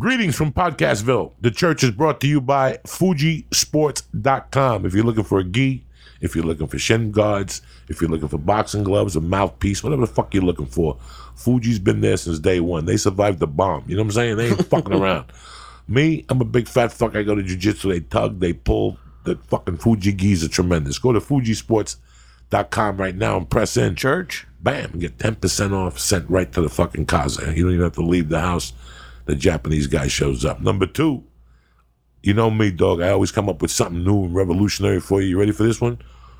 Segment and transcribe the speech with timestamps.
[0.00, 1.32] Greetings from Podcastville.
[1.42, 4.86] The church is brought to you by Fujisports.com.
[4.86, 5.84] If you're looking for a gi,
[6.22, 7.60] if you're looking for shin guards,
[7.90, 10.96] if you're looking for boxing gloves, a mouthpiece, whatever the fuck you're looking for,
[11.34, 12.86] Fuji's been there since day one.
[12.86, 13.84] They survived the bomb.
[13.88, 14.36] You know what I'm saying?
[14.38, 15.26] They ain't fucking around.
[15.86, 17.14] Me, I'm a big fat fuck.
[17.14, 17.90] I go to jiu-jitsu.
[17.90, 18.96] They tug, they pull.
[19.24, 20.98] The fucking Fuji gis are tremendous.
[20.98, 23.96] Go to Fujisports.com right now and press in.
[23.96, 24.46] Church.
[24.62, 27.52] Bam, get 10% off sent right to the fucking casa.
[27.54, 28.72] You don't even have to leave the house.
[29.30, 30.60] The Japanese guy shows up.
[30.60, 31.22] Number two,
[32.20, 33.00] you know me, dog.
[33.00, 35.28] I always come up with something new and revolutionary for you.
[35.28, 35.98] You ready for this one?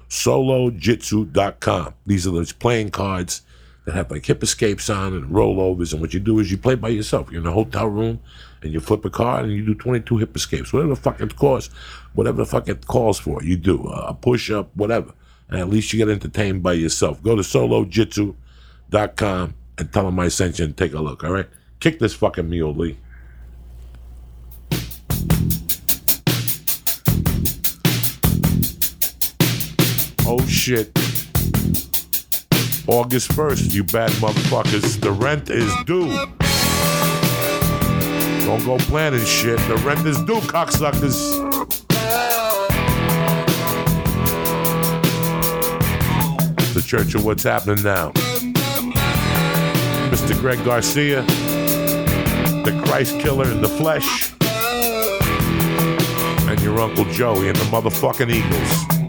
[0.08, 1.94] SoloJitsu.com.
[2.04, 3.42] These are those playing cards
[3.84, 5.92] that have like hip escapes on and rollovers.
[5.92, 7.30] And what you do is you play by yourself.
[7.30, 8.18] You're in a hotel room
[8.60, 10.72] and you flip a card and you do 22 hip escapes.
[10.72, 11.72] Whatever the fuck it costs,
[12.14, 13.86] whatever the fuck it calls for, you do.
[13.86, 15.14] A push up, whatever.
[15.48, 17.22] And at least you get entertained by yourself.
[17.22, 21.46] Go to SoloJitsu.com and tell them I sent you and take a look, all right?
[21.80, 22.98] Kick this fucking mule, Lee.
[30.26, 30.90] Oh shit.
[32.86, 35.00] August 1st, you bad motherfuckers.
[35.00, 36.08] The rent is due.
[38.44, 39.58] Don't go planning shit.
[39.66, 41.38] The rent is due, cocksuckers.
[46.74, 48.12] The Church of What's Happening Now.
[50.10, 50.38] Mr.
[50.40, 51.24] Greg Garcia,
[52.64, 54.32] the Christ Killer in the flesh,
[56.48, 58.99] and your Uncle Joey and the motherfucking Eagles.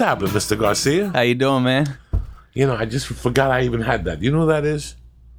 [0.00, 0.58] Happening, Mr.
[0.58, 1.10] Garcia?
[1.10, 1.96] How you doing, man?
[2.52, 4.20] You know, I just forgot I even had that.
[4.22, 4.96] You know who that is?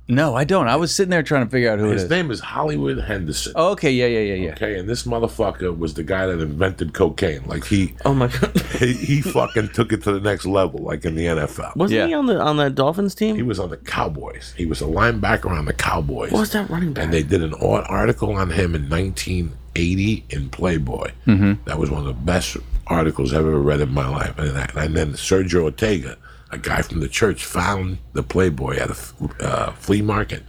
[0.08, 0.68] No, I don't.
[0.68, 2.10] I was sitting there trying to figure out who it His is.
[2.10, 3.54] name is Hollywood Henderson.
[3.56, 4.52] Oh, okay, yeah, yeah, yeah, yeah.
[4.54, 7.44] Okay, and this motherfucker was the guy that invented cocaine.
[7.46, 8.60] Like he, Oh my god!
[8.80, 11.76] he, he fucking took it to the next level, like in the NFL.
[11.78, 12.08] Wasn't Yeah.
[12.08, 13.36] he on the on the Dolphins team?
[13.38, 14.54] He was on the Cowboys.
[14.58, 16.32] He was a linebacker on the Cowboys.
[16.32, 17.06] what was that running back?
[17.06, 21.12] and they did an ar- article on him in 1980 in Playboy.
[21.28, 21.64] Mm-hmm.
[21.66, 22.58] That was one of the best
[22.92, 24.38] articles I've ever read in my life.
[24.38, 26.18] And, I, and then Sergio Ortega,
[26.52, 28.98] a guy from the church, found the Playboy at a
[29.46, 30.44] uh, flea market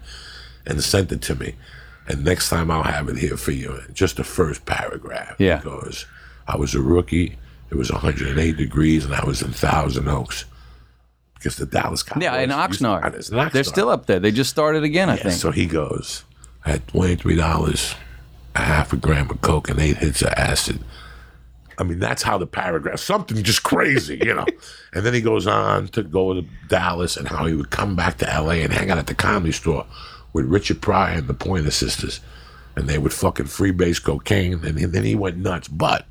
[0.66, 1.54] and sent it to me.
[2.08, 3.80] And next time I'll have it here for you.
[3.92, 5.36] Just the first paragraph.
[5.38, 5.58] Yeah.
[5.58, 6.06] Because
[6.48, 7.36] I was a rookie.
[7.70, 10.44] It was 108 degrees, and I was in Thousand Oaks.
[11.34, 12.24] Because the Dallas Cowboys.
[12.24, 13.02] Yeah, in used to- Oxnard.
[13.14, 13.52] Oxnard.
[13.52, 14.20] They're still up there.
[14.20, 15.34] They just started again, I Yeah, think.
[15.40, 16.24] so he goes,
[16.64, 17.94] I had twenty-three dollars,
[18.54, 20.80] a half a gram of coke, and eight hits of acid.
[21.78, 24.46] I mean, that's how the paragraph, something just crazy, you know.
[24.92, 28.18] and then he goes on to go to Dallas and how he would come back
[28.18, 29.86] to LA and hang out at the comedy store
[30.32, 32.20] with Richard Pryor and the Pointer Sisters.
[32.76, 34.64] And they would fucking freebase cocaine.
[34.64, 35.68] And then he went nuts.
[35.68, 36.06] But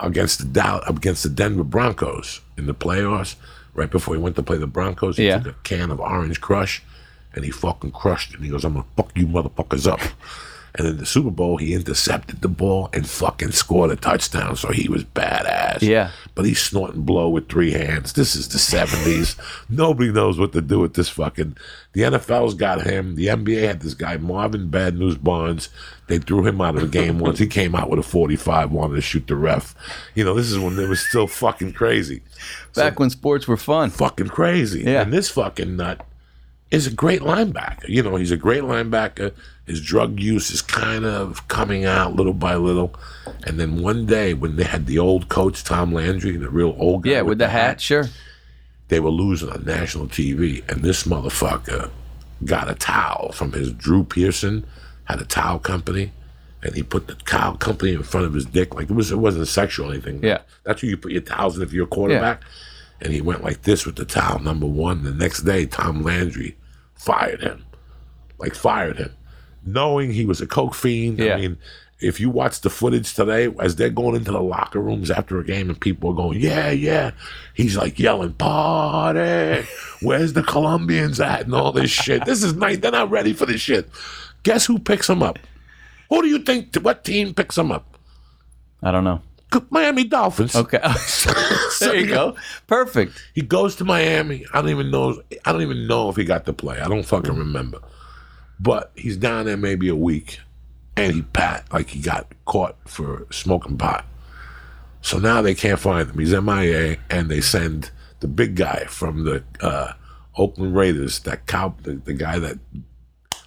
[0.00, 3.36] against the Dow, against the Denver Broncos in the playoffs,
[3.74, 5.38] right before he went to play the Broncos, he Yeah.
[5.38, 6.82] took a can of Orange Crush
[7.32, 8.36] and he fucking crushed it.
[8.36, 10.00] And he goes, I'm gonna fuck you motherfuckers up.
[10.76, 14.56] And in the Super Bowl, he intercepted the ball and fucking scored a touchdown.
[14.56, 15.82] So he was badass.
[15.82, 16.10] Yeah.
[16.34, 18.14] But he's snorting blow with three hands.
[18.14, 19.38] This is the 70s.
[19.68, 21.56] Nobody knows what to do with this fucking.
[21.92, 23.14] The NFL's got him.
[23.14, 25.68] The NBA had this guy, Marvin Bad News Barnes.
[26.08, 27.38] They threw him out of the game once.
[27.38, 29.76] He came out with a 45, wanted to shoot the ref.
[30.16, 32.22] You know, this is when they was still fucking crazy.
[32.74, 33.90] Back when sports were fun.
[33.90, 34.82] Fucking crazy.
[34.82, 35.02] Yeah.
[35.02, 36.04] And this fucking nut
[36.72, 37.88] is a great linebacker.
[37.88, 39.32] You know, he's a great linebacker.
[39.66, 42.94] His drug use is kind of coming out little by little.
[43.46, 47.04] And then one day when they had the old coach, Tom Landry, the real old
[47.04, 47.12] guy.
[47.12, 48.04] Yeah, with the hat, sure.
[48.88, 51.90] they were losing on national TV, and this motherfucker
[52.44, 54.66] got a towel from his Drew Pearson
[55.04, 56.12] had a towel company,
[56.62, 59.18] and he put the towel company in front of his dick like it was it
[59.18, 60.22] wasn't sexual or anything.
[60.22, 60.38] Yeah.
[60.64, 62.42] that's where you put your towels in if you're a quarterback.
[63.00, 64.38] And he went like this with the towel.
[64.38, 65.02] Number one.
[65.02, 66.56] The next day, Tom Landry
[66.94, 67.64] fired him,
[68.38, 69.12] like fired him,
[69.66, 71.18] knowing he was a coke fiend.
[71.18, 71.34] Yeah.
[71.34, 71.58] I mean.
[72.00, 75.44] If you watch the footage today, as they're going into the locker rooms after a
[75.44, 77.12] game and people are going, yeah, yeah,
[77.54, 79.64] he's like yelling, party,
[80.02, 82.26] where's the Colombians at and all this shit.
[82.26, 82.78] This is nice.
[82.78, 83.88] They're not ready for this shit.
[84.42, 85.38] Guess who picks him up?
[86.10, 87.96] Who do you think, what team picks him up?
[88.82, 89.22] I don't know.
[89.70, 90.54] Miami Dolphins.
[90.54, 90.78] Okay.
[91.80, 92.36] there you go.
[92.66, 93.12] Perfect.
[93.34, 94.44] He goes to Miami.
[94.52, 95.22] I don't even know.
[95.44, 96.80] I don't even know if he got to play.
[96.80, 97.78] I don't fucking remember.
[98.60, 100.40] But he's down there maybe a week,
[100.96, 104.04] and he pat like he got caught for smoking pot.
[105.02, 106.18] So now they can't find him.
[106.18, 107.90] He's MIA, and they send
[108.20, 109.92] the big guy from the uh,
[110.36, 112.58] Oakland Raiders, that cow, the, the guy that,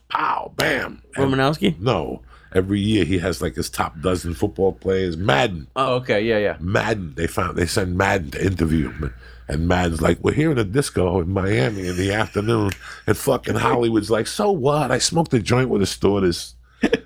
[0.10, 1.02] pow, bam.
[1.16, 1.80] And- Romanowski?
[1.80, 2.22] no,
[2.54, 5.18] every year he has like his top dozen football players.
[5.18, 6.22] Madden, Oh, okay.
[6.22, 6.58] Yeah, yeah.
[6.60, 7.14] Madden.
[7.16, 9.14] They found they send Madden to interview him,
[9.48, 12.72] and Madden's like, "We're here in a disco in Miami in the afternoon,"
[13.06, 14.92] and fucking Hollywood's like, "So what?
[14.92, 16.56] I smoked a joint with a stewardess,"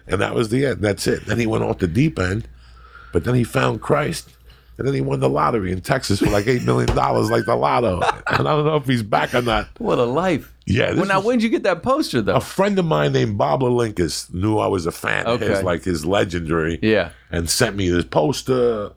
[0.08, 0.82] and that was the end.
[0.82, 1.26] That's it.
[1.26, 2.48] Then he went off the deep end,
[3.14, 4.30] but then he found Christ.
[4.78, 7.56] And then he won the lottery in Texas for like eight million dollars, like the
[7.56, 8.00] lotto.
[8.26, 9.68] And I don't know if he's back or not.
[9.78, 10.52] What a life.
[10.66, 12.36] Yeah, Well, now when did you get that poster though?
[12.36, 15.84] a friend of mine named Bob Linkus knew I was a fan of his, like
[15.84, 17.10] his legendary, Yeah.
[17.32, 18.92] and sent me this poster.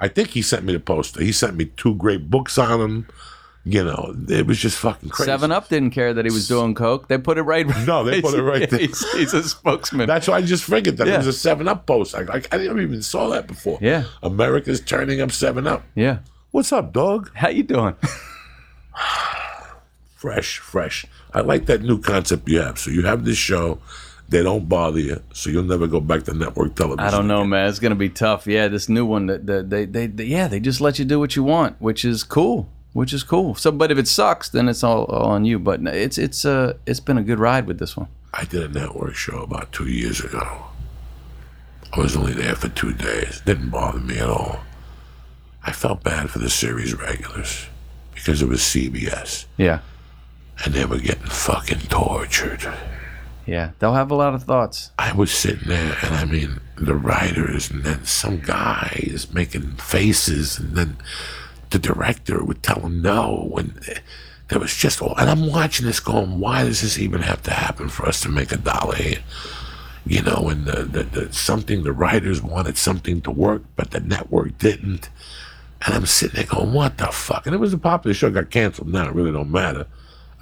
[0.00, 1.22] I think he sent me the poster.
[1.22, 3.06] He sent me two great books on him.
[3.62, 5.28] You know, it was just fucking crazy.
[5.30, 7.08] Seven Up didn't care that he was doing coke.
[7.08, 7.66] They put it right.
[7.86, 8.78] No, they put it right there.
[8.80, 10.06] He's, he's a spokesman.
[10.06, 11.14] That's why I just figured that Yeah.
[11.14, 12.14] it was a Seven Up post.
[12.14, 13.78] I, like I never even saw that before.
[13.82, 14.04] Yeah.
[14.22, 15.84] America's turning up Seven Up.
[15.94, 16.20] yeah.
[16.52, 17.30] What's up, dog?
[17.34, 17.94] How you doing?
[20.16, 21.06] Fresh, fresh.
[21.32, 22.78] I like that new concept you have.
[22.78, 23.78] So you have this show.
[24.30, 27.00] They don't bother you, so you'll never go back to network television.
[27.00, 27.50] I don't know, again.
[27.50, 27.68] man.
[27.68, 28.46] It's gonna be tough.
[28.46, 31.18] Yeah, this new one that that they, they they yeah they just let you do
[31.18, 32.68] what you want, which is cool.
[32.92, 33.54] Which is cool.
[33.54, 35.58] So, but if it sucks, then it's all, all on you.
[35.58, 38.08] But it's it's uh it's been a good ride with this one.
[38.32, 40.66] I did a network show about two years ago.
[41.92, 43.40] I was only there for two days.
[43.44, 44.60] Didn't bother me at all.
[45.64, 47.66] I felt bad for the series regulars
[48.14, 49.80] because it was CBS Yeah,
[50.64, 52.72] and they were getting fucking tortured.
[53.50, 53.72] Yeah.
[53.80, 54.92] They'll have a lot of thoughts.
[54.96, 59.72] I was sitting there and I mean, the writers and then some guy is making
[59.72, 60.96] faces and then
[61.70, 63.52] the director would tell him no.
[63.58, 64.00] And
[64.48, 67.88] there was just, and I'm watching this going, why does this even have to happen
[67.88, 68.96] for us to make a dollar
[70.06, 74.00] you know, and the, the, the something the writers wanted something to work, but the
[74.00, 75.10] network didn't.
[75.84, 78.50] And I'm sitting there going, "What the fuck?" And it was a popular show, got
[78.50, 78.88] canceled.
[78.88, 79.86] Now it really don't matter.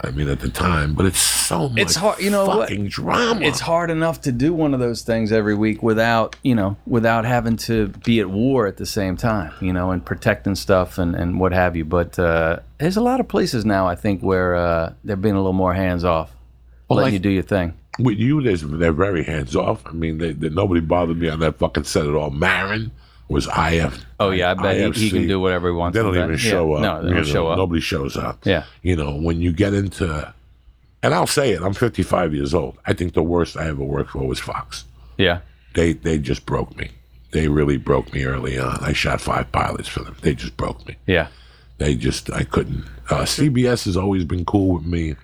[0.00, 2.68] I mean, at the time, but it's so much It's hard- you know what?
[2.68, 3.40] fucking drama.
[3.44, 7.24] It's hard enough to do one of those things every week without you know without
[7.24, 9.52] having to be at war at the same time.
[9.60, 11.84] You know, and protecting stuff and and what have you.
[11.84, 15.38] But uh, there's a lot of places now I think where uh, they're being a
[15.38, 16.30] little more hands off,
[16.88, 17.74] letting like- you do your thing.
[18.00, 19.84] With you, there's, they're very hands off.
[19.84, 22.30] I mean, they, they, nobody bothered me on that fucking set at all.
[22.30, 22.92] Maron
[23.28, 24.04] was IF.
[24.20, 25.96] Oh yeah, I bet he, he can do whatever he wants.
[25.96, 26.38] They don't even that.
[26.38, 26.76] show Yeah.
[26.76, 26.82] up.
[26.82, 27.58] No, they don't know, show up.
[27.58, 28.44] Nobody shows up.
[28.46, 28.64] Yeah.
[28.82, 30.32] You know, when you get into,
[31.02, 32.76] and I'll say it, I'm 55 years old.
[32.86, 34.84] I think the worst I ever worked for was Fox.
[35.18, 35.40] Yeah,
[35.74, 36.90] They they just broke me.
[37.32, 38.78] They really broke me early on.
[38.82, 40.16] I shot five pilots for them.
[40.22, 40.96] They just broke me.
[41.06, 41.28] yeah,
[41.76, 42.84] They just I couldn't.
[43.10, 45.16] Uh, CBS has always been cool with me.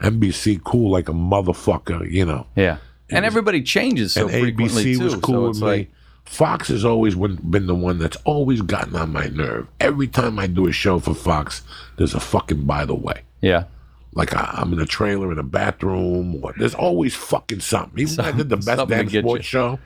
[0.00, 2.10] NBC cool like a motherfucker.
[2.10, 2.46] You know.
[2.56, 2.78] yeah.
[3.10, 5.04] And everybody changes so and frequently ABC too.
[5.04, 5.66] was cool so with me.
[5.66, 5.90] like,
[6.28, 9.66] Fox has always been been the one that's always gotten on my nerve.
[9.80, 11.62] Every time I do a show for Fox,
[11.96, 13.22] there's a fucking by the way.
[13.40, 13.64] yeah,
[14.12, 16.42] Like I, I'm in a trailer in a bathroom.
[16.44, 17.98] Or there's always fucking something.
[17.98, 19.58] Even when I did the best something damn sports you.
[19.58, 19.78] show,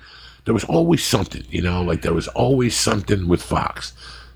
[0.45, 1.45] there was always something.
[1.49, 3.93] You know, like there was always something with Fox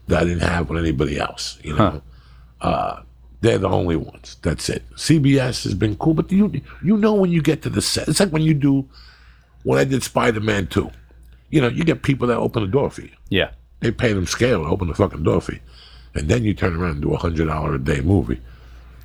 [0.07, 1.59] that I didn't have with anybody else.
[1.65, 2.03] You know,
[2.61, 3.03] uh,
[3.41, 4.37] they're the only ones.
[4.43, 4.85] That's it.
[4.95, 8.21] CBS has been cool, but you you know when you get to the set, it's
[8.21, 8.89] like when you do
[9.65, 10.91] when I did Spider Man two.
[11.51, 13.11] You know, you get people that open the door for you.
[13.29, 13.51] yeah,
[13.81, 15.61] They pay them scale to open the fucking door for you.
[16.15, 18.41] And then you turn around and do a hundred dollar a day movie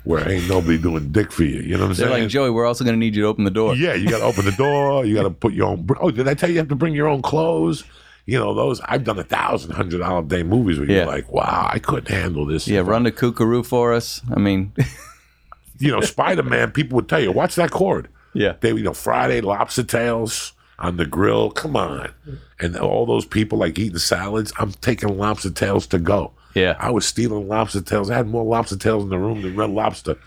[0.04, 1.60] where ain't nobody doing dick for you.
[1.60, 2.08] You know what I'm saying?
[2.08, 2.24] they're saying?
[2.24, 2.50] like Joey.
[2.50, 3.76] We're also going to need you to open the door.
[3.76, 5.04] yeah, you got to open the door.
[5.04, 5.86] You got to put your own.
[6.00, 7.84] Oh, did I tell you you have to bring your own clothes?
[8.26, 8.80] You know those.
[8.80, 10.98] I've done a thousand hundred dollar a day movies where Yeah.
[10.98, 12.66] you're like, wow, I couldn't handle this.
[12.66, 14.20] Yeah, run the kookaroo for us.
[14.34, 14.72] I mean,
[15.78, 16.70] You know, Spider Man.
[16.70, 18.08] People would tell you, watch that cord.
[18.34, 20.52] yeah, They, you know, Friday lobster tails
[20.82, 21.50] on the grill.
[21.50, 22.12] Come on,
[22.60, 24.52] and all those people like eating salads.
[24.58, 26.32] I'm taking lobster tails to go.
[26.54, 26.76] Yeah.
[26.78, 28.10] I was stealing lobster tails.
[28.10, 30.18] I had more lobster tails in the room than red lobster.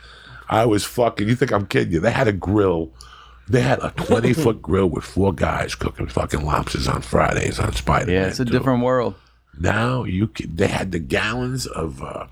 [0.49, 1.27] I was fucking.
[1.27, 1.99] You think I'm kidding you?
[1.99, 2.91] They had a grill.
[3.47, 7.73] They had a 20 foot grill with four guys cooking fucking lobsters on Fridays on
[7.73, 8.15] Spider Man.
[8.15, 8.27] yeah.
[8.27, 9.13] It's a different world.
[9.59, 12.25] Now you can, they had the gallons of uh,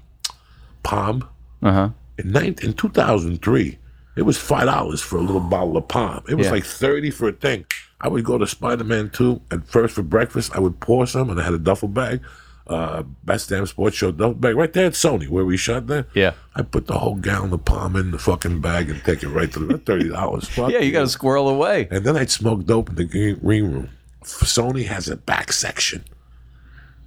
[0.82, 1.27] palm
[1.62, 1.89] Uh huh.
[2.18, 3.77] in, nine, in 2003,
[4.15, 6.24] it was five dollars for a little bottle of palm.
[6.29, 6.53] It was Yeah.
[6.53, 7.65] like thirty for a thing.
[8.01, 10.55] I would go to Spider Man Two at first for breakfast.
[10.55, 12.20] I would pour some, and I had a duffel bag,
[12.67, 16.05] uh, best damn sports show duffel bag right there at Sony where we shot there.
[16.13, 16.34] Yeah.
[16.55, 19.51] I put the whole gallon of palm in the fucking bag and take it right
[19.53, 20.50] to the thirty dollars.
[20.58, 21.88] Yeah, you got to squirrel away.
[21.91, 23.89] And then I'd smoke dope in the green room.
[24.24, 26.03] Sony has a back section.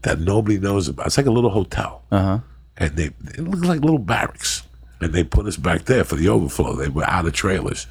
[0.03, 1.07] that nobody knows about.
[1.07, 2.03] It's like a little hotel.
[2.13, 2.39] Uh huh.
[2.79, 4.63] and they it looked like little barracks.
[5.01, 6.75] And they put us back there for the overflow.
[6.75, 7.87] They were out of trailers.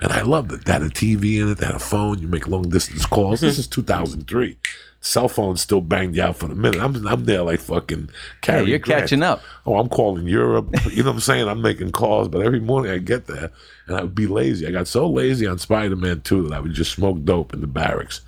[0.00, 0.64] And I loved it.
[0.64, 3.40] They had a TV in it, they had a phone, you make long distance calls.
[3.40, 4.58] This is 2003.
[5.00, 6.80] Cell phones still banged out for the minute.
[6.80, 8.10] I'm, I'm there like fucking
[8.44, 9.02] Hey, you're Grant.
[9.02, 9.40] catching up.
[9.64, 10.74] Oh, I'm calling Europe.
[10.90, 11.46] You know what I'm saying?
[11.48, 13.50] I'm making calls, but every morning I get there
[13.86, 14.66] and I would be lazy.
[14.66, 17.60] I got so lazy on Spider Man 2 that I would just smoke dope in
[17.60, 18.20] the barracks.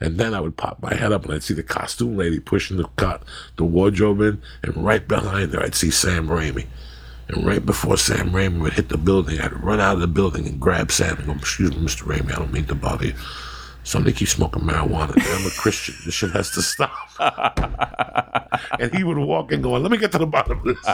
[0.00, 2.76] And then I would pop my head up and I'd see the costume lady pushing
[2.76, 3.20] the
[3.56, 6.66] the wardrobe in, and right behind her I'd see Sam Raimi.
[7.28, 10.46] And right before Sam Raimi would hit the building, I'd run out of the building
[10.46, 12.02] and grab Sam and go, Excuse me, Mr.
[12.04, 13.14] Raimi, I don't mean to bother you.
[13.84, 15.12] Somebody keeps smoking marijuana.
[15.16, 15.94] I'm a Christian.
[16.04, 16.90] This shit has to stop.
[18.80, 20.78] and he would walk in going, Let me get to the bottom of this.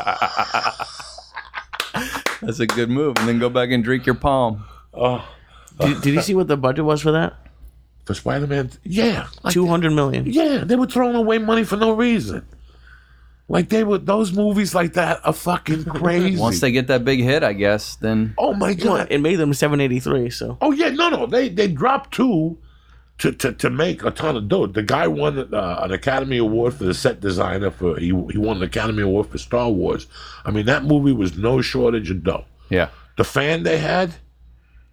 [2.41, 3.17] That's a good move.
[3.19, 4.65] And then go back and drink your palm.
[4.93, 5.27] Oh,
[5.81, 7.35] Did, did you see what the budget was for that?
[8.05, 8.71] for Spider Man?
[8.85, 9.29] Yeah.
[9.43, 10.27] Like, Two hundred million.
[10.27, 12.47] yeah, they were throwing away money for no reason.
[13.47, 16.39] Like they were those movies like that are fucking crazy.
[16.41, 19.09] Once they get that big hit, I guess, then oh my god.
[19.11, 20.31] It made them seven eighty three.
[20.31, 22.57] So Oh yeah, no, no, they they dropped two
[23.19, 24.67] to to, to make a ton of dough.
[24.67, 28.57] The guy won uh, an Academy Award for the set designer for he he won
[28.57, 30.07] an Academy Award for Star Wars.
[30.47, 32.45] I mean that movie was no shortage of dough.
[32.71, 32.89] yeah.
[33.17, 34.15] The fan they had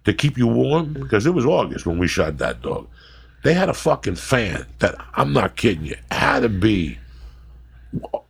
[0.04, 2.86] to keep you warm because it was August when we shot that dog.
[3.42, 6.98] They had a fucking fan that I'm not kidding you had to be.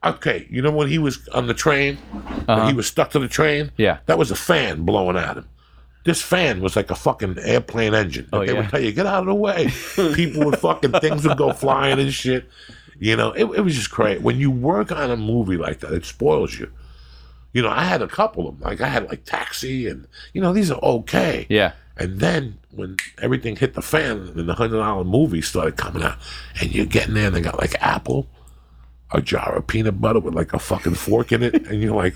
[0.05, 2.73] Okay, you know when he was on the train, when he uh-huh.
[2.75, 3.71] was stuck to the train.
[3.77, 3.99] Yeah.
[4.07, 5.49] that was a fan blowing at him.
[6.05, 8.29] This fan was like a fucking airplane engine.
[8.33, 8.61] Oh, they yeah.
[8.61, 9.69] would tell you, get out of the way.
[10.15, 12.49] People would fucking, things would go flying and shit.
[12.99, 14.21] You know, it, it was just crazy.
[14.21, 16.73] When you work on a movie like that, it spoils you.
[17.53, 18.69] You know, I had a couple of them.
[18.69, 21.47] Like, I had like Taxi and, you know, these are okay.
[21.49, 21.73] Yeah.
[21.97, 26.17] And then when everything hit the fan and the hundred dollar movies started coming out,
[26.61, 28.27] and you're getting there and they got like apple,
[29.15, 32.15] a jar of peanut butter with like a fucking fork in it, and you're like,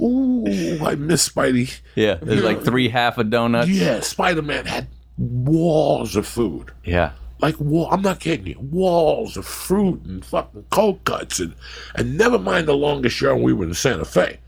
[0.00, 0.46] ooh,
[0.84, 1.80] I miss Spidey.
[1.94, 2.14] Yeah.
[2.22, 3.68] There's like three half a donuts.
[3.70, 6.72] Yeah, Spider Man had walls of food.
[6.84, 7.12] Yeah.
[7.40, 8.58] Like wall, I'm not kidding you.
[8.58, 11.54] Walls of fruit and fucking cold cuts and
[11.94, 14.40] and never mind the longest show we were in Santa Fe.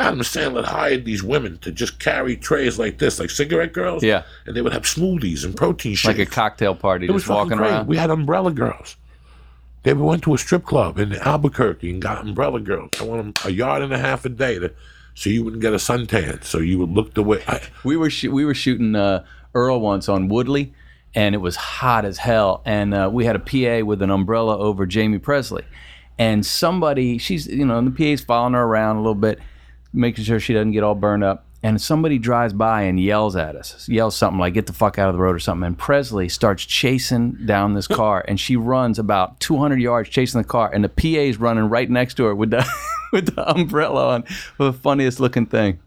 [0.00, 4.02] Adam Sandler hired these women to just carry trays like this, like cigarette girls.
[4.02, 4.22] Yeah.
[4.46, 6.18] And they would have smoothies and protein shakes.
[6.18, 7.70] Like a cocktail party, It was walking crazy.
[7.74, 7.86] around.
[7.86, 8.96] We had umbrella girls.
[9.82, 12.90] They went to a strip club in Albuquerque and got umbrella girls.
[13.00, 14.72] I want them a yard and a half a day to,
[15.14, 16.44] so you wouldn't get a suntan.
[16.44, 17.42] So you would look the way.
[17.48, 20.74] I, we were sh- we were shooting uh, Earl once on Woodley,
[21.14, 22.60] and it was hot as hell.
[22.66, 25.64] And uh, we had a PA with an umbrella over Jaime Pressly,
[26.18, 29.38] and somebody she's you know and the PA's following her around a little bit,
[29.94, 31.46] making sure she doesn't get all burned up.
[31.62, 35.10] And somebody drives by and yells at us, yells something like "Get the fuck out
[35.10, 35.66] of the road" or something.
[35.66, 40.48] And Pressly starts chasing down this car, and she runs about 200 yards chasing the
[40.48, 42.66] car, and the PA's running right next to her with the
[43.12, 44.24] with the umbrella on,
[44.56, 45.78] the funniest looking thing.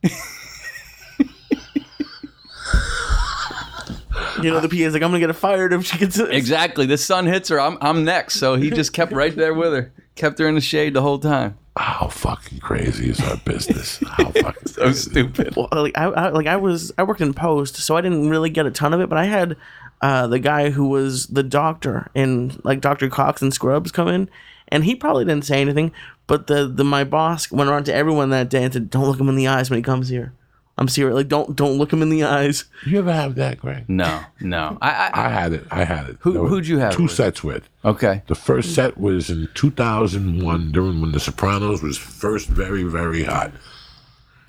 [4.42, 6.32] you know the PA's like, I'm gonna get her fired if she gets it.
[6.32, 6.86] Exactly.
[6.86, 7.60] The sun hits her.
[7.60, 8.36] I'm I'm next.
[8.36, 9.92] So he just kept right there with her.
[10.16, 11.58] Kept her in the shade the whole time.
[11.76, 14.00] How fucking crazy is our business?
[14.06, 15.56] How fucking So stupid.
[15.56, 18.50] Well, like I, I like I was I worked in post, so I didn't really
[18.50, 19.58] get a ton of it, but I had
[20.02, 24.30] uh, the guy who was the doctor in like Doctor Cox and Scrubs come in,
[24.68, 25.92] and he probably didn't say anything,
[26.28, 29.20] but the the my boss went around to everyone that day and said, "Don't look
[29.20, 30.34] him in the eyes when he comes here."
[30.78, 31.16] I'm serious.
[31.16, 32.66] Like don't don't look him in the eyes.
[32.86, 33.86] You ever have that, Greg?
[33.88, 34.78] No, no.
[34.82, 35.66] I, I I had it.
[35.70, 36.18] I had it.
[36.22, 37.12] Who there who'd you have Two with?
[37.12, 37.70] sets with.
[37.86, 38.24] okay.
[38.28, 43.52] The first set was in 2001 during when The Sopranos was first very, very hot.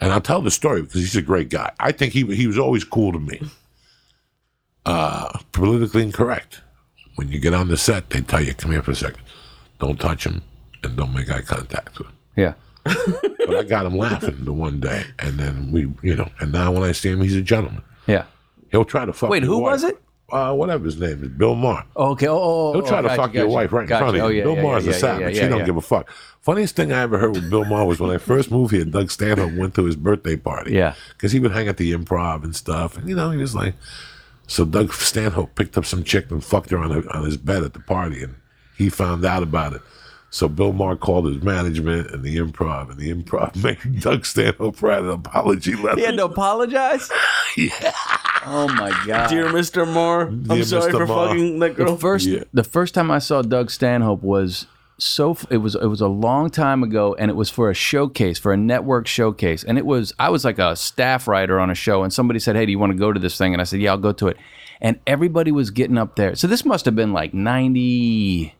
[0.00, 1.70] And I'll tell the story because he's a great guy.
[1.78, 3.40] I think he he was always cool to me.
[4.86, 6.60] Uh, politically incorrect.
[7.16, 9.22] When you get on the set, they tell you, come here for a second.
[9.78, 10.42] Don't touch him
[10.82, 12.14] and don't make eye contact with him.
[12.36, 12.54] Yeah.
[13.46, 15.04] But I got him laughing the one day.
[15.18, 17.82] And then we, you know, and now when I see him, he's a gentleman.
[18.06, 18.24] Yeah.
[18.70, 19.72] He'll try to fuck Wait, who wife.
[19.72, 20.00] was it?
[20.30, 21.84] Uh, whatever his name is, Bill Maher.
[21.96, 22.26] Okay.
[22.26, 24.20] Oh, oh, He'll try oh, to gotcha, fuck your wife right in front of you.
[24.22, 25.38] Oh, yeah, Bill yeah, Maher's yeah, a savage.
[25.38, 26.10] he don't give a fuck.
[26.40, 28.84] Funniest thing I ever heard with Bill Maher was when I first moved here.
[28.84, 30.72] Doug Stanhope went to his birthday party.
[30.72, 30.94] Yeah.
[31.10, 33.74] because he would hang at the Improv and stuff, and you know he was like.
[34.46, 37.62] So Doug Stanhope picked up some chick and fucked her on her, on his bed
[37.62, 38.34] at the party, and
[38.76, 39.82] he found out about it.
[40.34, 44.82] So Bill Maher called his management and the Improv, and the Improv made Doug Stanhope
[44.82, 46.00] write an apology letter.
[46.00, 47.08] He had to apologize.
[47.56, 47.92] yeah.
[48.44, 49.28] Oh my god.
[49.30, 49.86] Dear Mr.
[49.90, 50.98] Moore, I'm Dear sorry Mr.
[50.98, 51.28] for Moore.
[51.28, 51.92] fucking that girl.
[51.94, 52.42] the first Yeah.
[52.52, 54.66] the first time I saw Doug Stanhope was
[54.98, 58.36] so it was it was a long time ago and it was for a showcase
[58.36, 61.74] for a network showcase and it was I was like a staff writer on a
[61.76, 63.64] show and somebody said hey do you want to go to this thing and I
[63.64, 64.36] said yeah I'll go to it
[64.80, 68.54] and everybody was getting up there so this must have been like 90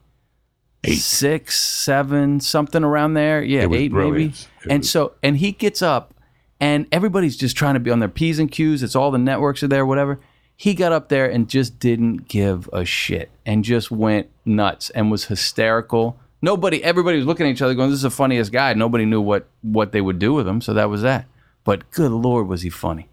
[0.84, 0.96] Eight.
[0.98, 3.42] six, seven, something around there.
[3.42, 4.26] Yeah, eight maybe.
[4.26, 6.14] It and was- so, and he gets up,
[6.60, 8.82] and everybody's just trying to be on their p's and q's.
[8.82, 10.20] It's all the networks are there, whatever.
[10.56, 15.10] He got up there and just didn't give a shit, and just went nuts and
[15.10, 16.18] was hysterical.
[16.42, 19.20] Nobody, everybody was looking at each other, going, "This is the funniest guy." Nobody knew
[19.20, 21.26] what what they would do with him, so that was that.
[21.64, 23.08] But good lord, was he funny?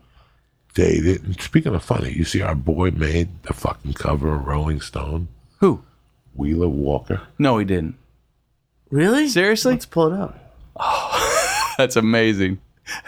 [0.75, 1.17] They.
[1.39, 5.27] Speaking of funny, you see our boy made the fucking cover of Rolling Stone.
[5.59, 5.83] Who?
[6.35, 7.21] Wheeler Walker.
[7.37, 7.95] No, he didn't.
[8.89, 9.27] Really?
[9.27, 9.73] Seriously?
[9.73, 10.37] Let's pull it up.
[10.77, 12.59] Oh, That's amazing.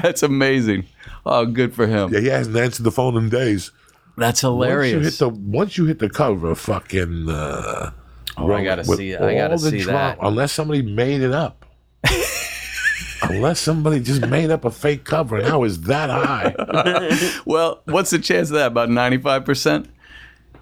[0.01, 0.85] That's amazing.
[1.25, 2.13] Oh, good for him.
[2.13, 3.71] Yeah, he hasn't answered the phone in days.
[4.17, 4.93] That's hilarious.
[4.93, 5.17] Once you hit hilarious.
[5.17, 7.29] the once you hit the cover of fucking.
[7.29, 7.91] Uh,
[8.35, 9.21] Oh, I gotta with see it.
[9.21, 10.25] I gotta all the see drama- that.
[10.25, 11.65] Unless somebody made it up.
[13.21, 16.55] unless somebody just made up a fake cover, and how is that high?
[17.45, 18.67] Well, what's the chance of that?
[18.67, 19.87] About 95%?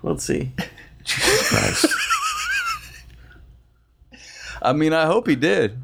[0.04, 0.52] Let's see.
[1.06, 1.86] Jesus Christ.
[4.62, 5.78] I mean, I hope he did.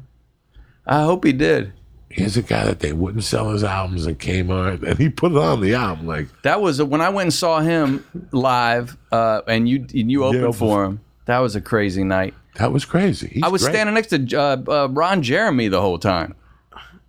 [0.86, 1.72] I hope he did.
[2.10, 5.38] Here's a guy that they wouldn't sell his albums in Kmart, and he put it
[5.38, 6.06] on the album.
[6.06, 10.24] Like, That was when I went and saw him live, uh, and you and you
[10.24, 11.00] opened Yeah, for him.
[11.26, 12.32] That was a crazy night.
[12.54, 13.28] that was crazy.
[13.34, 13.72] He's I was great.
[13.74, 16.34] standing next to uh, uh, Ron Jeremy the whole time.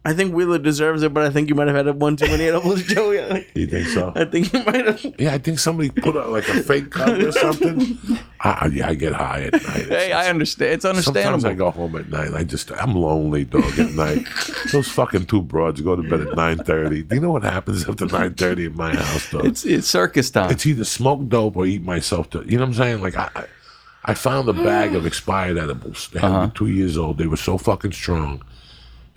[0.05, 2.45] I think Wheeler deserves it, but I think you might have had one too many
[2.47, 3.19] edibles, Joey.
[3.19, 4.13] I You think so?
[4.15, 5.05] I think you might have.
[5.19, 7.97] Yeah, I think somebody put out like a fake cover or something.
[8.39, 9.87] I, I- yeah, I get high at night.
[9.87, 10.71] Hey, I understand.
[10.71, 11.41] It's understandable.
[11.41, 11.45] Sometimes.
[11.45, 12.33] I go home at night.
[12.33, 13.77] I just I'm lonely, dog.
[13.77, 14.25] At night,
[14.71, 17.03] those fucking two broads go to bed at nine thirty.
[17.03, 19.39] Do you know what happens after nine thirty in my house, though?
[19.39, 20.49] It's it's circus time.
[20.49, 22.43] it's either smoke dope or eat myself to.
[22.45, 23.01] You know what I'm saying?
[23.01, 23.45] Like I, I,
[24.05, 26.07] I found a bag of expired edibles.
[26.13, 26.41] They had uh-huh.
[26.41, 27.17] to be two years old.
[27.17, 28.43] They were so fucking strong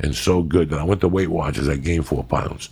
[0.03, 1.69] and so good that I went to Weight Watchers.
[1.69, 2.69] I gained four pounds.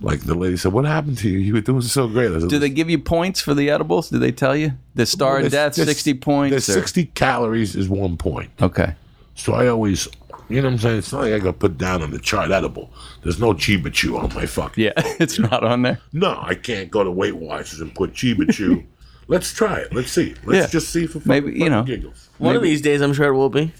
[0.00, 1.38] Like the lady said, "What happened to you?
[1.38, 4.10] You were doing so great." Said, Do they give you points for the edibles?
[4.10, 6.50] Do they tell you the star of There's- death, there's- sixty points?
[6.52, 8.50] There's or- 60 calories is one point.
[8.62, 8.94] Okay.
[9.34, 10.06] So I always,
[10.48, 10.98] you know what I'm saying?
[10.98, 12.90] It's not like I got put down on the chart edible.
[13.24, 14.84] There's no Chiba Chew on my fucking.
[14.84, 15.98] Yeah, it's not on there.
[16.12, 18.84] No, I can't go to Weight Watchers and put Chiba Chew.
[19.30, 19.92] Let's try it.
[19.92, 20.34] Let's see.
[20.44, 20.78] Let's Yeah.
[20.78, 21.82] just see for fucking, Maybe, you know.
[21.82, 22.28] giggles.
[22.38, 23.72] One of these days, I'm sure it will be.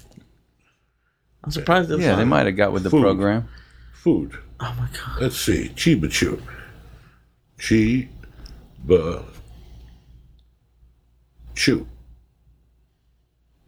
[1.43, 1.89] I'm surprised.
[1.91, 3.01] It's Yeah, they might have got with the Food.
[3.01, 3.47] program.
[3.93, 4.37] Food.
[4.59, 5.21] Oh my god.
[5.21, 5.69] Let's see.
[5.75, 6.41] Chiba Chew.
[7.57, 9.23] Chiba
[11.55, 11.87] Chew.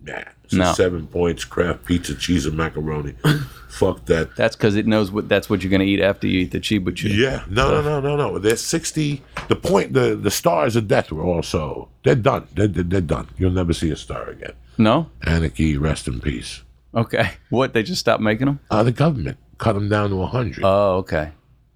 [0.04, 0.24] Nah.
[0.44, 0.74] It's No.
[0.74, 3.14] seven points, craft pizza, cheese, and macaroni.
[3.70, 4.36] Fuck that.
[4.36, 6.60] That's because it knows what that's what you're going to eat after you eat the
[6.60, 7.10] Chiba Chew.
[7.10, 8.40] Yeah, no, no, no, no, no.
[8.40, 9.22] There's sixty.
[9.48, 12.48] The point, the the stars of death were also they're done.
[12.54, 13.28] They're, they're, they're done.
[13.38, 14.54] You'll never see a star again.
[14.78, 15.10] No.
[15.24, 16.64] Anarchy, rest in peace.
[16.96, 17.32] Okay.
[17.50, 17.74] What?
[17.74, 18.60] They just stopped making them?
[18.70, 20.64] Uh, the government cut them down to hundred.
[20.64, 21.32] Oh, okay.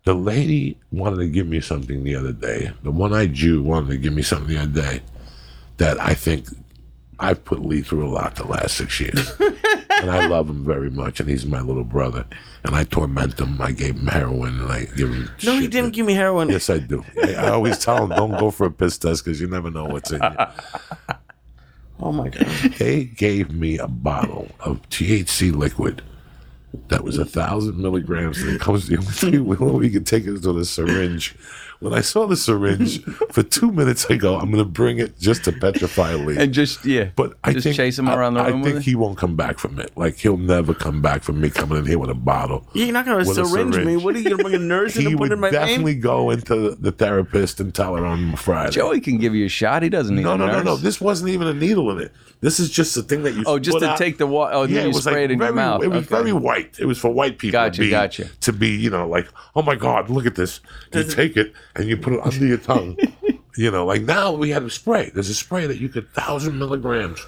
[0.06, 2.72] the lady wanted to give me something the other day.
[2.84, 5.02] The one-eyed Jew wanted to give me something the other day
[5.78, 6.48] that I think
[7.20, 9.32] I've put Lee through a lot the last six years.
[9.40, 12.26] and I love him very much, and he's my little brother.
[12.64, 13.62] And I torment him.
[13.62, 15.30] I gave him heroin, and I give him.
[15.44, 16.50] No, he didn't that- give me heroin.
[16.50, 17.04] Yes, I do.
[17.24, 19.86] I, I always tell him, don't go for a piss test because you never know
[19.86, 20.30] what's in you.
[22.00, 22.46] Oh my god.
[22.78, 26.02] They gave me a bottle of THC liquid
[26.90, 30.42] that was a thousand milligrams, and it comes the only thing we, could take it
[30.42, 31.36] to the syringe.
[31.86, 35.20] When I saw the syringe for two minutes, I go, "I'm going to bring it
[35.20, 38.44] just to petrify Lee." And just yeah, but I just think chase him around the
[38.44, 39.92] room I think he won't come back from it.
[39.96, 42.66] Like he'll never come back from me coming in here with a bottle.
[42.74, 43.98] You're not gonna syringe, me.
[43.98, 46.02] What are you gonna bring a nurse in He and put in my definitely vein?
[46.02, 48.72] go into the therapist and tell her on Friday.
[48.72, 49.84] Joey can give you a shot.
[49.84, 50.66] He doesn't need No, a no, no, nurse.
[50.66, 50.76] no.
[50.78, 52.12] This wasn't even a needle in it.
[52.42, 53.44] This is just the thing that you.
[53.46, 53.98] Oh, just to out.
[53.98, 55.84] take the wa- oh, and then you it was spray it in your mouth.
[55.84, 56.16] It was Okay.
[56.16, 56.76] very white.
[56.80, 57.54] It was for white people.
[57.54, 58.26] Gotcha, to be, gotcha.
[58.42, 60.60] To be, you know, like, oh my God, look at this.
[60.94, 62.98] You take it and you put it under your tongue.
[63.58, 65.12] you know, like now we have a spray.
[65.14, 67.26] There's a spray that you could thousand milligrams,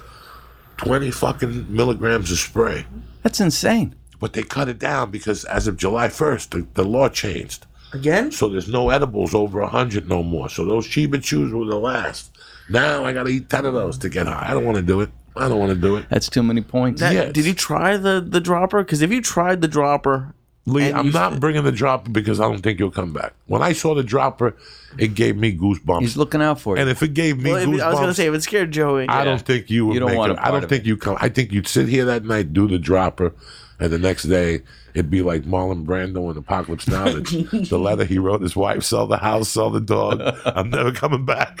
[0.76, 2.86] twenty fucking milligrams of spray.
[3.22, 3.94] That's insane.
[4.20, 7.66] But they cut it down because as of July first, the, the law changed.
[7.92, 8.32] Again?
[8.32, 10.48] So there's no edibles over hundred no more.
[10.48, 12.36] So those Chiba Chews were the last.
[12.68, 14.46] Now I gotta eat ten of those to get high.
[14.50, 15.10] I don't want to do it.
[15.36, 16.06] I don't want to do it.
[16.10, 17.00] That's too many points.
[17.00, 17.32] That, Yes.
[17.32, 18.82] Did you try the the dropper?
[18.82, 20.34] Because if you tried the dropper,
[20.68, 23.32] Lee, And I'm not said- bringing the dropper because I don't think you'll come back.
[23.46, 24.54] When I saw the dropper,
[24.98, 26.00] it gave me goosebumps.
[26.00, 26.80] He's looking out for you.
[26.82, 29.08] and if it gave me well, goosebumps, I was gonna say if it scared Joey,
[29.08, 29.24] I yeah.
[29.24, 30.38] don't think you would You don't make want it.
[30.38, 31.16] a I part don't of think you come.
[31.20, 33.32] I think you'd sit here that night, do the dropper,
[33.80, 34.62] and the next day
[34.94, 37.04] it'd be like Marlon Brando in Apocalypse Now.
[37.04, 40.20] The, the letter he wrote his wife: "Sell the house, sell the dog.
[40.44, 41.60] I'm never coming back."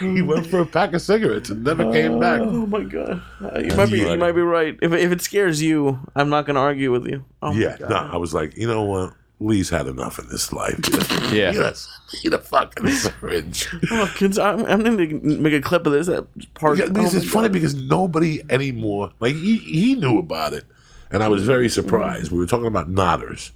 [0.00, 2.40] He went for a pack of cigarettes and never came back.
[2.40, 4.78] Oh my god, Uh, you might be you might be right.
[4.82, 7.24] If if it scares you, I'm not gonna argue with you.
[7.42, 7.90] Oh Yeah, God.
[7.90, 9.14] no, I was like, you know what?
[9.40, 10.78] Lee's had enough in this life.
[11.34, 11.50] Yeah.
[11.52, 11.88] Yes.
[12.22, 13.68] Need a fucking syringe.
[13.90, 16.06] Oh, kids, I'm, I'm going to make a clip of this.
[16.06, 16.78] That part.
[16.78, 17.52] Yeah, because oh it's funny God.
[17.54, 20.64] because nobody anymore like he, he knew about it,
[21.10, 22.30] and I was very surprised.
[22.30, 23.50] We were talking about nodders.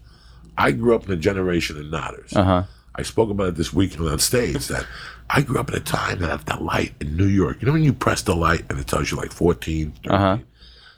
[0.57, 2.35] I grew up in a generation of nodders.
[2.35, 2.63] Uh huh.
[2.97, 4.85] I spoke about it this weekend on stage that
[5.31, 7.61] I grew up in a time that the light in New York.
[7.61, 10.11] You know when you press the light and it tells you like 14, 13?
[10.11, 10.39] Uh-huh.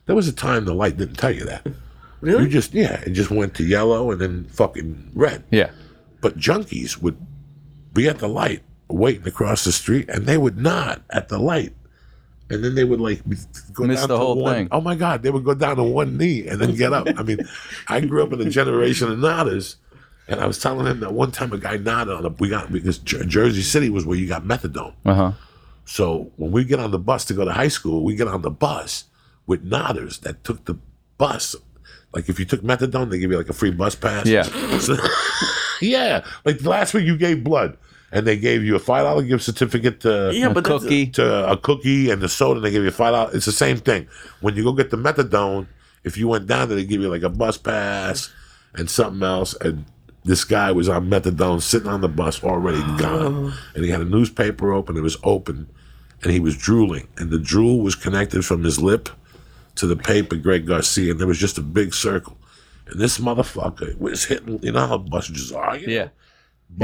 [0.07, 1.67] There was a time the light didn't tell you that.
[2.21, 2.43] Really?
[2.43, 5.43] You just yeah, it just went to yellow and then fucking red.
[5.51, 5.71] Yeah.
[6.21, 7.17] But junkies would
[7.95, 11.73] be at the light waiting across the street and they would nod at the light.
[12.51, 13.23] And then they would like
[13.73, 14.69] go Miss down the to whole one, thing.
[14.71, 17.07] Oh my God, they would go down to one knee and then get up.
[17.17, 17.39] I mean,
[17.89, 19.77] I grew up in a generation of nodders.
[20.31, 22.71] And I was telling him that one time a guy nodded on a we got
[22.73, 24.95] because Jersey City was where you got methadone.
[25.05, 25.33] Uh huh.
[25.85, 28.43] So when we get on the bus to go to high school, we get on
[28.43, 29.05] the bus
[29.47, 30.79] with nodders that took the
[31.19, 31.57] bus.
[32.15, 34.27] Like if you took methadone, they give you like a free bus pass.
[34.27, 34.43] Yeah.
[34.79, 34.97] So-
[35.81, 36.25] yeah.
[36.45, 37.77] Like last week you gave blood
[38.13, 41.07] and they gave you a five dollar gift certificate to Yeah, A but that's- cookie.
[41.09, 43.35] to a cookie and the soda and they give you five dollars.
[43.35, 44.07] It's the same thing.
[44.41, 45.67] When you go get the methadone,
[46.05, 48.31] if you went down there, they give you like a bus pass
[48.75, 49.55] and something else.
[49.61, 49.85] And
[50.25, 52.97] this guy was on methadone, sitting on the bus, already oh.
[52.99, 53.53] gone.
[53.75, 54.97] And he had a newspaper open.
[54.97, 55.69] It was open,
[56.23, 59.09] and he was drooling, and the drool was connected from his lip
[59.77, 62.37] to the paper, Greg Garcia, and there was just a big circle.
[62.87, 64.63] And this motherfucker was hitting.
[64.63, 65.77] You know how buses are.
[65.77, 65.93] you know?
[65.93, 66.09] Yeah.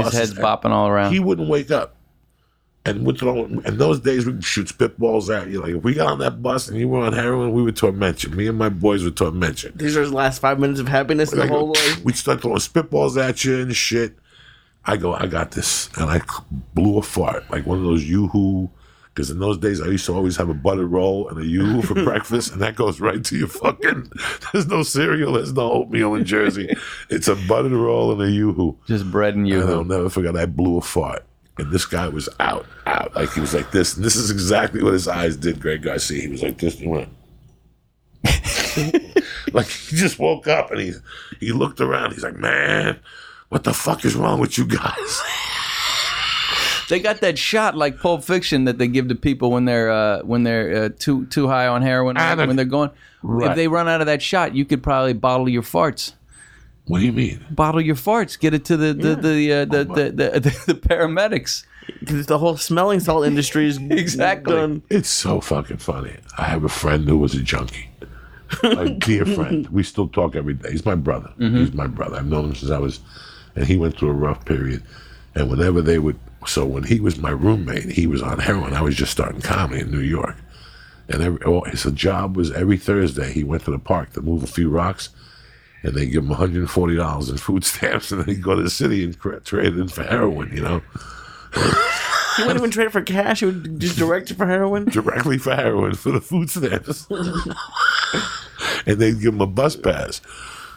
[0.03, 1.13] His head's bopping all around.
[1.13, 1.96] he wouldn't wake up.
[2.87, 5.61] And we're throwing, in those days, we'd shoot spitballs at you.
[5.61, 8.23] Like, if we got on that bus and you were on heroin, we would torment
[8.23, 8.29] you.
[8.29, 9.71] Me and my boys would torment you.
[9.75, 12.03] These are his last five minutes of happiness in the whole life.
[12.03, 14.17] we'd start throwing spitballs at you and shit.
[14.85, 15.89] I go, I got this.
[15.97, 16.21] And I
[16.73, 18.69] blew a fart, like one of those yoo-hoo.
[19.13, 21.81] Because in those days, I used to always have a butter roll and a yoo-hoo
[21.81, 24.11] for breakfast, and that goes right to your fucking.
[24.53, 26.73] There's no cereal, there's no oatmeal in Jersey.
[27.09, 28.77] It's a butter roll and a yoo-hoo.
[28.85, 29.61] Just bread and you.
[29.61, 30.37] And I'll never forget.
[30.37, 31.25] I blew a fart,
[31.57, 33.15] and this guy was out, out.
[33.15, 35.59] Like he was like this, and this is exactly what his eyes did.
[35.59, 36.21] Greg Garcia.
[36.21, 36.75] He was like this.
[36.79, 37.09] And he went.
[39.53, 40.93] like he just woke up and he
[41.39, 42.13] he looked around.
[42.13, 42.99] He's like, man,
[43.49, 45.21] what the fuck is wrong with you guys?
[46.89, 50.21] They got that shot like Pulp Fiction that they give to people when they're uh,
[50.21, 52.91] when they're uh, too too high on heroin Anna- when they're going.
[53.21, 53.51] Right.
[53.51, 56.13] If they run out of that shot, you could probably bottle your farts.
[56.87, 57.45] What do you mean?
[57.51, 58.39] Bottle your farts.
[58.39, 61.65] Get it to the the the, uh, the, the, the, the the paramedics.
[61.99, 64.53] Because the whole smelling salt industry is Exactly.
[64.53, 64.83] done.
[64.89, 66.15] It's so fucking funny.
[66.37, 67.89] I have a friend who was a junkie.
[68.63, 69.67] a dear friend.
[69.69, 70.71] We still talk every day.
[70.71, 71.31] He's my brother.
[71.37, 72.17] He's my brother.
[72.17, 72.99] I've known him since I was,
[73.55, 74.83] and he went through a rough period.
[75.35, 78.73] And whenever they would, so when he was my roommate, he was on heroin.
[78.73, 80.35] I was just starting comedy in New York.
[81.09, 84.43] And every, oh, his job was every Thursday he went to the park to move
[84.43, 85.09] a few rocks,
[85.83, 89.03] and they give him $140 in food stamps, and then he'd go to the city
[89.03, 90.81] and cra- trade it in for heroin, you know,
[92.35, 93.39] He wouldn't even trade it for cash.
[93.39, 94.85] He would just direct it for heroin.
[94.85, 97.07] directly for heroin for the food stamps.
[98.85, 100.21] and they'd give him a bus pass.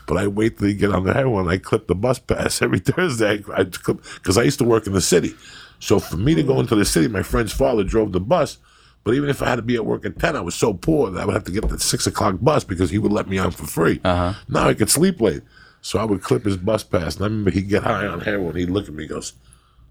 [0.06, 1.48] But I wait till he get on the heroin.
[1.48, 3.44] I clip the bus pass every Thursday.
[3.54, 5.34] I clip because I used to work in the city.
[5.80, 8.58] So for me to go into the city, my friend's father drove the bus.
[9.02, 11.10] But even if I had to be at work at ten, I was so poor
[11.10, 13.38] that I would have to get the six o'clock bus because he would let me
[13.38, 14.00] on for free.
[14.04, 14.34] Uh-huh.
[14.48, 15.42] Now I could sleep late,
[15.80, 17.16] so I would clip his bus pass.
[17.16, 18.56] And I remember he'd get high on heroin.
[18.56, 19.32] He'd look at me, and goes,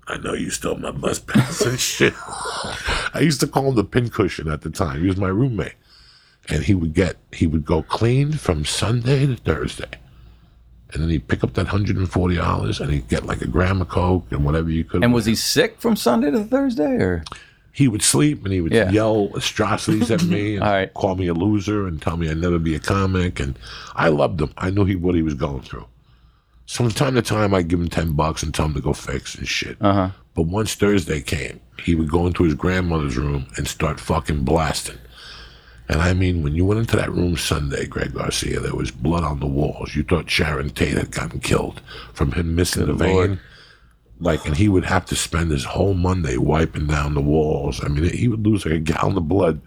[0.08, 2.14] "I know you stole my bus pass and shit."
[3.14, 5.02] I used to call him the pincushion at the time.
[5.02, 5.74] He was my roommate,
[6.48, 9.90] and he would get he would go clean from Sunday to Thursday,
[10.94, 13.48] and then he'd pick up that hundred and forty dollars, and he'd get like a
[13.48, 15.04] gram of coke and whatever you could.
[15.04, 17.24] And was he sick from Sunday to Thursday, or
[17.80, 18.92] He would sleep and he would Yeah.
[18.92, 20.94] yell atrocities at me, and right.
[20.94, 23.40] call me a loser, and tell me I'd never be a comic.
[23.40, 23.58] And
[23.96, 24.52] I loved him.
[24.58, 25.86] I knew he what he was going through.
[26.66, 28.92] So from time to time, I'd give him ten bucks and tell him to go
[28.94, 29.78] fix and shit.
[29.80, 30.10] Uh-huh.
[30.36, 34.98] But once Thursday came, he would go into his grandmother's room and start fucking blasting.
[35.88, 39.24] And I mean, when you went into that room Sunday, Greg Garcia, there was blood
[39.24, 39.96] on the walls.
[39.96, 41.82] You thought Sharon Tate had gotten killed
[42.14, 43.16] from him missing the vein.
[43.16, 43.40] Lord.
[44.22, 47.82] Like, and he would have to spend his whole Monday wiping down the walls.
[47.84, 49.62] I mean, he would lose like a gallon of blood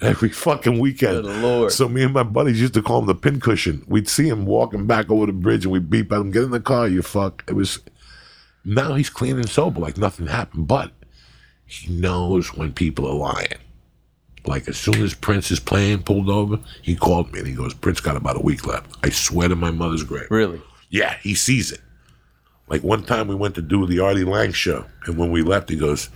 [0.00, 1.26] every fucking weekend.
[1.70, 3.84] So me and my buddies used to call him the pincushion.
[3.86, 6.52] We'd see him walking back over the bridge, and we'd beep at him, "Get in
[6.52, 7.80] the car, you fuck!" It was.
[8.64, 10.68] Now he's clean and sober, like nothing happened.
[10.68, 10.92] But
[11.66, 13.58] he knows when people are lying.
[14.46, 18.00] Like as soon as Prince's plane pulled over, he called me and he goes, "Prince
[18.00, 20.28] got about a week left." I swear to my mother's grave.
[20.30, 20.62] really?
[20.88, 21.80] Yeah, he sees it.
[22.68, 25.70] Like one time we went to do the Artie Lange show, and when we left,
[25.70, 26.10] he goes,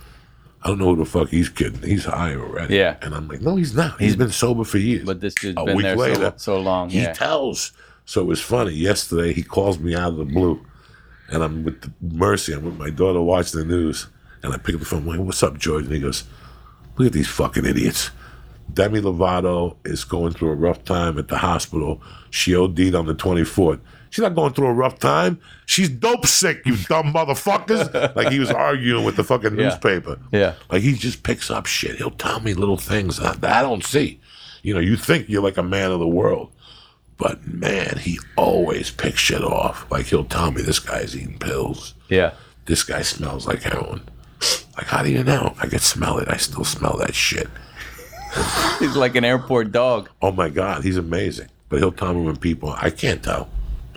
[0.61, 1.81] I don't know who the fuck he's kidding.
[1.81, 2.75] He's high already.
[2.77, 2.95] Yeah.
[3.01, 3.99] And I'm like, no, he's not.
[3.99, 5.05] he's been sober for years.
[5.05, 6.89] But this dude's a been week there later, so, so long.
[6.89, 7.13] he Yeah.
[7.13, 7.73] tells.
[8.05, 8.71] So it was funny.
[8.73, 10.65] Yesterday, he calls me out of the blue,
[11.29, 12.53] and I'm with the Mercy.
[12.53, 14.07] I'm with my daughter watching the news,
[14.41, 15.01] and I pick up the phone.
[15.03, 16.23] I'm like, "What's up, George?" And he goes,
[16.97, 18.11] "Look at these fucking idiots."
[18.73, 22.01] Demi Lovato is going through a rough time at the hospital.
[22.29, 23.79] She OD'd on the 24th.
[24.13, 25.39] She's not going through a rough time.
[25.65, 28.15] She's dope sick, you dumb motherfuckers.
[28.15, 29.69] like he was arguing with the fucking Yeah.
[29.69, 30.19] newspaper.
[30.31, 30.53] Yeah.
[30.69, 31.95] Like he just picks up shit.
[31.95, 34.19] He'll tell me little things that, that I don't see.
[34.61, 36.51] You know, you think you're like a man of the world.
[37.17, 39.89] But man, he always picks shit off.
[39.89, 41.95] Like he'll tell me this guy's eating pills.
[42.07, 42.33] Yeah.
[42.65, 44.01] This guy smells like heroin.
[44.77, 45.55] Like, how do you know?
[45.59, 46.27] I can smell it.
[46.29, 47.47] I still smell that shit.
[48.79, 50.09] He's like an airport dog.
[50.21, 51.47] Oh my God, he's amazing.
[51.69, 53.49] But he'll tell me when people, I can't tell.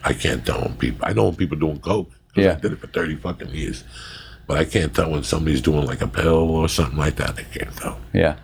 [0.06, 2.10] I can't tell when people, I know when people doing coke.
[2.34, 2.52] 'cause Yeah.
[2.52, 3.84] I did it for 30 fucking years.
[4.46, 7.34] But I can't tell when somebody's doing like a pill or something like that.
[7.38, 7.98] I can't tell.
[8.12, 8.36] Yeah.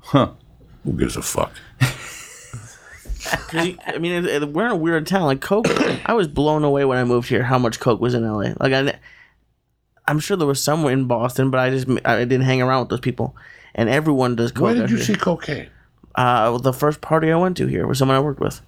[0.00, 0.30] Huh.
[0.84, 1.52] Who gives a fuck?
[3.48, 5.22] 'Cause you- I mean, it, it- we're in a weird town.
[5.22, 5.66] Like Coke,
[6.06, 7.42] I was blown away when I moved here.
[7.44, 8.54] How much Coke was in LA?
[8.58, 8.98] Like I,
[10.08, 12.88] I'm sure there was somewhere in Boston, but I just I didn't hang around with
[12.88, 13.36] those people.
[13.74, 14.62] And everyone does Coke.
[14.64, 15.04] Where did you here.
[15.04, 15.68] see cocaine?
[16.14, 18.60] Uh, the first party I went to here was someone I worked with,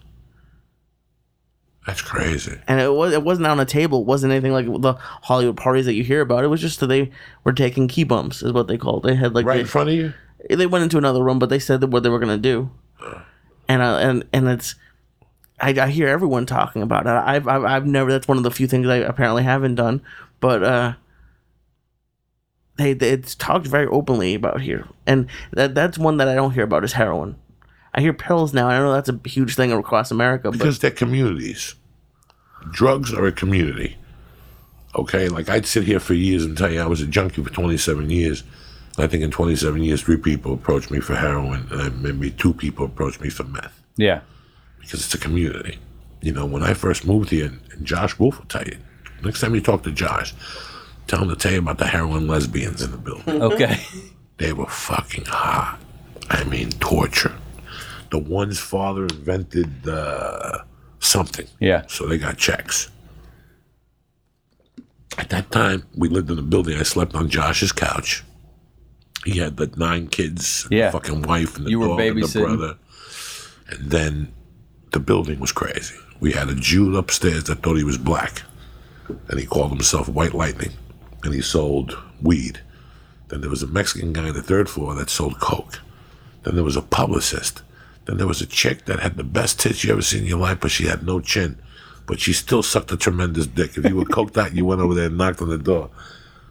[1.86, 2.58] That's crazy.
[2.68, 4.00] and it was it wasn't on a table.
[4.02, 6.44] It wasn't anything like the Hollywood parties that you hear about.
[6.44, 7.10] It was just that they
[7.44, 9.02] were taking key bumps, is what they called.
[9.02, 10.12] They had like Right they- in front of you?
[10.50, 12.70] they went into another room, but they said that what they were gonna do,
[13.68, 14.74] and uh, and and it's.
[15.60, 17.10] I, I hear everyone talking about it.
[17.10, 18.10] I've, I've I've never.
[18.10, 20.02] That's one of the few things I apparently haven't done.
[20.40, 20.92] But uh,
[22.76, 26.52] they, they it's talked very openly about here, and that that's one that I don't
[26.52, 27.36] hear about is heroin.
[27.94, 28.68] I hear pills now.
[28.68, 31.74] and I know that's a huge thing across America, but Because they're communities.
[32.70, 33.96] Drugs are a community.
[34.94, 35.28] Okay?
[35.28, 38.08] Like I'd sit here for years and tell you I was a junkie for 27
[38.10, 38.44] years.
[38.98, 42.84] I think in 27 years, three people approached me for heroin, and maybe two people
[42.84, 43.80] approached me for meth.
[43.96, 44.20] Yeah.
[44.80, 45.78] because it's a community.
[46.20, 48.76] You know, when I first moved here, and Josh Wolf will tell you,
[49.24, 50.34] next time you talk to Josh,
[51.06, 53.40] tell him to tell you about the heroin lesbians in the building.
[53.42, 53.82] Okay.
[54.36, 55.78] they were fucking hot.
[56.28, 57.34] I mean, torture.
[58.12, 60.58] The one's father invented uh,
[61.00, 61.46] something.
[61.60, 61.84] Yeah.
[61.88, 62.90] So they got checks.
[65.16, 66.78] At that time, we lived in a building.
[66.78, 68.22] I slept on Josh's couch.
[69.24, 70.86] He had the nine kids, Yeah.
[70.90, 72.74] the fucking wife, and the You dog, and the brother.
[73.70, 74.32] And then
[74.90, 75.94] the building was crazy.
[76.20, 78.42] We had a Jew upstairs that thought he was black,
[79.28, 80.72] and he called himself White Lightning,
[81.24, 82.60] and he sold weed.
[83.28, 85.80] Then there was a Mexican guy on the third floor that sold coke.
[86.42, 87.62] Then there was a publicist.
[88.04, 90.38] Then there was a chick that had the best tits you ever seen in your
[90.38, 91.58] life, but she had no chin.
[92.06, 93.76] But she still sucked a tremendous dick.
[93.76, 95.90] If you were coked out, you went over there and knocked on the door.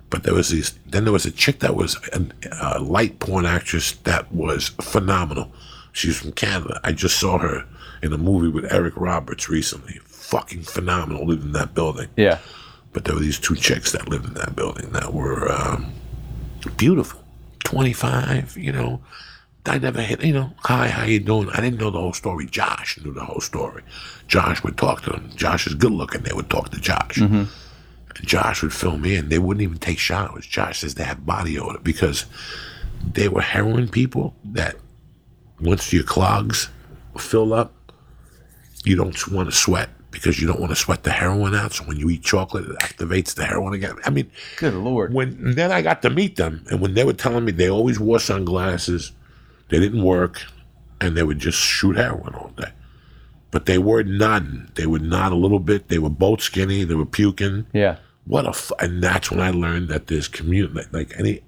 [0.10, 0.78] But there was these.
[0.86, 2.26] Then there was a chick that was a,
[2.62, 5.52] a light porn actress that was phenomenal.
[5.94, 6.80] She's from Canada.
[6.84, 7.66] I just saw her
[8.02, 10.00] in a movie with Eric Roberts recently.
[10.06, 11.26] Fucking phenomenal.
[11.26, 12.08] Lived in that building.
[12.16, 12.40] Yeah.
[12.94, 15.94] But there were these two chicks that lived in that building that were um,
[16.78, 17.22] beautiful.
[17.64, 19.02] 25, you know.
[19.66, 21.50] I never hit, you know, hi, how you doing?
[21.50, 22.48] I didn't know the whole story.
[22.48, 23.84] Josh knew the whole story.
[24.28, 25.30] Josh would talk to them.
[25.36, 26.22] Josh is good looking.
[26.24, 27.18] They would talk to Josh.
[27.18, 27.44] Mm-hmm.
[28.16, 30.48] And Josh would film me, and they wouldn't even take showers.
[30.48, 32.26] Josh says they had body odor because
[33.14, 34.76] they were heroin people that
[35.60, 36.70] once your clogs
[37.18, 37.74] fill up,
[38.84, 41.74] you don't want to sweat because you don't want to sweat the heroin out.
[41.74, 43.96] So when you eat chocolate, it activates the heroin again.
[44.06, 45.14] I mean, Good lord.
[45.14, 48.00] when then I got to meet them, and when they were telling me they always
[48.00, 49.12] wore sunglasses,
[49.72, 50.44] they didn't work,
[51.00, 52.70] and they would just shoot heroin all day.
[53.50, 54.70] But they were nodding.
[54.76, 55.88] They would nod a little bit.
[55.90, 56.84] They were both skinny.
[56.84, 57.66] They were puking.
[57.74, 57.98] Yeah.
[58.26, 60.88] What a f- and that's when I learned that this community.
[60.92, 61.42] Like any,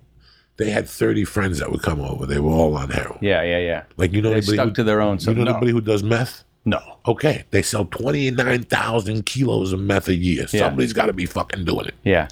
[0.57, 2.25] they had thirty friends that would come over.
[2.25, 3.19] They were all on heroin.
[3.21, 3.43] Yeah.
[3.43, 3.59] Yeah.
[3.59, 3.83] Yeah.
[3.97, 5.19] Like you know, They anybody stuck who, to their own.
[5.19, 5.51] So you know no.
[5.51, 6.43] anybody who does meth?
[6.65, 6.79] no.
[7.07, 10.45] Okay, they sell twenty nine thousand kilos of meth a year.
[10.51, 10.61] Yeah.
[10.61, 11.95] Somebody's got to be fucking doing it.
[12.03, 12.27] Yeah.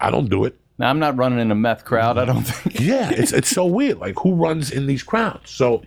[0.00, 0.56] I don't do it.
[0.78, 2.18] Now I'm not running in a meth crowd.
[2.18, 2.80] I don't think.
[2.80, 3.98] Yeah, it's it's so weird.
[3.98, 5.50] Like who runs in these crowds?
[5.50, 5.82] So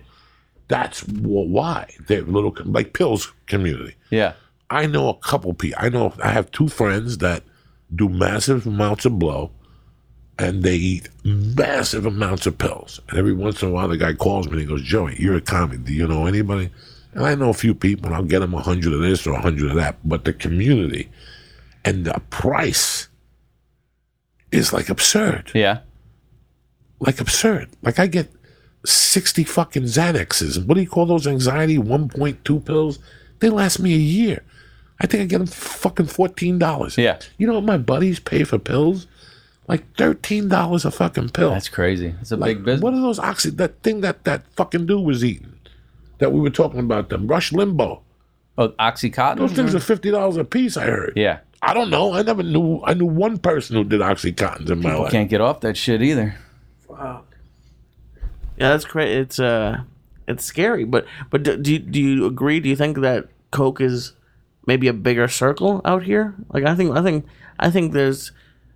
[0.68, 3.94] that's why they're little like pills community.
[4.10, 4.34] Yeah.
[4.70, 5.78] I know a couple people.
[5.82, 7.42] I know I have two friends that
[7.94, 9.50] do massive amounts of blow,
[10.38, 13.00] and they eat massive amounts of pills.
[13.08, 15.36] And every once in a while, the guy calls me and he goes, "Joey, you're
[15.36, 15.84] a comic.
[15.84, 16.70] Do you know anybody?"
[17.12, 18.06] And I know a few people.
[18.06, 19.96] and I'll get them a hundred of this or a hundred of that.
[20.04, 21.10] But the community
[21.84, 23.08] and the price
[24.52, 25.78] is like absurd Yeah.
[27.00, 27.68] like absurd.
[27.82, 28.30] Like I get
[28.84, 30.64] sixty fucking Xanaxes.
[30.64, 32.98] What do you call those anxiety one point two pills?
[33.40, 34.42] They last me a year.
[35.00, 36.96] I think I get them fucking fourteen dollars.
[36.96, 37.18] Yeah.
[37.38, 39.06] You know what my buddies pay for pills?
[39.68, 41.50] Like thirteen dollars a fucking pill.
[41.50, 42.14] That's crazy.
[42.20, 42.82] It's a like, big business.
[42.82, 43.50] What are those oxy?
[43.50, 45.54] That thing that that fucking dude was eating.
[46.18, 47.26] That we were talking about them.
[47.26, 48.00] Rush Limbaugh.
[48.58, 49.38] Oh, Oxycontin.
[49.38, 50.76] Those things are fifty dollars a piece.
[50.76, 51.14] I heard.
[51.16, 51.38] Yeah.
[51.64, 52.12] I don't know.
[52.12, 52.80] I never knew.
[52.84, 55.12] I knew one person who did oxycontins in my life.
[55.12, 56.34] Can't get off that shit either.
[56.90, 59.16] Yeah, that's great.
[59.16, 59.82] It's uh,
[60.28, 60.84] it's scary.
[60.84, 62.60] But but do, do you, do you agree?
[62.60, 64.12] Do you think that coke is
[64.66, 66.34] maybe a bigger circle out here?
[66.52, 67.26] Like I think I think
[67.58, 68.32] I think there's.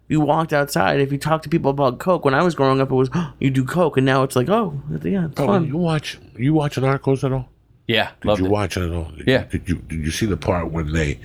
[0.09, 1.01] You walked outside.
[1.01, 3.51] If you talk to people about coke, when I was growing up, it was you
[3.51, 5.67] do coke, and now it's like oh yeah, it's Oh, fun.
[5.67, 6.17] you watch?
[6.37, 7.49] You watching Narcos at all?
[7.89, 8.51] Yeah, Did loved you it.
[8.53, 9.11] watch it at all?
[9.17, 9.45] Did Yeah.
[9.51, 11.19] You, did you Did you see the part when they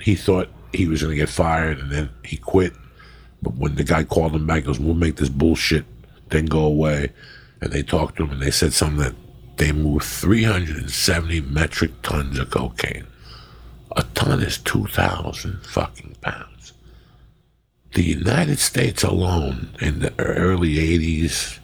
[0.00, 2.72] he thought he was going to get fired and then he quit,
[3.42, 5.84] but when the guy called him back, he goes, "We'll make this bullshit
[6.28, 7.12] then go away,"
[7.60, 9.14] and they talked to him and they said something that
[9.56, 13.06] they moved 370 metric tons of cocaine.
[13.96, 16.72] A ton is 2,000 fucking pounds.
[17.94, 21.58] The United States alone in the early 80s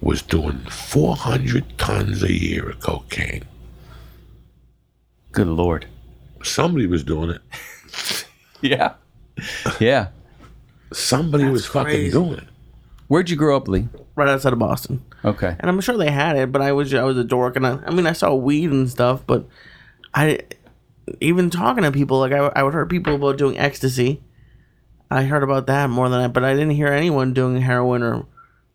[0.00, 3.44] was doing 400 tons a year of cocaine.
[5.30, 5.86] Good lord.
[6.42, 8.26] Somebody was doing it.
[8.62, 8.94] Yeah.
[9.78, 10.08] Yeah.
[10.92, 12.10] Somebody was fucking crazy.
[12.10, 12.44] doing it.
[13.08, 13.88] Where'd you grow up, Lee?
[14.16, 15.02] right outside of Boston.
[15.24, 15.56] Okay.
[15.58, 17.78] and I'm sure they had it, but I was I was a dork, and I,
[17.86, 19.46] I mean I saw weed and stuff, but
[20.14, 20.40] I
[21.20, 24.20] even talking to people like I, I would hear people about doing ecstasy.
[25.10, 28.26] I heard about that more than I, but I didn't hear anyone doing heroin or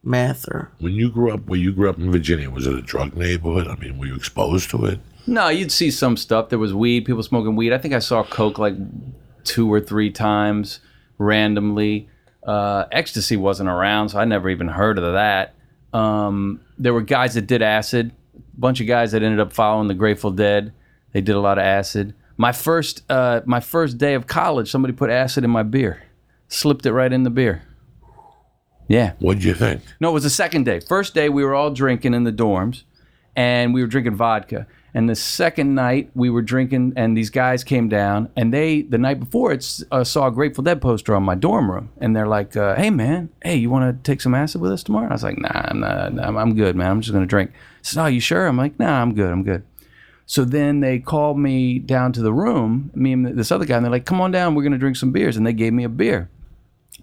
[0.03, 2.81] meth or When you grew up, where you grew up in Virginia, was it a
[2.81, 3.67] drug neighborhood?
[3.67, 4.99] I mean, were you exposed to it?
[5.27, 6.49] No, you'd see some stuff.
[6.49, 7.71] There was weed, people smoking weed.
[7.73, 8.75] I think I saw coke like
[9.45, 10.79] two or three times
[11.17, 12.09] randomly.
[12.43, 15.55] Uh, ecstasy wasn't around, so I never even heard of that.
[15.93, 18.11] Um, there were guys that did acid.
[18.35, 20.73] A bunch of guys that ended up following the Grateful Dead.
[21.13, 22.13] They did a lot of acid.
[22.37, 26.03] My first, uh, my first day of college, somebody put acid in my beer,
[26.49, 27.63] slipped it right in the beer.
[28.87, 29.13] Yeah.
[29.19, 29.81] What'd you think?
[29.99, 30.79] No, it was the second day.
[30.79, 32.83] First day, we were all drinking in the dorms,
[33.35, 34.67] and we were drinking vodka.
[34.95, 38.97] And the second night, we were drinking, and these guys came down, and they the
[38.97, 42.29] night before it uh, saw a Grateful Dead poster on my dorm room, and they're
[42.29, 45.11] like, uh, "Hey, man, hey, you want to take some acid with us tomorrow?" I
[45.13, 46.17] was like, "Nah, I'm not.
[46.17, 46.89] I'm, good, man.
[46.89, 49.33] I'm just gonna drink." So, "Oh, you sure?" I'm like, "Nah, I'm good.
[49.33, 49.63] I'm good."
[50.25, 53.83] So then they called me down to the room, me and this other guy, and
[53.83, 55.89] they're like, "Come on down, we're gonna drink some beers," and they gave me a
[55.89, 56.29] beer.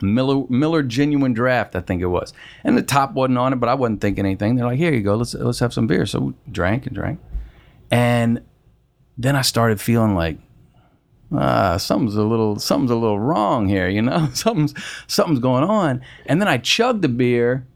[0.00, 2.32] Miller Miller Genuine Draft, I think it was,
[2.64, 4.54] and the top wasn't on it, but I wasn't thinking anything.
[4.54, 7.20] They're like, "Here you go, let's let's have some beer." So we drank and drank,
[7.92, 8.40] and
[9.18, 10.38] then I started feeling like,
[11.30, 14.74] ah, something's a little something's a little wrong here, you know, something's
[15.06, 16.02] something's going on.
[16.26, 17.66] And then I chugged the beer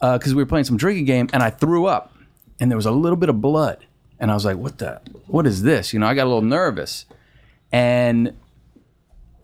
[0.00, 2.12] because we were playing some drinking game, and I threw up,
[2.58, 3.86] and there was a little bit of blood,
[4.18, 5.00] and I was like, "What the?
[5.28, 7.06] What is this?" You know, I got a little nervous,
[7.70, 8.34] and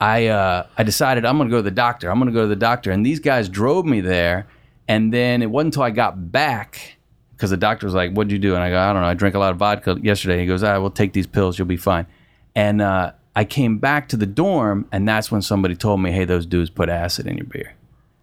[0.00, 2.10] I uh, I decided I'm going to go to the doctor.
[2.10, 4.48] I'm going to go to the doctor, and these guys drove me there.
[4.88, 6.95] And then it wasn't until I got back
[7.36, 9.08] because the doctor was like, "What'd you do?" And I go, "I don't know.
[9.08, 11.58] I drank a lot of vodka yesterday." He goes, "I will take these pills.
[11.58, 12.06] You'll be fine."
[12.54, 16.24] And uh, I came back to the dorm, and that's when somebody told me, "Hey,
[16.24, 17.74] those dudes put acid in your beer."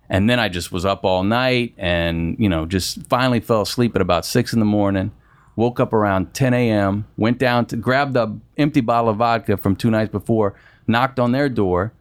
[0.10, 3.96] And then I just was up all night, and you know, just finally fell asleep
[3.96, 5.12] at about six in the morning.
[5.56, 7.06] Woke up around 10 a.m.
[7.16, 10.56] Went down to grab the empty bottle of vodka from two nights before.
[10.88, 11.94] Knocked on their door.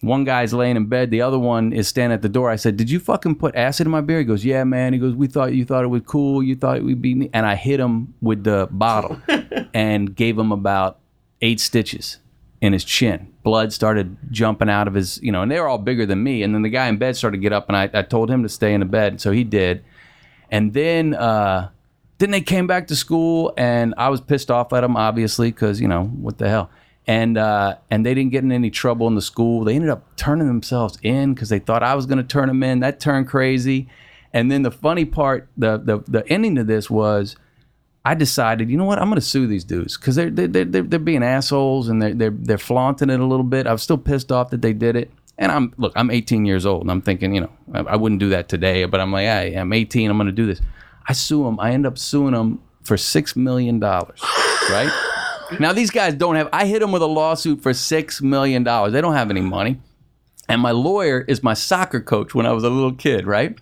[0.00, 1.10] One guy's laying in bed.
[1.10, 2.50] The other one is standing at the door.
[2.50, 4.98] I said, "Did you fucking put acid in my beer?" He goes, "Yeah, man." He
[4.98, 6.42] goes, "We thought you thought it was cool.
[6.42, 9.20] You thought it would be." neat." And I hit him with the bottle
[9.74, 10.98] and gave him about
[11.40, 12.18] eight stitches
[12.60, 13.32] in his chin.
[13.42, 16.42] Blood started jumping out of his, you know, and they were all bigger than me.
[16.42, 18.42] And then the guy in bed started to get up, and I, I told him
[18.42, 19.84] to stay in the bed, so he did.
[20.50, 21.70] And then, uh,
[22.18, 25.80] then they came back to school, and I was pissed off at him, obviously, because
[25.80, 26.70] you know what the hell.
[27.08, 29.64] And uh, and they didn't get in any trouble in the school.
[29.64, 32.62] They ended up turning themselves in because they thought I was going to turn them
[32.62, 32.80] in.
[32.80, 33.88] That turned crazy.
[34.34, 37.34] And then the funny part, the the the ending to this was.
[38.04, 40.64] I decided, you know what, I'm going to sue these dudes because they're, they're, they're,
[40.64, 43.66] they're being assholes and they're, they're, they're flaunting it a little bit.
[43.66, 45.10] I was still pissed off that they did it.
[45.36, 48.20] And I'm, look, I'm 18 years old and I'm thinking, you know, I, I wouldn't
[48.20, 50.62] do that today, but I'm like, hey, I'm 18, I'm going to do this.
[51.06, 51.60] I sue them.
[51.60, 55.07] I end up suing them for $6 million, right?
[55.58, 58.64] Now, these guys don't have, I hit them with a lawsuit for $6 million.
[58.64, 59.80] They don't have any money.
[60.48, 63.58] And my lawyer is my soccer coach when I was a little kid, right?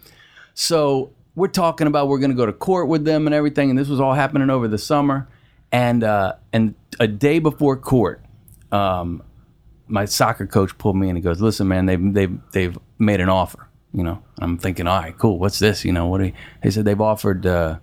[0.55, 3.79] So we're talking about we're going to go to court with them and everything, and
[3.79, 5.29] this was all happening over the summer.
[5.73, 8.25] And uh, and a day before court,
[8.73, 9.23] um,
[9.89, 13.29] my soccer coach pulled me in and goes, "Listen, man, they've they've they've made an
[13.29, 15.39] offer." You know, I'm thinking, "All right, cool.
[15.39, 15.85] What's this?
[15.85, 16.33] You know, what?" Do you,
[16.63, 17.79] they said they've offered uh,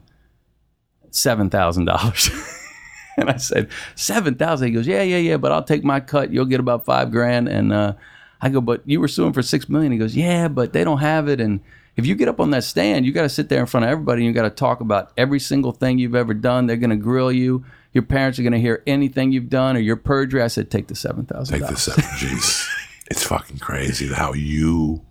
[1.11, 2.29] seven thousand dollars.
[3.17, 4.69] And I said, seven thousand.
[4.69, 6.31] He goes, yeah, yeah, yeah, but I'll take my cut.
[6.31, 7.47] You'll get about five grand.
[7.47, 7.93] And uh,
[8.41, 9.91] I go, but you were suing for six million.
[9.91, 11.39] He goes, yeah, but they don't have it.
[11.39, 11.59] And
[11.95, 13.91] if you get up on that stand, you got to sit there in front of
[13.91, 16.65] everybody and you got to talk about every single thing you've ever done.
[16.65, 17.63] They're going to grill you.
[17.93, 20.41] Your parents are going to hear anything you've done or your perjury.
[20.41, 21.59] I said, take the seven thousand.
[21.59, 22.67] Take the seven G's.
[23.11, 25.05] it's fucking crazy how you,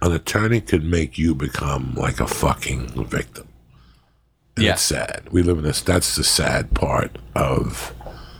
[0.00, 3.45] an attorney, could make you become like a fucking victim.
[4.56, 4.72] And Yeah.
[4.72, 5.22] It's sad.
[5.30, 5.82] We live in this.
[5.82, 7.92] That's the sad part of.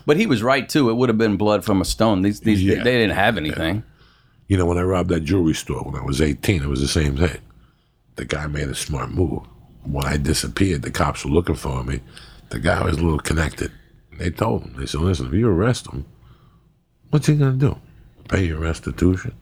[0.07, 0.89] But he was right too.
[0.91, 2.23] It would have been blood from a stone.
[2.23, 2.83] These these Yeah.
[2.83, 3.83] they didn't have anything.
[4.49, 6.87] You know, when I robbed that jewelry store when I was 18, it was the
[6.89, 7.39] same thing.
[8.15, 9.41] The guy made a smart move.
[9.83, 12.01] When I disappeared, the cops were looking for me.
[12.51, 13.73] The guy was a little connected.
[14.19, 16.07] They told him, they said, listen, if you arrest him,
[17.11, 17.77] what's he going to do?
[18.29, 19.35] Pay your restitution?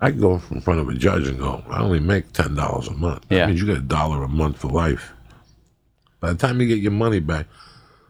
[0.00, 3.24] I go in front of a judge and go, I only make $10 a month.
[3.30, 3.38] Yeah.
[3.38, 5.12] That means you get a dollar a month for life.
[6.20, 7.46] By the time you get your money back,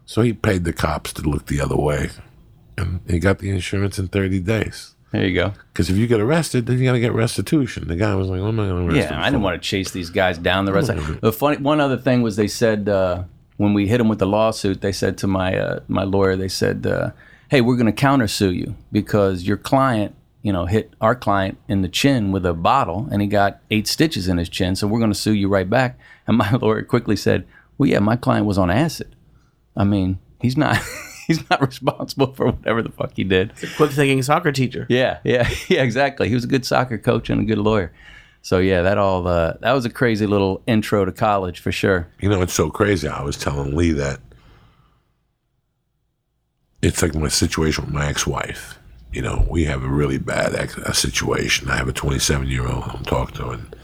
[0.06, 2.10] so he paid the cops to look the other way.
[2.76, 4.94] And he got the insurance in 30 days.
[5.12, 5.52] There you go.
[5.72, 7.88] Because if you get arrested, then you got to get restitution.
[7.88, 9.66] The guy was like, "What am I going to arrest?" Yeah, I didn't want to
[9.66, 10.90] chase these guys down the rest.
[10.90, 13.24] Of, the funny one other thing was they said uh,
[13.56, 16.48] when we hit them with the lawsuit, they said to my uh, my lawyer, they
[16.48, 17.12] said, uh,
[17.48, 21.80] "Hey, we're going to countersue you because your client, you know, hit our client in
[21.80, 25.00] the chin with a bottle, and he got eight stitches in his chin, so we're
[25.00, 27.46] going to sue you right back." And my lawyer quickly said,
[27.78, 29.14] "Well, yeah, my client was on acid.
[29.76, 30.78] I mean, he's not."
[31.28, 33.52] He's not responsible for whatever the fuck he did.
[33.76, 34.86] Quick thinking soccer teacher.
[34.88, 36.26] Yeah, yeah, yeah, exactly.
[36.30, 37.92] He was a good soccer coach and a good lawyer.
[38.40, 42.08] So yeah, that all uh, that was a crazy little intro to college for sure.
[42.20, 43.08] You know, it's so crazy.
[43.08, 44.20] I was telling Lee that
[46.80, 48.78] it's like my situation with my ex-wife.
[49.12, 51.68] You know, we have a really bad ex- a situation.
[51.68, 53.77] I have a 27-year-old I'm talking to, and a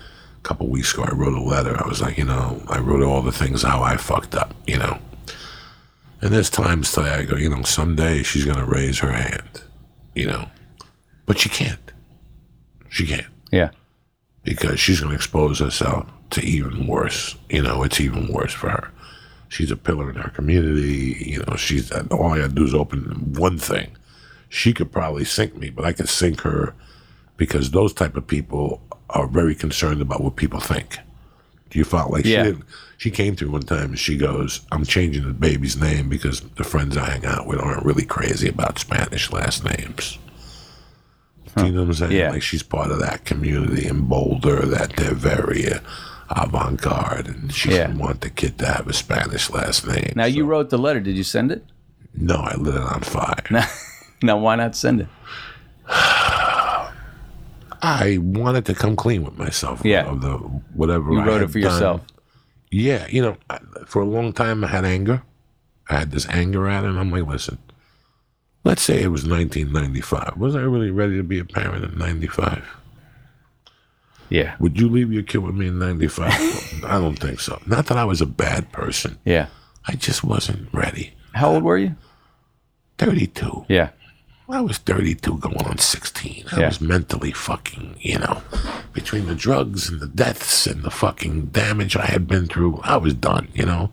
[0.44, 1.76] couple weeks ago I wrote a letter.
[1.82, 4.54] I was like, you know, I wrote all the things how I fucked up.
[4.66, 4.98] You know,
[6.20, 9.62] and there's times today I go, you know, someday she's gonna raise her hand.
[10.14, 10.48] You know,
[11.26, 11.80] but she can't.
[12.88, 13.70] She can't Yeah,
[14.44, 17.36] because she's going to expose herself to even worse.
[17.50, 18.90] You know, it's even worse for her.
[19.48, 21.16] She's a pillar in her community.
[21.26, 23.96] You know, she's all I got to do is open one thing.
[24.48, 26.74] She could probably sink me, but I could sink her
[27.36, 28.80] because those type of people
[29.14, 30.98] are very concerned about what people think.
[31.70, 32.12] Do you follow?
[32.12, 32.42] Like Yeah.
[32.44, 32.64] she didn't.
[32.98, 36.40] She came to me one time and she goes, "I'm changing the baby's name because
[36.56, 40.18] the friends I hang out with aren't really crazy about Spanish last names."
[41.56, 42.12] Do you know what I'm saying?
[42.12, 42.30] Yeah.
[42.30, 45.78] Like she's part of that community in Boulder that they're very uh,
[46.30, 47.86] avant-garde, and she Yeah.
[47.86, 50.12] didn't want the kid to have a Spanish last name.
[50.16, 51.00] Now you wrote the letter.
[51.00, 51.64] Did you send it?
[52.16, 53.34] no, I lit it on fire.
[53.50, 53.66] now,
[54.22, 55.08] now why not send it?
[57.84, 59.82] I wanted to come clean with myself.
[59.84, 60.04] Yeah.
[60.10, 60.32] of the
[60.74, 61.70] whatever You I wrote it for done.
[61.72, 62.00] yourself.
[62.70, 65.22] Yeah, you know, I- for a long time I had anger.
[65.90, 67.58] I had this anger at it, and I'm like, listen,
[68.64, 70.36] let's say it was 1995.
[70.38, 72.64] Was I really ready to be a parent in 95?
[74.30, 76.82] Yeah, Would you leave your kid with me in 95?
[76.86, 77.60] I don't think so.
[77.66, 79.18] Not that I was a bad person.
[79.24, 79.48] yeah.
[79.86, 81.12] I just wasn't ready.
[81.34, 81.94] How old were you?
[82.96, 83.66] 32.
[83.68, 83.90] Yeah,
[84.48, 86.44] I was 32 going on 16.
[86.52, 86.68] I Yeah.
[86.68, 88.42] was mentally fucking, you know,
[88.92, 92.98] between the drugs and the deaths and the fucking damage I had been through, I
[92.98, 93.92] was done, you know.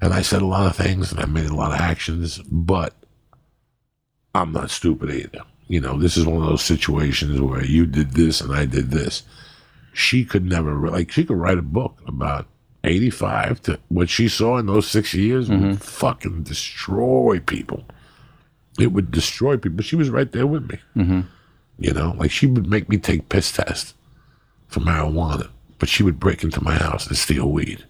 [0.00, 2.94] And I said a lot of things and I made a lot of actions, but
[4.34, 5.42] I'm not stupid either.
[5.66, 8.90] You know, this is one of those situations where you did this and I did
[8.90, 9.22] this.
[9.92, 12.46] She could never, like, she could write a book about
[12.84, 15.74] 85 to what she saw in those six years would mm-hmm.
[15.74, 17.84] fucking destroy people
[18.78, 19.82] it would destroy people.
[19.82, 20.78] She was right there with me.
[20.96, 21.20] Mm-hmm.
[21.78, 23.94] You know, like she would make me take piss tests
[24.68, 25.48] for marijuana,
[25.78, 27.84] but she would break into my house and steal weed.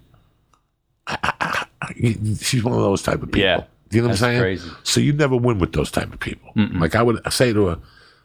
[1.07, 1.93] I, I, I,
[2.41, 3.41] she's one of those type of people.
[3.41, 3.65] Yeah.
[3.89, 4.41] Do you know what I'm saying?
[4.41, 4.71] crazy.
[4.83, 6.53] So you never win with those type of people.
[6.55, 7.79] Like I would say to her,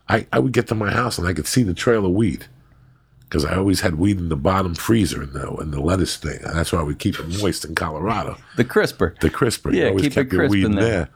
[0.10, 2.48] I, I would get to my house and I could see the trail of weed
[3.34, 6.40] because I always had weed in the bottom freezer in the in the lettuce thing.
[6.44, 9.16] And that's why we keep it moist in Colorado the crisper.
[9.22, 9.72] the crisper.
[9.72, 10.90] Yeah, you always keep it kept your weed in in there.
[10.90, 11.10] there.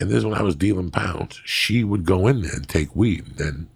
[0.00, 1.40] And this is when I was dealing pounds.
[1.44, 3.68] She would go in there and take weed and then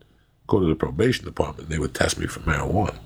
[0.47, 1.69] go to the probation department.
[1.69, 2.97] They would test me for marijuana.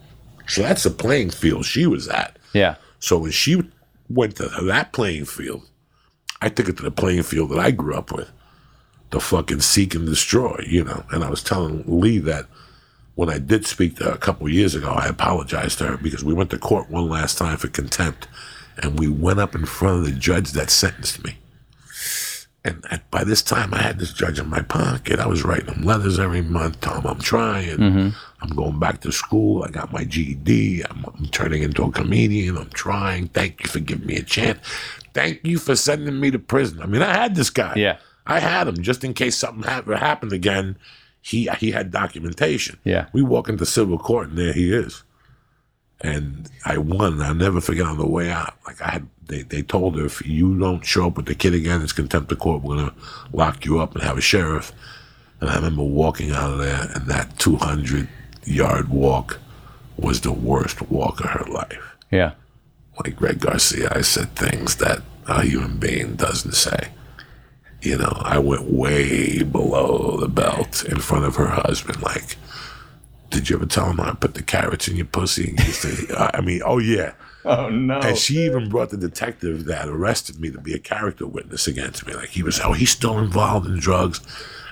[0.46, 2.36] So that's the playing field she was at.
[2.52, 3.62] Yeah, So when she
[4.08, 5.62] went to that playing field,
[6.40, 8.30] I took it to the playing field that I grew up with.
[9.10, 11.04] The fucking seek and destroy, you know.
[11.10, 12.46] And I was telling Lee that
[13.14, 15.96] when I did speak to her a couple of years ago, I apologized to her
[15.96, 18.26] because we went to court one last time for contempt,
[18.78, 21.36] and we went up in front of the judge that sentenced me.
[22.64, 25.18] And at, by this time, I had this judge in my pocket.
[25.18, 27.76] I was writing him letters every month, telling him I'm trying.
[27.78, 28.08] Mm-hmm.
[28.40, 29.64] I'm going back to school.
[29.64, 30.84] I got my GED.
[30.88, 32.56] I'm, I'm turning into a comedian.
[32.56, 33.28] I'm trying.
[33.28, 34.60] Thank you for giving me a chance.
[35.12, 36.80] Thank you for sending me to prison.
[36.80, 37.74] I mean, I had this guy.
[37.76, 37.96] Yeah.
[38.26, 40.76] I had him just in case something ever happened again.
[41.20, 42.78] he he had documentation.
[42.84, 43.06] Yeah.
[43.12, 45.02] We walk into civil court and there he is.
[46.00, 47.20] And I won.
[47.22, 48.54] I'll never forget on the way out.
[48.66, 51.54] Like I had, they, they told her if you don't show up with the kid
[51.54, 52.62] again, it's contempt of court.
[52.62, 52.94] We're gonna
[53.32, 54.72] lock you up and have a sheriff.
[55.40, 58.08] And I remember walking out of there, and that 200
[58.44, 59.38] yard walk
[59.96, 61.96] was the worst walk of her life.
[62.10, 62.32] Yeah.
[63.02, 66.88] Like Greg Garcia, I said things that a human being doesn't say.
[67.80, 72.02] You know, I went way below the belt in front of her husband.
[72.02, 72.36] Like,
[73.30, 75.50] did you ever tell him I put the carrots in your pussy?
[75.50, 77.14] And he I mean, oh yeah.
[77.44, 77.98] Oh no.
[77.98, 82.06] And she even brought the detective that arrested me to be a character witness against
[82.06, 82.14] me.
[82.14, 84.20] Like he was, oh, he's still involved in drugs,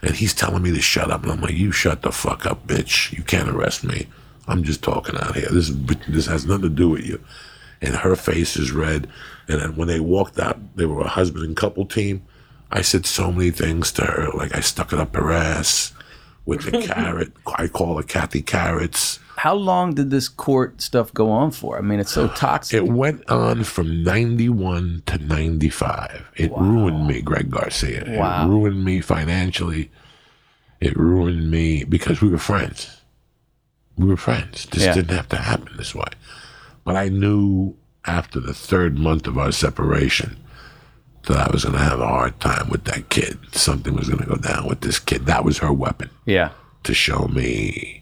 [0.03, 1.25] and he's telling me to shut up.
[1.25, 3.12] And I'm like, you shut the fuck up, bitch.
[3.12, 4.07] You can't arrest me.
[4.47, 5.49] I'm just talking out here.
[5.51, 7.21] This is this has nothing to do with you.
[7.83, 9.09] And her face is red.
[9.49, 12.23] And then when they walked out, they were a husband and couple team.
[12.71, 15.93] I said so many things to her, like I stuck it up her ass
[16.47, 17.33] with the carrot.
[17.57, 19.18] I call her Kathy Carrots.
[19.41, 21.78] How long did this court stuff go on for?
[21.78, 22.76] I mean, it's so toxic.
[22.76, 26.30] It went on from 91 to 95.
[26.36, 28.05] It ruined me, Greg Garcia.
[28.07, 28.45] Wow.
[28.45, 29.91] It ruined me financially.
[30.78, 33.01] It ruined me because we were friends.
[33.97, 34.66] We were friends.
[34.66, 34.93] This Yeah.
[34.93, 36.12] didn't have to happen this way.
[36.84, 40.36] But I knew after the third month of our separation
[41.28, 43.38] that I was going to have a hard time with that kid.
[43.53, 45.24] Something was going to go down with this kid.
[45.24, 46.51] That was her weapon yeah.
[46.84, 47.99] to show me,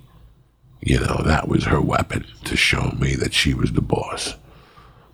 [0.80, 4.34] you know, that was her weapon to show me that she was the boss.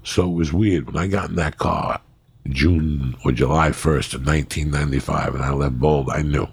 [0.02, 2.00] So it was weird when I got in that car,
[2.48, 6.46] June or July 1st of 1995, and I left Bold, I knew.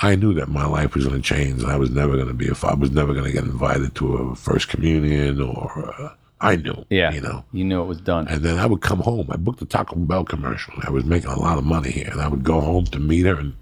[0.00, 2.34] I knew that my life was going to change and I was never going to
[2.34, 5.94] be a fa- I was never going to get invited to a first communion or
[6.00, 7.12] uh, I knew, Yeah.
[7.12, 7.44] you know.
[7.52, 8.26] You knew it was done.
[8.26, 9.28] And then I would come home.
[9.30, 10.74] I booked a Taco Bell commercial.
[10.82, 12.08] I was making a lot of money here.
[12.10, 13.36] And I would go home to meet her.
[13.38, 13.54] And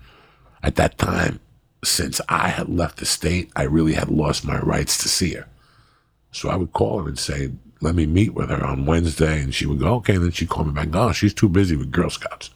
[0.63, 1.41] at that time,
[1.83, 5.47] since I had left the state, I really had lost my rights to see her.
[6.33, 7.51] So I would call her and say,
[7.81, 9.41] let me meet with her on Wednesday.
[9.41, 10.15] And she would go, okay.
[10.15, 12.51] And then she'd call me back, oh, she's too busy with Girl Scouts.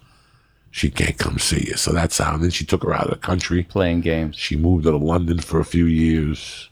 [0.70, 1.76] She can't come see you.
[1.76, 2.34] So that's how.
[2.34, 3.64] And then she took her out of the country.
[3.64, 4.36] Playing games.
[4.36, 6.68] She moved to London for a few years.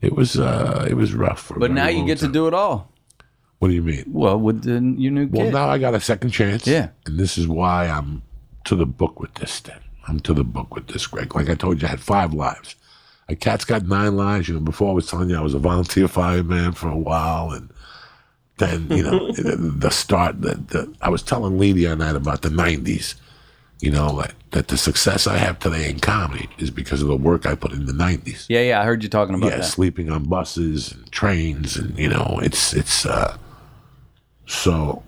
[0.00, 1.42] It was uh, it was rough.
[1.42, 2.92] For But now you get to do it all.
[3.58, 4.04] What do you mean?
[4.08, 6.66] Well, with the, your new Well, now I got a second chance.
[6.66, 6.90] Yeah.
[7.06, 8.22] And this is why I'm
[8.64, 9.80] to the book with this thing.
[10.08, 11.34] I'm to the book with this, Greg.
[11.34, 12.74] Like I told you, I had five lives.
[13.28, 14.48] A cat's got nine lives.
[14.48, 17.50] You know, before I was telling you I was a volunteer fireman for a while.
[17.50, 17.70] And
[18.56, 22.16] then, you know, the, the start, the, the, I was telling Lee the other night
[22.16, 23.14] about the 90s.
[23.80, 27.16] You know, like, that the success I have today in comedy is because of the
[27.16, 28.80] work I put in the 90s yeah, yeah.
[28.80, 29.64] I heard you talking about yeah, that.
[29.64, 33.04] sleeping on buses and trains, and you know, it's it's.
[33.06, 33.36] uh
[34.46, 35.02] So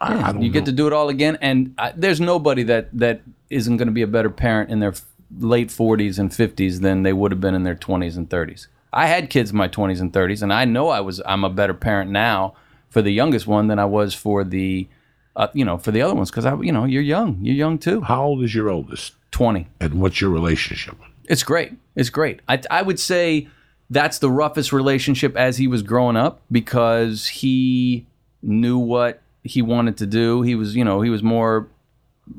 [0.00, 0.66] I, I don't you get know.
[0.66, 3.20] to do it all again, and I, there's nobody that that
[3.50, 4.94] isn't going to be a better parent in their
[5.38, 8.66] late 40s and 50s than they would have been in their 20s and 30s.
[8.92, 11.50] I had kids in my 20s and 30s, and I know I was I'm a
[11.50, 12.54] better parent now
[12.88, 14.88] for the youngest one than I was for the,
[15.36, 17.78] uh, you know, for the other ones because I, you know, you're young, you're young
[17.78, 18.00] too.
[18.00, 19.68] How old is your oldest, 20.
[19.80, 20.96] and what's your relationship?
[21.24, 21.72] It's great.
[21.94, 22.40] It's great.
[22.48, 23.48] I, I would say
[23.90, 28.06] that's the roughest relationship as he was growing up because he
[28.42, 30.42] knew what he wanted to do.
[30.42, 31.68] He was, you know, he was more,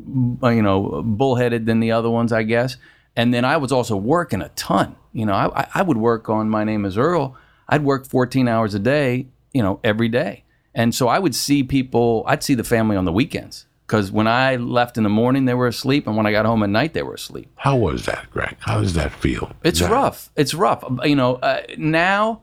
[0.08, 2.78] you know, bullheaded than the other ones, I guess.
[3.16, 4.96] And then I was also working a ton.
[5.14, 7.36] You know, I, I- I would work on My Name is Earl.
[7.68, 10.44] I'd work 14 hours a day, you know, every day.
[10.74, 14.28] And so I would see people, I'd see the family on the weekends because when
[14.28, 16.06] I left in the morning, they were asleep.
[16.08, 17.50] And when I got home at night, they were asleep.
[17.56, 18.56] How was that, Greg?
[18.60, 19.52] How does that feel?
[19.64, 20.30] It's That- rough.
[20.36, 20.84] It's rough.
[21.04, 22.42] You know, uh, now,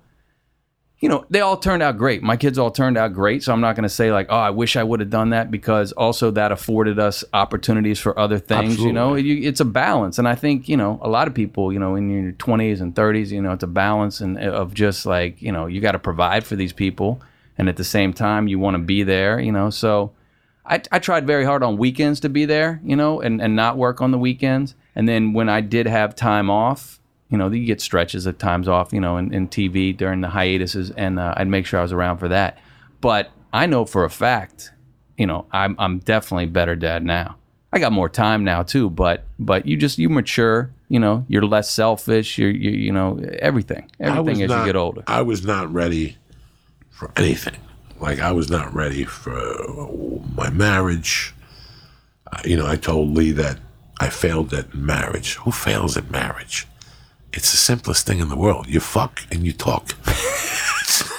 [1.01, 2.23] you know, they all turned out great.
[2.23, 3.43] My kids all turned out great.
[3.43, 5.51] So I'm not going to say like, oh, I wish I would have done that
[5.51, 8.79] because also that afforded us opportunities for other things.
[8.79, 11.73] You know, you, it's a balance, and I think you know a lot of people,
[11.73, 14.73] you know, in your 20s and 30s, you know, it's a balance and uh, of
[14.73, 17.21] just like you know you got to provide for these people,
[17.59, 19.39] and at the same time you want to be there.
[19.39, 20.13] You know, so.
[20.69, 23.77] I, I tried very hard on weekends to be there, you know, and, and not
[23.77, 24.75] work on the weekends.
[24.97, 26.96] And then when I did have time off,
[27.31, 30.29] you know, you get stretches of times off, you know, in, in TV during the
[30.29, 32.59] hiatuses, and uh, I'd make sure I was around for that.
[33.01, 34.73] But I know for a fact,
[35.17, 37.37] you know, I'm I'm definitely better dad now.
[37.73, 41.45] I got more time now too, but but you just you mature, you know, you're
[41.45, 45.03] less selfish, you're you you know everything everything as not- you get older.
[45.07, 46.17] I was not ready
[46.91, 47.57] for anything.
[48.01, 49.35] Like I was not ready for
[50.35, 51.35] my marriage.
[52.31, 53.59] Uh, you know, I told Lee that
[54.01, 55.35] I failed at marriage.
[55.37, 56.67] Who fails at marriage?
[57.37, 58.67] It's the simplest thing in the world.
[58.67, 59.93] You fuck and you talk.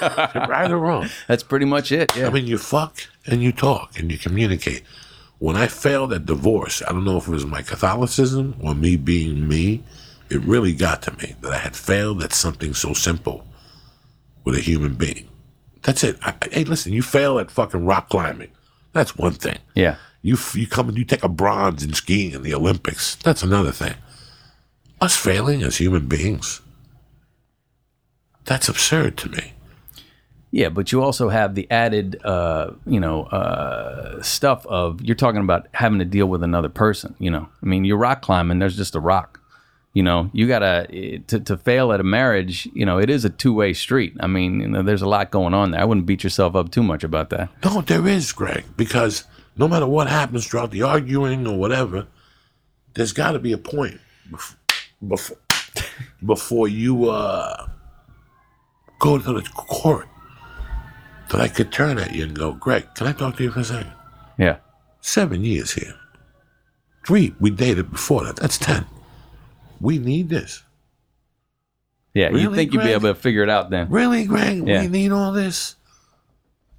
[0.02, 1.08] right or wrong.
[1.28, 2.14] That's pretty much it.
[2.16, 2.26] Yeah.
[2.26, 4.82] I mean, you fuck and you talk and you communicate.
[5.38, 8.96] When I failed at divorce, I don't know if it was my Catholicism or me
[8.96, 9.84] being me,
[10.28, 13.46] it really got to me that I had failed at something so simple
[14.42, 15.28] with a human being.
[15.82, 16.18] That's it.
[16.22, 18.50] I, hey, listen, you fail at fucking rock climbing.
[18.92, 19.58] That's one thing.
[19.76, 19.96] Yeah.
[20.22, 23.14] You you come and you take a bronze in skiing in the Olympics.
[23.16, 23.94] That's another thing.
[25.00, 26.60] Us failing as human beings.
[28.44, 29.52] That's absurd to me.
[30.50, 35.42] Yeah, but you also have the added, uh, you know, uh, stuff of you're talking
[35.42, 37.14] about having to deal with another person.
[37.18, 38.58] You know, I mean, you're rock climbing.
[38.58, 39.40] There's just a rock.
[39.92, 42.68] You know, you gotta to, to fail at a marriage.
[42.72, 44.14] You know, it is a two way street.
[44.20, 45.80] I mean, you know, there's a lot going on there.
[45.80, 47.50] I wouldn't beat yourself up too much about that.
[47.64, 49.24] No, there is, Greg, because
[49.56, 52.06] no matter what happens throughout the arguing or whatever,
[52.94, 54.00] there's got to be a point
[55.06, 55.36] before
[56.26, 57.68] before you uh,
[58.98, 60.08] go to the court
[61.30, 63.60] that I could turn at you and go, Greg, can I talk to you for
[63.60, 63.92] a second?
[64.38, 64.56] Yeah,
[65.00, 65.94] Seven years here.
[67.06, 68.36] Three, we dated before that.
[68.36, 68.86] That's ten.
[69.80, 70.62] We need this.
[72.14, 72.26] yeah.
[72.26, 73.88] really, you think you'd be able to figure it out then?
[73.90, 74.66] Really, Greg?
[74.66, 74.82] Yeah.
[74.82, 75.76] We need all this?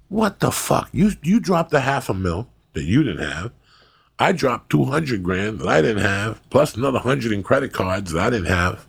[0.08, 0.88] What the fuck?
[0.92, 3.52] You you dropped a half a mil that you didn't have.
[4.20, 8.12] I dropped two hundred grand that I didn't have, plus another hundred in credit cards
[8.12, 8.86] that I didn't have.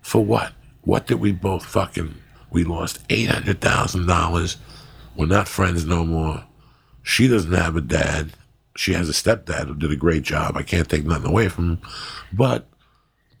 [0.00, 0.52] For what?
[0.82, 2.14] What did we both fucking?
[2.50, 4.56] We lost eight hundred thousand dollars.
[5.16, 6.44] We're not friends no more.
[7.02, 8.30] She doesn't have a dad.
[8.76, 10.56] She has a stepdad who did a great job.
[10.56, 11.80] I can't take nothing away from him,
[12.32, 12.68] but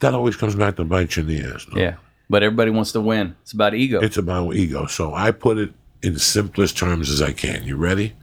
[0.00, 1.66] that always comes back to bite you in the ass.
[1.72, 1.80] no?
[1.80, 1.96] Yeah,
[2.28, 3.36] but everybody wants to win.
[3.42, 4.00] It's about ego.
[4.00, 4.86] It's about ego.
[4.86, 5.72] So I put it
[6.02, 7.62] in the simplest terms as I can.
[7.62, 8.14] You ready?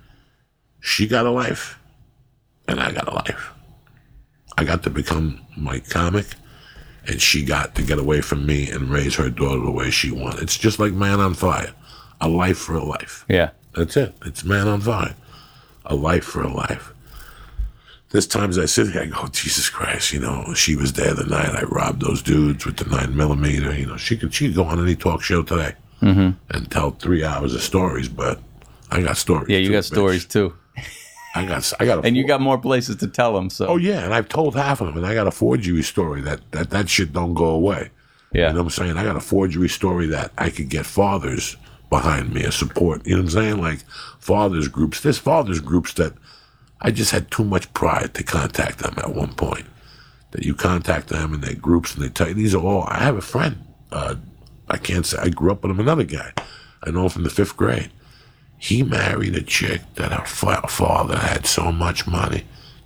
[0.80, 1.77] She got a life,
[2.68, 3.52] and I got a life.
[4.58, 6.26] I got to become my comic,
[7.06, 10.12] and she got to get away from me and raise her daughter the way she
[10.12, 10.42] wanted.
[10.44, 11.74] It's just like Man on Fire,
[12.20, 13.26] a life for a life.
[13.30, 14.16] yeah, That's it.
[14.26, 15.16] It's Man on Fire,
[15.86, 16.94] a life for a life.
[18.10, 21.26] There's times I sit here, I go, Jesus Christ, you know, she was there the
[21.26, 23.76] night I robbed those dudes with the nine millimeter.
[23.76, 26.32] You know, she could she could go on any talk show today mm-hmm.
[26.50, 28.40] and tell three hours of stories, but
[28.90, 29.50] I got stories.
[29.50, 29.58] yeah.
[29.58, 29.88] You too, got bitch.
[29.88, 30.54] stories too,
[31.38, 33.50] I got I got and you got more places to tell them.
[33.50, 36.22] So Oh yeah, and I've told half of them, and I got a forgery story
[36.22, 37.92] that that that shit don't go away.
[38.34, 38.98] yeah, You know what I'm saying?
[38.98, 41.56] I got a forgery story that I could get fathers
[41.90, 43.06] behind me, a support.
[43.06, 43.58] You know what I'm saying?
[43.62, 43.80] Like
[44.20, 45.02] fathers groups.
[45.02, 46.14] There's fathers groups that
[46.82, 49.66] I just had too much pride to contact them at one point.
[50.32, 52.84] That you contact them and their groups and they tell you these are all.
[52.88, 53.64] I have a friend.
[53.92, 54.16] Uh,
[54.70, 55.80] I can't say I grew up with him.
[55.80, 56.34] Another guy
[56.84, 57.90] I know him from the fifth grade.
[58.58, 62.44] He married a chick that her fa- father had so much money,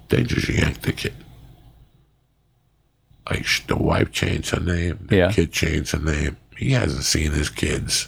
[0.09, 1.13] they just yanked the kid.
[3.29, 5.31] Like the wife changed her name, the Yeah.
[5.31, 6.37] kid changed her name.
[6.57, 8.07] He hasn't seen his kids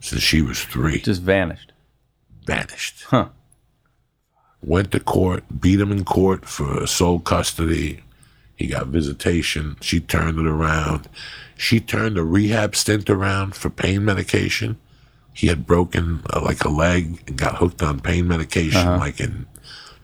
[0.00, 1.00] since she was three.
[1.00, 1.72] just vanished.
[2.44, 3.04] Vanished.
[3.04, 3.28] Huh.
[4.60, 8.02] Went to court, beat him in court for sole custody.
[8.54, 9.76] He got visitation.
[9.80, 11.08] She turned it around.
[11.56, 14.76] She turned a rehab stint around for pain medication.
[15.32, 19.46] He had broken uh, like a leg and got hooked on pain medication like in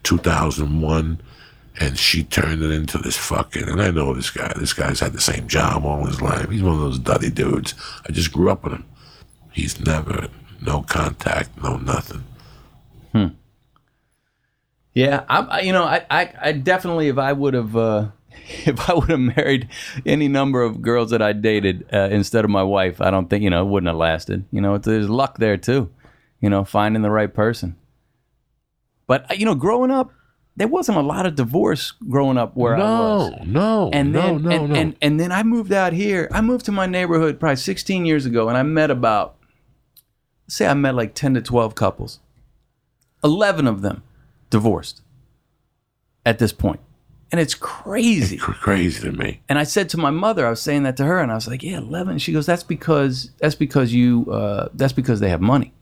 [0.02, 1.20] 2001.
[1.80, 3.68] And she turned it into this fucking.
[3.68, 4.52] And I know this guy.
[4.56, 6.50] This guy's had the same job all his life.
[6.50, 7.74] He's one of those duddy dudes.
[8.08, 8.84] I just grew up with him.
[9.52, 10.26] He's never,
[10.60, 12.24] no contact, no nothing.
[13.12, 13.26] hmm
[14.92, 18.08] Yeah, I, I you know, I, I, I definitely, if I would have, uh,
[18.66, 19.68] if I would have married
[20.06, 23.42] any number of girls that I dated uh, instead of my wife, I don't think
[23.42, 24.44] you know it wouldn't have lasted.
[24.50, 25.90] You know, there's luck there too.
[26.40, 27.76] You know, finding the right person.
[29.06, 30.12] But uh, you know, growing up,
[30.56, 33.30] there wasn't a lot of divorce growing up where I was.
[33.30, 34.74] No, no, And no, then, no, and, no.
[34.74, 36.28] and and then I moved out here.
[36.32, 39.36] I moved to my neighborhood probably 16 years ago, and I met about,
[40.48, 42.18] say, I met like 10 to 12 couples.
[43.24, 44.02] 11 of them
[44.50, 45.02] divorced
[46.24, 46.80] at this point,
[47.30, 48.38] and it's crazy.
[48.38, 49.40] Cr- crazy to me.
[49.48, 51.46] And I said to my mother, I was saying that to her, and I was
[51.46, 55.40] like, "Yeah, 11." She goes, "That's because that's because you uh, that's because they have
[55.40, 55.72] money."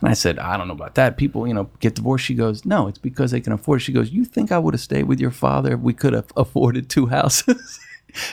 [0.00, 1.16] And I said, "I don't know about that.
[1.16, 3.84] People, you know, get divorced." She goes, "No, it's because they can afford." It.
[3.84, 6.32] She goes, "You think I would have stayed with your father if we could have
[6.36, 7.78] afforded two houses?"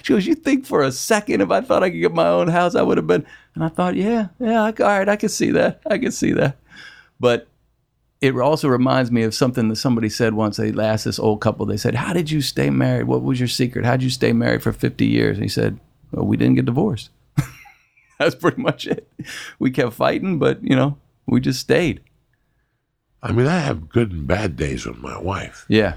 [0.01, 2.47] she goes, "You think for a second if I thought I could get my own
[2.47, 5.29] house, I would have been?" And I thought, "Yeah, yeah, I, all right, I can
[5.29, 5.81] see that.
[5.89, 6.57] I can see that."
[7.19, 7.47] But
[8.23, 10.55] it also reminds me of something that somebody said once.
[10.55, 13.03] They asked this old couple, they said, How did you stay married?
[13.03, 13.83] What was your secret?
[13.83, 15.35] How did you stay married for 50 years?
[15.35, 15.77] And he said,
[16.13, 17.09] Well, we didn't get divorced.
[18.19, 19.11] That's pretty much it.
[19.59, 20.97] We kept fighting, but, you know,
[21.27, 21.99] we just stayed.
[23.21, 25.65] I mean, I have good and bad days with my wife.
[25.67, 25.95] Yeah.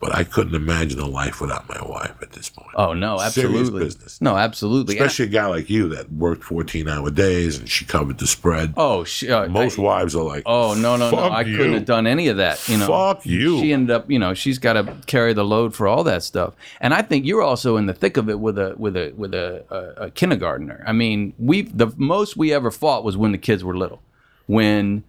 [0.00, 2.68] But I couldn't imagine a life without my wife at this point.
[2.74, 3.84] Oh no, Serious absolutely.
[3.84, 4.20] business.
[4.20, 4.98] No, absolutely.
[4.98, 8.26] And- Especially a guy like you that worked 14 hour days and she covered the
[8.26, 8.74] spread.
[8.76, 11.16] oh, she, uh, Most I- wives are like, Oh no no no!
[11.18, 11.56] I you.
[11.56, 12.68] couldn't have done any of that.
[12.68, 13.58] You know, Fuck you.
[13.60, 16.54] She ended up, you know, she's got to carry the load for all that stuff.
[16.80, 19.32] And I think you're also in the thick of it with a with a with
[19.32, 20.84] a, a, a kindergartner.
[20.86, 24.02] I mean, we the most we ever fought was when the kids were little,
[24.46, 25.04] when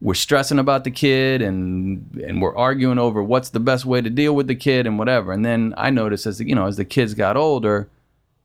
[0.00, 4.08] we're stressing about the kid and and we're arguing over what's the best way to
[4.10, 5.32] deal with the kid and whatever.
[5.32, 7.88] And then I noticed as the, you know as the kids got older,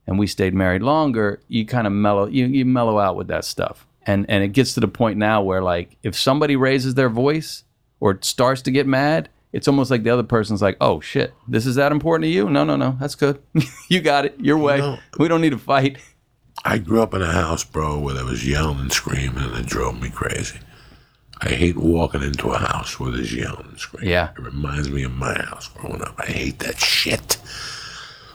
[0.06, 3.44] and we stayed married longer, you kind of mellow you, you mellow out with that
[3.44, 3.86] stuff.
[4.06, 7.64] And and it gets to the point now where like if somebody raises their voice
[8.00, 11.64] or starts to get mad, it's almost like the other person's like, "Oh shit, this
[11.64, 12.50] is that important to you?
[12.50, 13.42] No, no, no, that's good.
[13.88, 14.38] you got it.
[14.38, 14.78] Your way.
[14.78, 15.98] know- we don't need to fight."
[16.64, 19.66] I grew up in a house, bro, where there was yelling and screaming, and it
[19.66, 20.58] drove me crazy.
[21.42, 24.10] I hate walking into a house where there's yelling and screaming.
[24.10, 24.30] Yeah.
[24.30, 26.14] It reminds me of my house growing up.
[26.18, 27.36] I hate that shit.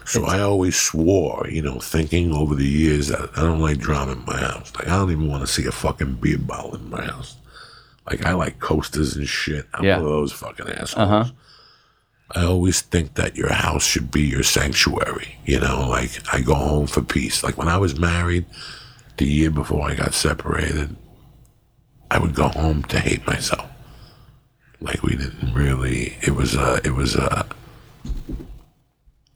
[0.05, 4.11] So I always swore, you know, thinking over the years that I don't like drama
[4.13, 4.71] in my house.
[4.75, 7.37] Like, I don't even want to see a fucking beer bottle in my house.
[8.09, 9.67] Like, I like coasters and shit.
[9.73, 9.97] I'm Yeah.
[9.97, 10.95] one of those fucking assholes.
[10.97, 11.25] Uh-huh.
[12.35, 15.37] I always think that your house should be your sanctuary.
[15.45, 17.43] You know, like I go home for peace.
[17.43, 18.45] Like when I was married,
[19.17, 20.95] the year before I got separated,
[22.11, 23.69] I would go home to hate myself.
[24.81, 26.17] Like we didn't really.
[26.21, 26.81] It was a.
[26.83, 27.45] It was a.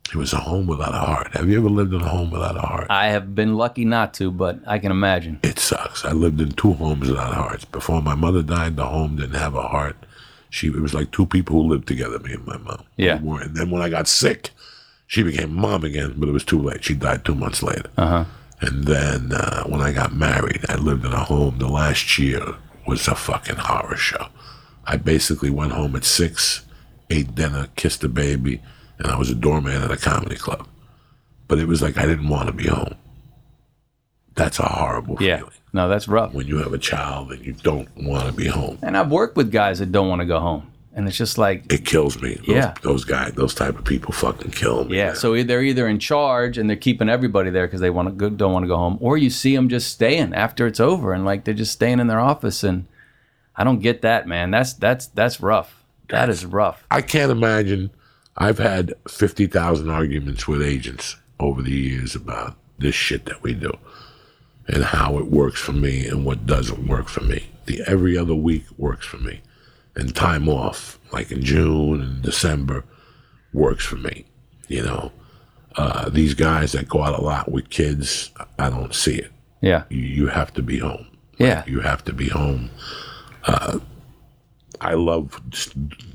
[0.09, 1.34] It was a home without a heart.
[1.36, 2.88] Have you ever lived in a home without a heart?
[2.89, 5.39] I have been lucky not to, but I can imagine.
[5.41, 6.03] It sucks.
[6.03, 7.63] I lived in two homes without hearts.
[7.63, 9.95] Before my mother died, the home didn't have a heart.
[10.49, 12.84] She it was like two people who lived together, me and my mom.
[12.97, 13.19] Yeah.
[13.19, 14.49] And then when I got sick,
[15.07, 16.84] she became mom again, but it was too late.
[16.84, 17.89] She died two months later.
[17.97, 18.26] Uh-huh.
[18.59, 21.57] And then uh, when I got married, I lived in a home.
[21.59, 22.55] The last year
[22.88, 24.27] was a fucking horror show.
[24.86, 26.65] I basically went home at six,
[27.09, 28.61] ate dinner, kissed the baby,
[28.99, 30.67] and I was a doorman at a comedy club.
[31.47, 32.95] But it was like I didn't want to be home.
[34.36, 35.38] That's a horrible Yeah.
[35.38, 36.33] feeling No, that's rough.
[36.33, 38.77] when you have a child and you don't want to be home.
[38.81, 41.71] And I've worked with guys that don't want to go home, and it's just like,
[41.71, 42.35] It kills me.
[42.35, 42.73] Those, Yeah.
[42.81, 44.97] those guys, those type of people, fucking kill me.
[44.97, 45.07] yeah.
[45.07, 45.15] man.
[45.15, 48.29] So they're either in charge and they're keeping everybody there because they want to go,
[48.29, 51.25] don't want to go home, or you see them just staying after it's over and
[51.25, 52.63] like they're just staying in their office.
[52.63, 52.85] And
[53.55, 54.49] I don't get that, man.
[54.51, 55.83] That's that's that's rough.
[56.09, 56.85] That is rough.
[56.89, 57.91] I can't imagine.
[58.37, 63.53] I've had fifty thousand arguments with agents over the years about this shit that we
[63.53, 63.71] do
[64.67, 67.47] and how it works for me and what doesn't work for me.
[67.65, 69.41] The every other week works for me,
[69.95, 72.83] and time off, like in June and December,
[73.53, 74.25] works for me.
[74.67, 75.11] You know,
[75.77, 79.31] uh, these guys that go out a lot with kids, I don't see it.
[79.61, 79.83] Yeah.
[79.89, 81.07] you, you have to be home.
[81.37, 81.63] Yeah.
[81.67, 82.69] You have to be home.
[83.45, 83.79] Uh,
[84.81, 85.41] I love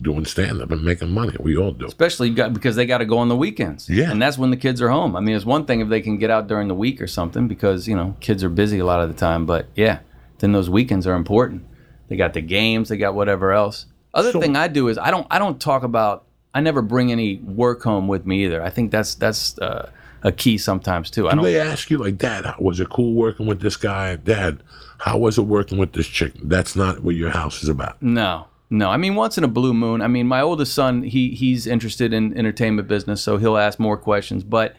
[0.03, 1.35] doing stand up and making money.
[1.41, 1.87] We all do.
[1.87, 3.89] especially got, because they got to go on the weekends.
[3.89, 4.11] Yeah.
[4.11, 5.17] and that's when the kids are home.
[5.17, 7.49] I mean, it's one thing if they can get out during the week or something
[7.49, 9.47] because you know kids are busy a lot of the time.
[9.47, 10.01] But yeah,
[10.39, 11.65] then those weekends are important.
[12.11, 13.87] They got the games, they got whatever else.
[14.13, 16.25] Other thing I do is I don't I don't talk about.
[16.53, 18.61] I never bring any work home with me either.
[18.63, 19.89] I think that's that's uh,
[20.25, 21.29] a key sometimes too.
[21.29, 21.45] I Do don't.
[21.45, 24.17] they ask you like, Dad, was it cool working with this guy?
[24.17, 24.61] Dad,
[24.99, 26.33] how was it working with this chick?
[26.43, 28.03] That's not what your house is about.
[28.03, 28.91] No, no.
[28.91, 30.03] I mean, once in a blue moon.
[30.03, 33.97] I mean, my oldest son, he he's interested in entertainment business, so he'll ask more
[33.97, 34.43] questions.
[34.43, 34.75] But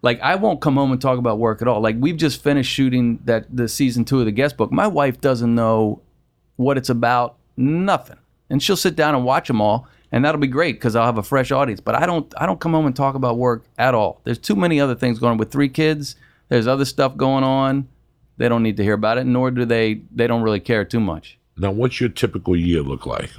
[0.00, 1.82] like, I won't come home and talk about work at all.
[1.82, 4.72] Like, we've just finished shooting that the season two of the guest book.
[4.72, 6.00] My wife doesn't know
[6.56, 8.18] what it's about, nothing,
[8.50, 11.18] and she'll sit down and watch them all, and that'll be great because I'll have
[11.18, 11.80] a fresh audience.
[11.80, 14.20] But I don't, I don't come home and talk about work at all.
[14.24, 16.16] There's too many other things going on with three kids.
[16.48, 17.88] There's other stuff going on.
[18.36, 20.02] They don't need to hear about it, nor do they.
[20.14, 21.38] They don't really care too much.
[21.56, 23.30] Now, what's your typical year look like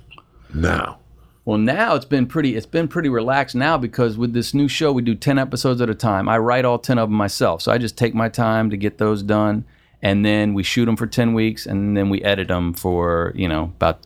[0.53, 0.99] now?
[1.45, 2.55] Well, now it's been pretty.
[2.55, 5.89] It's been pretty relaxed now because with this new show, we do ten episodes at
[5.89, 6.29] a time.
[6.29, 8.97] I write all ten of them myself, so I just take my time to get
[8.97, 9.65] those done,
[10.03, 13.47] and then we shoot them for ten weeks, and then we edit them for you
[13.47, 13.99] know about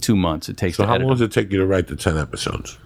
[0.00, 0.48] two months.
[0.48, 2.78] It takes So how long does it take you to write the 10 episodes?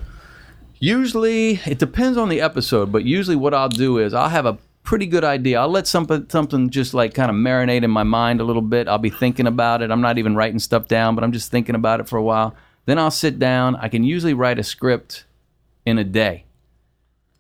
[0.79, 4.59] Usually, it depends on the episode, but usually what I'll do is I'll have a
[4.83, 5.61] pretty good idea.
[5.61, 8.89] I'll let something something just like kind of marinate in my mind a little bit.
[8.89, 9.91] I'll be thinking about it.
[9.91, 12.55] I'm not even writing stuff down, but I'm just thinking about it for a while.
[12.87, 13.77] Then I'll sit down.
[13.77, 15.27] I can usually write a script
[15.85, 16.45] in a day.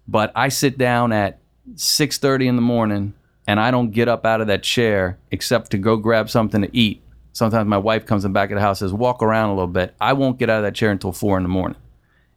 [0.06, 1.38] But I sit down at
[1.74, 3.14] 6:30 in the morning
[3.46, 6.76] and I don't get up out of that chair except to go grab something to
[6.76, 7.02] eat.
[7.32, 9.94] Sometimes my wife comes in back of the house says, "Walk around a little bit."
[10.00, 11.78] I won't get out of that chair until 4 in the morning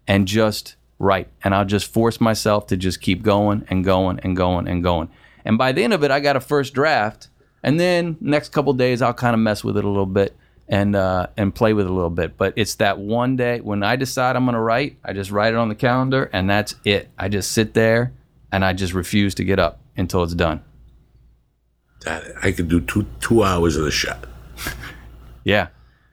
[0.08, 1.30] and just write.
[1.44, 5.10] And I'll just force myself to just keep going and going and going and going.
[5.46, 7.30] And by the end of it, I got a first draft.
[7.64, 10.36] And then next couple days, I'll kind of mess with it a little bit.
[10.72, 12.38] and uh, and play with it a little bit.
[12.38, 15.54] But it's that one day when I decide I'm going to write, I just write
[15.54, 17.10] it on the calendar, and that's it.
[17.18, 18.14] I just sit there
[18.52, 20.62] and I just refuse to get up until it's done.
[22.06, 24.26] That I could do two two hours of the shot
[25.44, 25.68] Yeah,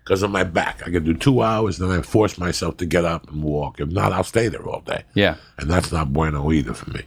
[0.05, 0.83] because of my back.
[0.87, 3.81] I could do two hours, then I force myself to get up and walk.
[3.81, 5.05] If not, I'll stay there all day.
[5.15, 5.37] yeah.
[5.59, 7.03] And that's not bueno either for me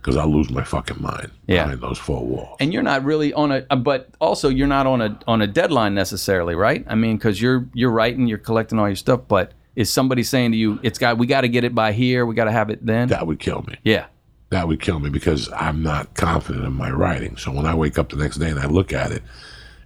[0.00, 1.64] because I'll lose my fucking mind Yeah.
[1.64, 2.56] behind those four walls.
[2.60, 5.46] And you're not really on a, uh, but also you're not on a on a
[5.46, 6.84] deadline necessarily, right?
[6.88, 10.52] I mean, because you're you're writing, you're collecting all your stuff, but is somebody saying
[10.52, 12.70] to you, "It's got, we got to get it by here, we got to have
[12.70, 13.08] it then"?
[13.08, 13.76] That would kill me.
[13.84, 14.06] yeah,
[14.50, 17.36] That would kill me because I'm not confident in my writing.
[17.36, 19.22] So when I wake up the next day and I look at it,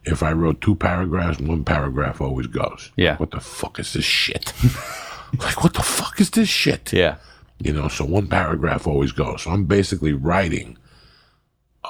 [0.04, 2.90] if I wrote two paragraphs, one paragraph always goes.
[2.96, 3.16] Yeah.
[3.16, 4.52] What the fuck is this shit?
[5.38, 6.92] like, what the fuck is this shit?
[6.92, 7.16] yeah,
[7.58, 9.42] You know, so one paragraph always goes.
[9.42, 10.78] So I'm basically writing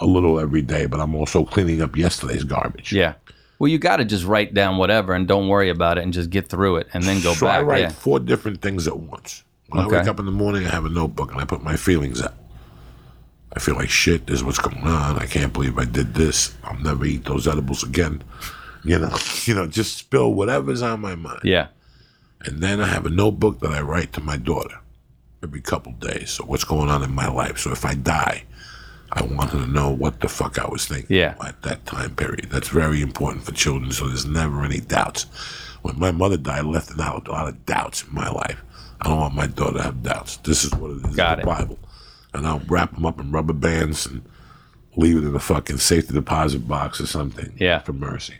[0.00, 2.92] a little every day, but I'm also cleaning up yesterday's garbage.
[2.92, 3.14] yeah.
[3.58, 6.30] Well, you got to just write down whatever and don't worry about it and just
[6.30, 7.60] get through it and then go so back.
[7.60, 9.44] I write yeah, four different things at once.
[9.68, 11.76] When I wake up in the morning, I have a notebook and I put my
[11.76, 12.34] feelings out.
[13.54, 14.26] I feel like shit.
[14.26, 15.18] This is what's going on.
[15.18, 16.54] I can't believe I did this.
[16.64, 18.22] I'll never eat those edibles again.
[18.84, 21.40] You know, you know, just spill whatever's on my mind.
[21.44, 21.68] yeah,
[22.42, 24.78] And then I have a notebook that I write to my daughter
[25.42, 26.30] every couple days.
[26.30, 27.58] So what's going on in my life?
[27.58, 28.44] So if I die,
[29.12, 31.34] I want her to know what the fuck I was thinking Yeah.
[31.44, 32.48] at that time period.
[32.50, 33.92] That's very important for children.
[33.92, 35.24] So there's never any doubts.
[35.82, 38.62] When my mother died, I left out a lot of doubts in my life.
[39.02, 40.36] I don't want my daughter to have doubts.
[40.38, 41.58] This is what it is Got in the it.
[41.58, 41.78] Bible.
[42.34, 44.22] And I'll wrap them up in rubber bands and
[44.96, 47.80] leave it in a fucking safety deposit box or something Yeah.
[47.80, 48.34] for mercy.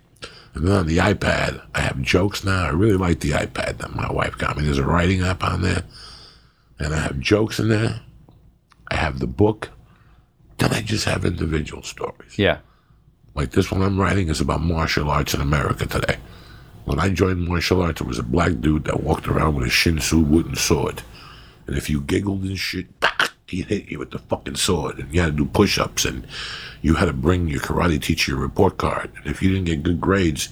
[0.54, 2.64] And then on the iPad, I have jokes now.
[2.64, 4.64] I really like the iPad that my wife got me.
[4.64, 5.84] There's a writing app on there,
[6.78, 8.00] and I have jokes in there.
[8.90, 9.70] I have the book.
[10.58, 12.38] Then I just have individual stories.
[12.38, 12.58] yeah,
[13.34, 16.18] Like this one I'm writing is about martial arts in America today.
[16.84, 19.70] When I joined martial arts, it was a black dude that walked around with a
[19.70, 21.02] Shinsu wooden sword.
[21.66, 23.00] And if you giggled and shit,
[23.52, 24.98] he'd hit you with the fucking sword.
[24.98, 26.26] And you had to do push ups and
[26.80, 29.10] you had to bring your karate teacher your report card.
[29.16, 30.48] And if you didn't get good grades,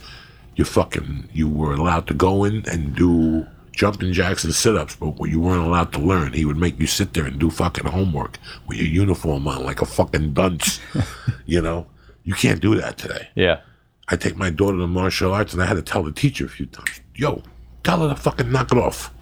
[0.57, 4.96] you fucking, you were allowed to go in and do jumping jacks and sit ups,
[4.96, 6.32] but you weren't allowed to learn.
[6.34, 9.80] He would make you sit there and do fucking homework with your uniform on like
[9.80, 10.80] a fucking dunce.
[11.46, 11.86] you know?
[12.24, 13.28] You can't do that today.
[13.34, 13.61] yeah,
[14.09, 16.48] I take my daughter to martial arts, and I had to tell the teacher a
[16.48, 17.42] few times, "Yo,
[17.82, 19.12] tell her to fucking knock it off.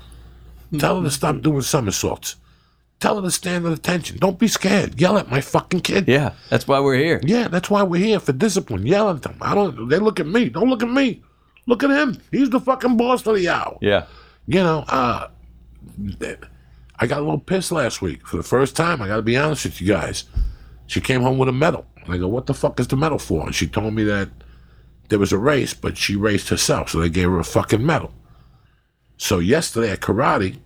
[0.78, 2.36] Tell her to stop doing somersaults.
[3.00, 4.18] Tell her to stand at attention.
[4.18, 5.00] Don't be scared.
[5.00, 6.08] Yell at my fucking kid.
[6.08, 6.32] yeah.
[6.50, 7.20] That's why we're here.
[7.22, 8.86] Yeah, that's why we're here for discipline.
[8.86, 9.36] Yell at them.
[9.40, 9.88] I don't.
[9.88, 10.48] They look at me.
[10.48, 11.22] Don't look at me.
[11.66, 12.20] Look at him.
[12.32, 13.78] He's the fucking boss of the hour.
[13.80, 14.06] Yeah,
[14.46, 14.84] You know.
[14.88, 15.28] Uh,
[17.00, 19.00] I got a little pissed last week for the first time.
[19.00, 20.24] I got to be honest with you guys.
[20.86, 21.86] She came home with a medal.
[22.04, 23.44] And I go, what the fuck is the medal for?
[23.46, 24.28] And she told me that
[25.08, 28.12] there was a race, but she raced herself, so they gave her a fucking medal.
[29.16, 30.58] So yesterday at karate,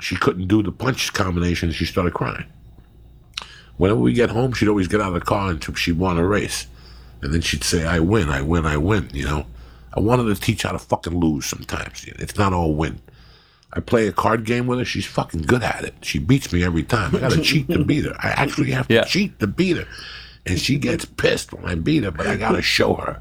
[0.00, 1.70] she couldn't do the punch combination.
[1.72, 2.44] She started crying.
[3.76, 6.24] Whenever we get home, she'd always get out of the car and she'd want to
[6.24, 6.66] race.
[7.22, 9.46] And then she'd say, I win, I win, I win, you know?
[9.94, 12.04] I wanted to teach how to fucking lose sometimes.
[12.06, 13.00] It's not all win.
[13.72, 14.84] I play a card game with her.
[14.84, 15.94] She's fucking good at it.
[16.02, 17.14] She beats me every time.
[17.14, 18.14] I got to cheat to beat her.
[18.18, 19.04] I actually have to Yeah.
[19.04, 19.86] cheat to beat her.
[20.46, 23.20] And she gets pissed when I beat her, but I got to show her.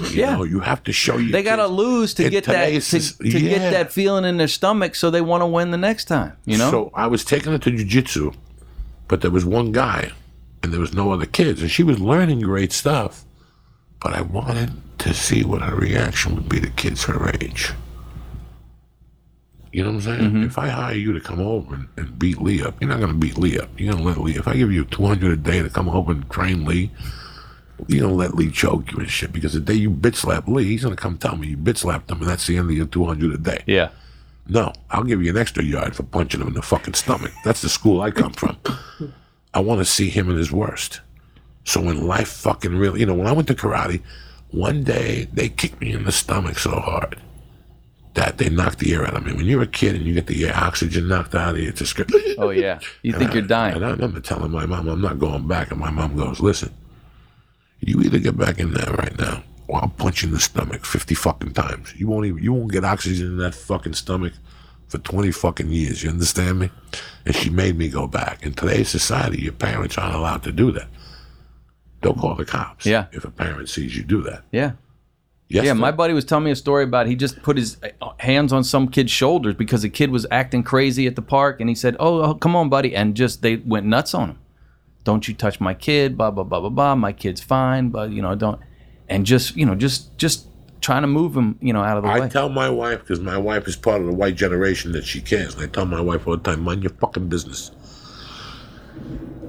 [0.00, 0.36] You Yeah.
[0.36, 1.32] know, you have to show you.
[1.32, 4.94] they got to lose to get that to, to get that feeling in their stomach,
[4.94, 6.36] so they want to win the next time.
[6.44, 6.70] You know?
[6.70, 8.34] So I was taking her to jujitsu,
[9.08, 10.12] but there was one guy,
[10.62, 13.24] and there was no other kids, and she was learning great stuff.
[14.00, 17.72] But I wanted to see what her reaction would be to kids her age.
[19.72, 20.20] You know what I'm saying?
[20.20, 20.44] Mm-hmm.
[20.44, 23.10] If I hire you to come over and, and beat Lee up, you're not going
[23.12, 23.68] to beat Lee up.
[23.78, 24.36] You're going to let Lee.
[24.36, 26.92] If I give you 200 a day to come over and train Lee,
[27.88, 29.32] you're going let Lee choke you and shit.
[29.32, 31.78] Because the day you bitch slap Lee, he's going to come tell me you bitch
[31.78, 33.62] slapped him, and that's the end of your 200 a day.
[33.66, 33.90] yeah,
[34.48, 37.32] No, I'll give you an extra yard for punching him in the fucking stomach.
[37.44, 38.56] That's the school I come from.
[39.52, 41.00] I want to see him at his worst.
[41.64, 44.02] So when life fucking really, you know, when I went to karate,
[44.50, 47.16] one day they kicked me in the stomach so hard
[48.14, 49.32] that they knocked the air out of me.
[49.32, 51.80] When you're a kid and you get the air oxygen knocked out of you, it's
[51.80, 52.12] a script.
[52.38, 52.78] oh yeah.
[53.02, 53.74] You think you're dying?
[53.76, 55.70] And I remember telling my mom, I'm not going back.
[55.72, 56.72] And my mom goes, listen,
[57.88, 60.84] you either get back in there right now or I'll punch you in the stomach
[60.84, 61.94] 50 fucking times.
[61.96, 64.32] You won't even, you won't get oxygen in that fucking stomach
[64.88, 66.02] for 20 fucking years.
[66.02, 66.70] You understand me?
[67.24, 68.42] And she made me go back.
[68.44, 70.88] In today's society, your parents aren't allowed to do that.
[72.02, 73.06] Don't call the cops Yeah.
[73.12, 74.42] if a parent sees you do that.
[74.52, 74.72] Yeah.
[75.48, 78.10] Yes, Yeah, my buddy was telling me a story about he just put his uh,
[78.18, 81.68] hands on some kid's shoulders because the kid was acting crazy at the park, and
[81.68, 84.38] he said, "Oh, oh, come on, buddy," and just they went nuts on him.
[85.04, 86.16] Don't you touch my kid?
[86.16, 86.94] Blah blah blah blah blah.
[86.94, 88.60] My kid's fine, but you know, don't.
[89.08, 90.46] And just you know, just just
[90.80, 92.26] trying to move him, you know, out of the I way.
[92.26, 95.20] I tell my wife because my wife is part of the white generation that she
[95.20, 95.54] cares.
[95.54, 97.70] And I tell my wife all the time, mind your fucking business.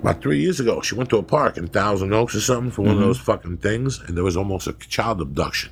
[0.01, 2.83] About three years ago, she went to a park in Thousand Oaks or something for
[2.83, 3.01] one Mm-hmm.
[3.01, 5.71] of those fucking things, and there was almost a child abduction.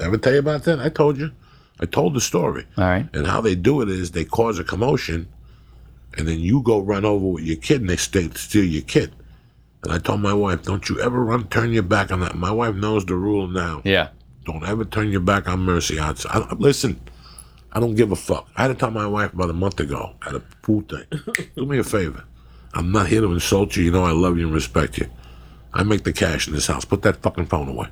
[0.00, 0.78] Ever tell you about that?
[0.78, 1.32] I told you.
[1.80, 2.64] I told the story.
[2.78, 3.08] All right.
[3.12, 5.28] And how they do it is they cause a commotion,
[6.16, 9.14] and then you go run over with your kid, and they stay, steal your kid.
[9.82, 12.34] And I told my wife, don't you ever run, turn your back on that.
[12.34, 13.82] My wife knows the rule now.
[13.84, 14.08] Yeah.
[14.44, 15.98] Don't ever turn your back on Mercy.
[15.98, 17.00] I, I, listen,
[17.72, 18.48] I don't give a fuck.
[18.56, 21.04] I had to tell my wife about a month ago at a pool thing.
[21.56, 22.24] Do me a favor.
[22.74, 23.84] I'm not here to insult you.
[23.84, 25.08] You know I love you and respect you.
[25.74, 26.84] I make the cash in this house.
[26.84, 27.88] Put that fucking phone away.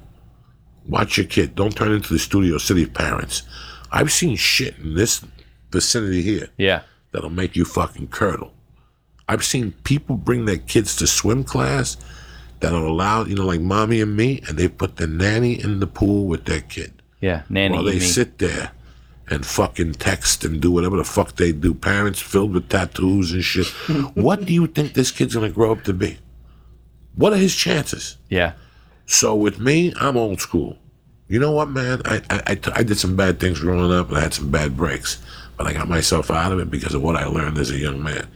[0.86, 1.54] Watch your kid.
[1.54, 3.42] Don't turn into the Studio City parents.
[3.90, 5.24] I've seen shit in this
[5.70, 6.82] vicinity here Yeah.
[7.14, 8.52] That'll make you fucking curdle.
[9.28, 11.96] I've seen people bring their kids to swim class
[12.60, 15.86] that'll allow, you know, like mommy and me, and they put the nanny in the
[15.86, 17.42] pool with their kid Yeah.
[17.48, 17.72] Nanny.
[17.74, 18.72] while they sit there
[19.28, 21.72] and fucking text and do whatever the fuck they do.
[21.72, 23.66] Parents filled with tattoos and shit.
[24.14, 26.18] what do you think this kid's gonna grow up to be?
[27.14, 28.18] What are his chances?
[28.28, 28.52] Yeah.
[29.06, 30.78] So with me, I'm old school.
[31.28, 32.02] You know what, man?
[32.04, 34.76] I, I, I, I did some bad things growing up and I had some bad
[34.76, 35.22] breaks,
[35.56, 38.02] but I got myself out of it because of what I learned as a young
[38.02, 38.28] man.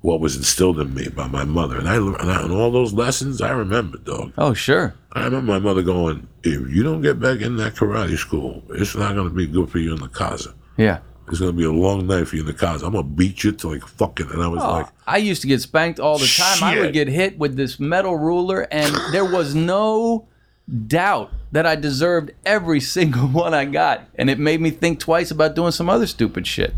[0.00, 2.92] What was instilled in me by my mother, and I and, I, and all those
[2.92, 4.32] lessons I remember, dog.
[4.38, 4.94] Oh, sure.
[5.12, 8.94] I remember my mother going, "If you don't get back in that karate school, it's
[8.94, 10.54] not going to be good for you in the casa.
[10.76, 11.00] Yeah.
[11.26, 12.86] It's going to be a long night for you in the casa.
[12.86, 15.42] I'm going to beat you to like fucking." And I was Oh, like, I used
[15.42, 16.62] to get spanked all the time.
[16.62, 20.28] I would get hit with this metal ruler, and there was no
[20.86, 24.02] doubt that I deserved every single one I got.
[24.14, 26.74] And it made me think twice about doing some other stupid shit.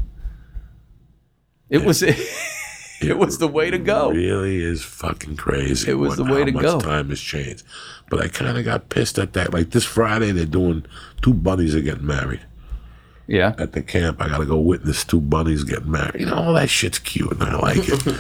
[1.69, 2.03] It was
[3.01, 4.11] it was the way to go.
[4.11, 5.91] really is fucking crazy.
[5.91, 6.81] It was the way how to much go.
[6.81, 7.63] Time has changed,
[8.11, 9.53] but I kind of got pissed at that.
[9.53, 10.85] Like this Friday, they're doing
[11.23, 12.41] two bunnies are getting married
[13.29, 13.55] Yeah.
[13.59, 14.21] at the camp.
[14.21, 16.21] I got to go witness two bunnies getting married.
[16.21, 18.19] You know, all that shit's cute and I like it.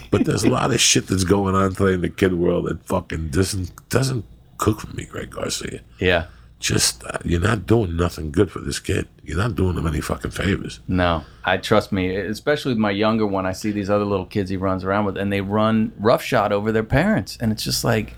[0.10, 2.82] but there's a lot of shit that's going on today in the kid world that
[2.86, 4.24] fucking doesn't doesn't
[4.58, 5.80] cook for me, Greg Garcia.
[5.98, 6.26] Yeah.
[6.58, 9.08] Just uh, you're not doing nothing good for this kid.
[9.22, 10.80] You're not doing him any fucking favors.
[10.88, 13.44] No, I trust me, especially with my younger one.
[13.44, 16.72] I see these other little kids he runs around with, and they run roughshod over
[16.72, 18.14] their parents, and it's just like,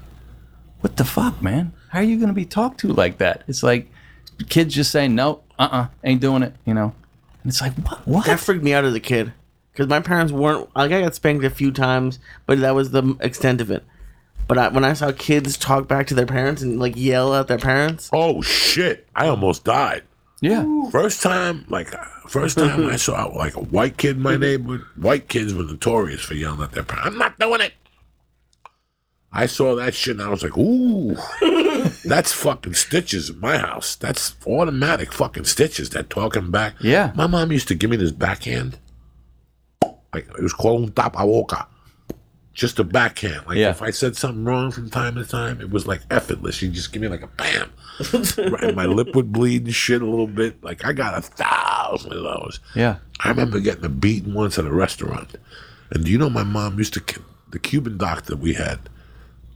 [0.81, 1.73] what the fuck, man?
[1.89, 3.43] How are you going to be talked to like that?
[3.49, 3.91] It's like
[4.49, 6.95] kids just saying no, uh, uh ain't doing it, you know.
[7.43, 8.07] And it's like, what?
[8.07, 8.27] What?
[8.27, 9.33] That freaked me out as a kid
[9.73, 10.75] because my parents weren't.
[10.77, 13.85] Like I got spanked a few times, but that was the extent of it.
[14.49, 17.49] But I, when I saw kids talk back to their parents and like yell at
[17.49, 19.07] their parents, Oh shit!
[19.15, 20.03] I almost died.
[20.41, 21.89] yeah, First time, like
[22.29, 24.87] first time I saw like a white kid in my neighborhood.
[24.97, 27.09] White kids were notorious for yelling at their parents.
[27.09, 27.75] I'm not doing it.
[29.31, 31.15] I saw that shit and I was like, ooh,
[32.09, 33.95] that's fucking stitches in my house.
[33.95, 35.91] That's automatic fucking stitches.
[35.91, 36.75] That talking back.
[36.81, 37.13] Yeah.
[37.15, 38.79] My mom used to give me this backhand.
[40.15, 41.67] Like it was called un tapaboca.
[42.59, 43.47] Just a backhand.
[43.47, 43.71] Like Yeah.
[43.71, 46.57] if I said something wrong from time to time, it was like effortless.
[46.57, 47.71] She'd just give me like a bam.
[48.13, 50.63] right, and my lip would bleed and shit a little bit.
[50.65, 52.59] Like I got a thousand of those.
[52.75, 55.37] yeah, I remember getting a beating once at a restaurant.
[55.91, 58.81] And do you know my mom used to, the Cuban doctor we had,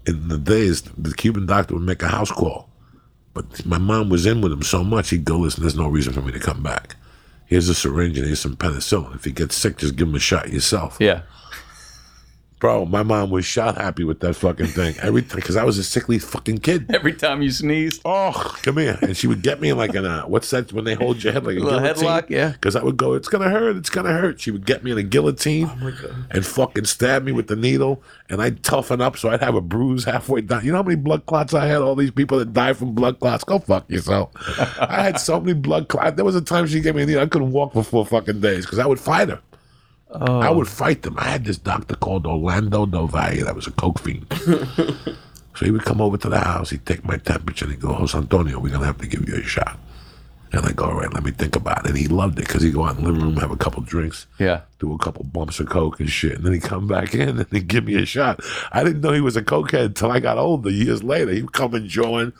[0.06, 2.68] in the days, the Cuban doctor would make a house call.
[3.34, 6.12] But my mom was in with him so much, he'd go, listen, there's no reason
[6.12, 6.94] for me to come back.
[7.46, 9.14] Here's a syringe and here's some penicillin.
[9.16, 10.96] If you get sick, just give him a shot yourself.
[11.00, 11.22] yeah,
[12.62, 14.94] Bro, my mom was shot happy with that fucking thing.
[15.02, 16.88] Every because I was a sickly fucking kid.
[16.94, 18.96] Every time you sneeze, Oh, come here.
[19.02, 21.24] And she would get me in like in a, uh, what's that when they hold
[21.24, 22.04] your head like a, little guillotine?
[22.04, 22.52] headlock, yeah.
[22.52, 23.74] Because I would go, it's to hurt.
[23.78, 24.40] It's to hurt.
[24.40, 28.00] She would get me in a guillotine oh and fucking stab me with the needle.
[28.28, 30.64] And I'd toughen up so I'd have a bruise halfway down.
[30.64, 31.82] You know how many blood clots I had?
[31.82, 33.42] All these people that died from blood clots.
[33.42, 34.30] Go fuck yourself.
[34.78, 36.14] I had so many blood clots.
[36.14, 37.22] There was a time she gave me a needle.
[37.24, 39.40] I couldn't walk for four fucking days because I would fight her.
[40.14, 40.54] I oh.
[40.54, 41.16] would fight them.
[41.18, 44.26] I had this doctor called Orlando Del Valle that was a coke fiend.
[44.46, 47.92] so he would come over to the house, he'd take my temperature, and he'd go,
[47.94, 49.78] Jose Antonio, we're going to have to give you a shot.
[50.52, 51.90] And I go, all right, let me think about it.
[51.90, 53.82] And he loved it because he'd go out in the living room, have a couple
[53.82, 56.32] drinks, yeah, do a couple bumps of coke and shit.
[56.34, 58.40] And then he'd come back in and he'd give me a shot.
[58.70, 61.32] I didn't know he was a cokehead until I got older, years later.
[61.32, 62.34] He'd come and join.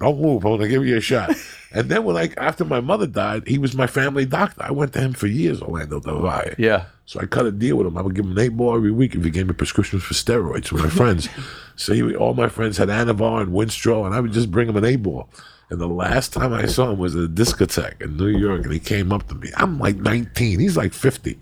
[0.00, 1.30] Don't move, I'm gonna give you a shot.
[1.72, 4.62] and then when I after my mother died, he was my family doctor.
[4.62, 6.54] I went to him for years, Orlando Del Valle.
[6.56, 7.98] yeah, So I cut a deal with him.
[7.98, 10.14] I would give him an eight ball every week if he gave me prescriptions for
[10.14, 11.28] steroids with my friends.
[11.76, 14.76] so he, all my friends had Anavar and Winstrol, and I would just bring him
[14.76, 15.28] an eight ball.
[15.70, 18.72] And the last time I saw him was at a discotheque in New York, and
[18.72, 19.50] he came up to me.
[19.56, 20.60] I'm like 19.
[20.60, 21.38] He's like 50.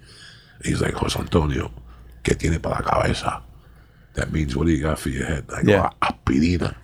[0.64, 1.70] He's like, Jose Antonio,
[2.24, 3.42] ¿qué tiene para la cabeza?
[4.14, 5.44] That means, what do you got for your head?
[5.54, 5.90] I go, Yeah.
[6.02, 6.74] aspirina,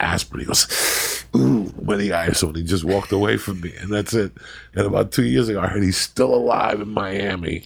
[0.00, 0.40] aspirin.
[0.40, 4.32] He goes, ooh, many ISO, and he just walked away from me, and that's it.
[4.74, 7.64] And about two years ago, I heard he's still alive in Miami.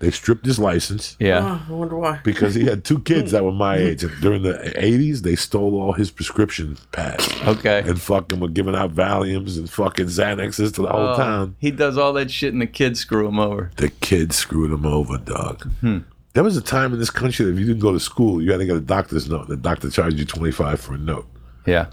[0.00, 1.60] They stripped his license Yeah.
[1.68, 2.20] Oh, I wonder why.
[2.24, 4.02] because he had two kids that were my age.
[4.02, 7.82] And during the 80s, they stole all his prescription pads Okay.
[7.84, 11.54] and fucking were giving out Valiums and fucking Xanaxes to the whole Oh, town.
[11.58, 13.72] He does all that shit and the kids screw him over.
[13.76, 15.70] The kids screwed him over, dog.
[15.82, 15.98] Hmm.
[16.32, 18.52] There was a time in this country that if you didn't go to school, you
[18.52, 19.48] had to get a doctor's note.
[19.48, 21.26] The doctor charged you 25 for a note.
[21.70, 21.86] Yeah.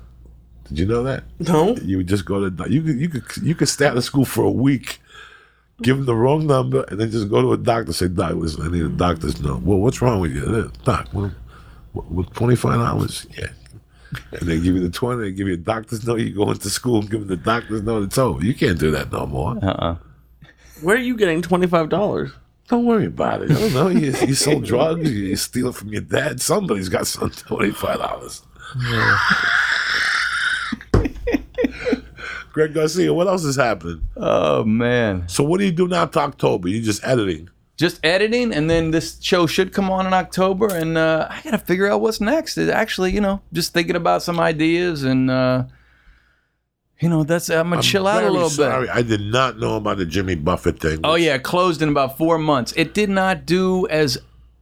[0.67, 1.23] Did you know that?
[1.39, 1.75] No.
[1.77, 4.25] You would just go to you could you could you could stay out of school
[4.25, 4.99] for a week,
[5.81, 7.93] give them the wrong number, and then just go to a doctor.
[7.93, 9.61] Say, Doc, listen, I need a doctor's note.
[9.61, 11.07] Well, what's wrong with you, "Uh, Doc?
[11.11, 11.31] What,
[11.93, 13.27] what, what twenty five dollars?
[13.37, 13.47] Yeah.
[14.31, 15.21] And they give you the twenty.
[15.21, 16.19] They give you a doctor's note.
[16.19, 18.03] You go into school and give them the doctor's note.
[18.03, 18.43] It's over.
[18.43, 19.57] You can't do that no more.
[19.63, 19.97] Uh-uh.
[20.81, 22.31] Where are you getting twenty five dollars?
[22.67, 23.51] Don't worry about it.
[23.51, 23.87] I don't know.
[23.87, 25.09] You, you sold drugs.
[25.09, 26.41] You steal it from your dad.
[26.41, 28.41] Somebody's got some twenty five dollars.
[32.53, 34.01] Greg Garcia, what else is happening?
[34.15, 35.27] Oh man.
[35.27, 36.67] So what do you do now to October?
[36.69, 37.49] You just editing.
[37.77, 41.59] Just editing, and then this show should come on in October, and uh, I gotta
[41.59, 42.57] figure out what's next.
[42.57, 45.65] It actually, you know, just thinking about some ideas, and uh,
[46.99, 48.87] you know, that's I'm gonna chill out a little sorry.
[48.87, 48.95] bit.
[48.95, 51.01] I did not know about the Jimmy Buffett thing.
[51.03, 52.73] Oh yeah, closed in about four months.
[52.75, 54.17] It did not do as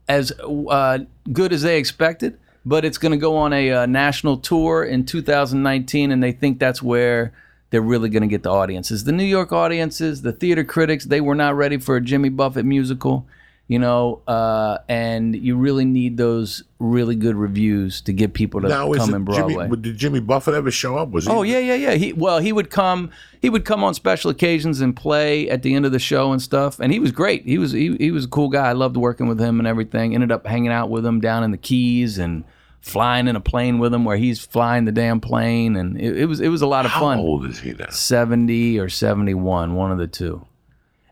[0.09, 0.33] as
[0.69, 0.99] uh,
[1.31, 5.05] good as they expected, but it's going to go on a uh, national tour in
[5.05, 7.31] 2019, and they think that's where
[7.69, 9.03] they're really going to get the audiences.
[9.03, 12.65] The New York audiences, the theater critics, they were not ready for a Jimmy Buffett
[12.65, 13.27] musical,
[13.67, 18.67] you know, uh, and you really need those really good reviews to get people to
[18.67, 19.65] now come in Broadway.
[19.65, 19.81] Jimmy?
[19.81, 21.09] Did Jimmy Buffett ever show up?
[21.09, 21.31] Was he?
[21.31, 21.93] Oh yeah, yeah, yeah.
[21.95, 23.09] He well, he would come.
[23.41, 26.41] He would come on special occasions and play at the end of the show and
[26.41, 26.79] stuff.
[26.79, 27.43] And he was great.
[27.45, 28.69] He was he, he was a cool guy.
[28.69, 30.13] I loved working with him and everything.
[30.13, 32.43] Ended up hanging out with him down in the Keys and
[32.85, 35.75] flying in a plane with him where he's flying the damn plane.
[35.75, 37.17] And it, it was it was a lot of How fun.
[37.17, 37.89] How old is he now?
[37.89, 40.45] Seventy or seventy one, one of the two.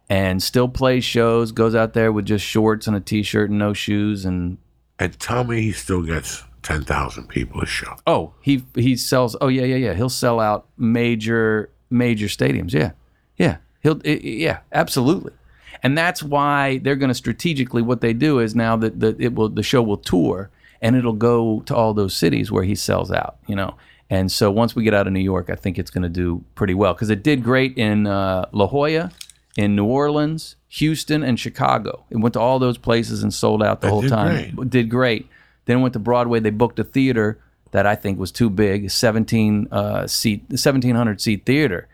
[0.09, 1.51] And still plays shows.
[1.51, 4.57] Goes out there with just shorts and a t shirt and no shoes and
[4.99, 7.95] And tell me he still gets ten thousand people a show.
[8.05, 9.35] Oh, he he sells.
[9.41, 9.93] Oh yeah, yeah, yeah.
[9.95, 12.71] He'll sell out major major stadiums.
[12.73, 12.91] Yeah,
[13.37, 13.57] yeah.
[13.81, 15.33] He'll i- i- yeah, absolutely.
[15.81, 17.81] And that's why they're going to strategically.
[17.81, 20.49] What they do is now that the it will the show will tour
[20.83, 23.37] and it'll go to all those cities where he sells out.
[23.47, 23.75] You know.
[24.09, 26.43] And so once we get out of New York, I think it's going to do
[26.53, 29.11] pretty well because it did great in uh, La Jolla,
[29.57, 32.03] in New Orleans, Houston, and Chicago.
[32.11, 34.69] It went to all those places and sold out the It whole did time great.
[34.69, 35.27] did great.
[35.65, 36.41] Then went to Broadway.
[36.41, 37.39] They booked a theater
[37.71, 41.87] that I think was too big, 17 uh, seat, 1700 seat theater,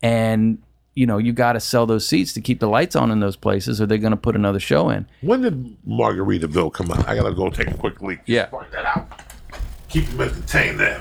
[0.00, 0.58] and
[0.96, 3.36] you know you got to sell those seats to keep the lights on in those
[3.36, 5.06] places, or they're going to put another show in.
[5.20, 7.06] When did Margaritaville come out?
[7.06, 8.20] I gotta go take a quick leak.
[8.26, 8.46] Yeah.
[8.46, 9.08] Find that out.
[9.88, 11.00] Keep him entertained there.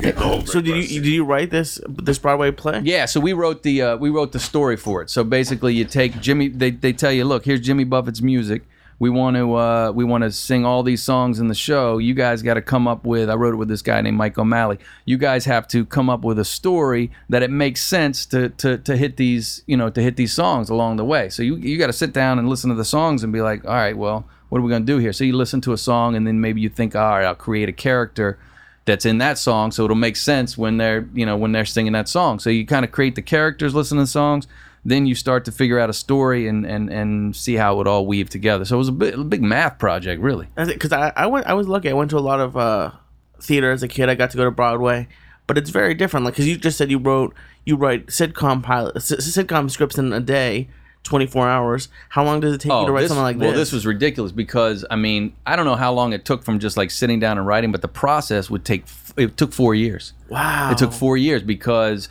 [0.00, 2.80] Getting old, So did you did you write this this Broadway play?
[2.82, 5.10] Yeah, so we wrote the uh, we wrote the story for it.
[5.10, 6.48] So basically, you take Jimmy.
[6.48, 8.62] They, they tell you, look, here's Jimmy Buffett's music.
[8.98, 11.98] We want to uh, we want to sing all these songs in the show.
[11.98, 13.28] You guys got to come up with.
[13.28, 14.78] I wrote it with this guy named Mike O'Malley.
[15.04, 18.78] You guys have to come up with a story that it makes sense to to
[18.78, 21.28] to hit these you know to hit these songs along the way.
[21.28, 23.64] So you you got to sit down and listen to the songs and be like,
[23.64, 25.12] all right, well, what are we gonna do here?
[25.12, 27.68] So you listen to a song and then maybe you think, all right, I'll create
[27.68, 28.38] a character
[28.86, 31.92] that's in that song so it'll make sense when they're you know when they're singing
[31.92, 34.46] that song so you kind of create the characters listen to the songs
[34.88, 37.88] then you start to figure out a story and and and see how it would
[37.88, 41.12] all weave together so it was a, bit, a big math project really because I,
[41.16, 41.88] I went I was lucky.
[41.90, 42.92] I went to a lot of uh,
[43.40, 44.08] theater as a kid.
[44.08, 45.08] I got to go to Broadway,
[45.46, 46.24] but it's very different.
[46.24, 47.34] Like because you just said you wrote
[47.64, 50.68] you write sitcom pilot s- sitcom scripts in a day,
[51.02, 51.88] twenty four hours.
[52.10, 53.44] How long does it take you to write Oh, this, something like that?
[53.44, 53.68] well, this?
[53.68, 56.76] this was ridiculous because I mean, I don't know how long it took from just
[56.76, 58.84] like sitting down and writing, but the process would take.
[59.16, 60.12] It took four years.
[60.28, 60.70] wow.
[60.70, 62.08] It took four years because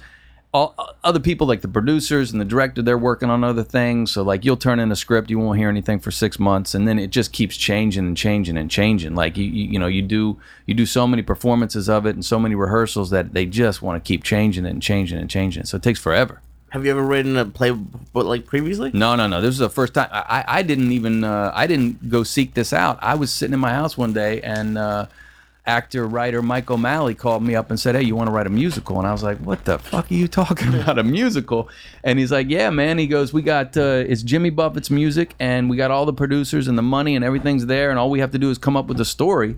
[0.55, 4.11] all other people, like the producers and the director, they're working on other things.
[4.11, 6.87] So like you'll turn in a script, you won't hear anything for six months, and
[6.87, 9.15] then it just keeps changing and changing and changing.
[9.15, 12.23] Like you, you, you know, you do you do so many performances of it and
[12.23, 15.63] so many rehearsals that they just want to keep changing it and changing and changing
[15.63, 15.67] it.
[15.67, 16.41] So it takes forever.
[16.69, 18.91] Have you ever written a play but like previously?
[18.93, 19.41] No, no, no.
[19.41, 20.07] This was the first time.
[20.09, 21.25] I, I I didn't even.
[21.25, 22.97] Uh, I didn't go seek this out.
[23.01, 25.07] I was sitting in my house one day, and uh,
[25.65, 28.51] actor writer Mike O'Malley called me up and said, "Hey, you want to write a
[28.51, 30.97] musical?" And I was like, "What the fuck are you talking about?
[30.99, 31.69] A musical?"
[32.03, 35.69] And he's like, "Yeah, man." He goes, "We got uh, it's Jimmy Buffett's music, and
[35.69, 38.31] we got all the producers and the money and everything's there, and all we have
[38.31, 39.57] to do is come up with a story."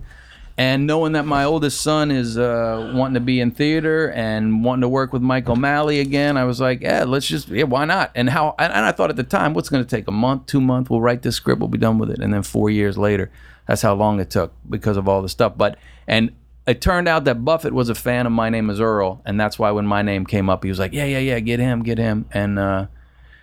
[0.58, 4.80] And knowing that my oldest son is uh, wanting to be in theater and wanting
[4.80, 8.10] to work with Mike O'Malley again, I was like, yeah, let's just, yeah, why not?
[8.16, 8.56] And how?
[8.58, 10.90] And I thought at the time, what's going to take a month, two months?
[10.90, 12.18] We'll write this script, we'll be done with it.
[12.18, 13.30] And then four years later,
[13.68, 15.56] that's how long it took because of all the stuff.
[15.56, 15.78] But
[16.08, 16.32] and
[16.66, 19.58] it turned out that Buffett was a fan of My Name Is Earl, and that's
[19.58, 21.98] why when my name came up, he was like, "Yeah, yeah, yeah, get him, get
[21.98, 22.86] him," and uh,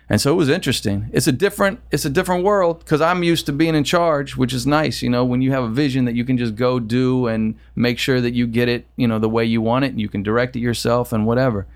[0.08, 1.10] and so it was interesting.
[1.12, 4.52] It's a different it's a different world because I'm used to being in charge, which
[4.52, 5.02] is nice.
[5.02, 7.98] You know, when you have a vision that you can just go do and make
[7.98, 10.22] sure that you get it, you know, the way you want it, and you can
[10.22, 11.66] direct it yourself and whatever.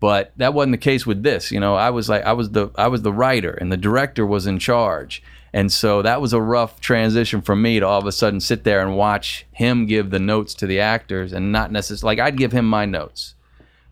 [0.00, 1.50] But that wasn't the case with this.
[1.50, 4.24] You know, I was like I was the I was the writer, and the director
[4.24, 5.22] was in charge.
[5.54, 8.64] And so that was a rough transition for me to all of a sudden sit
[8.64, 12.36] there and watch him give the notes to the actors and not necessarily like I'd
[12.36, 13.36] give him my notes,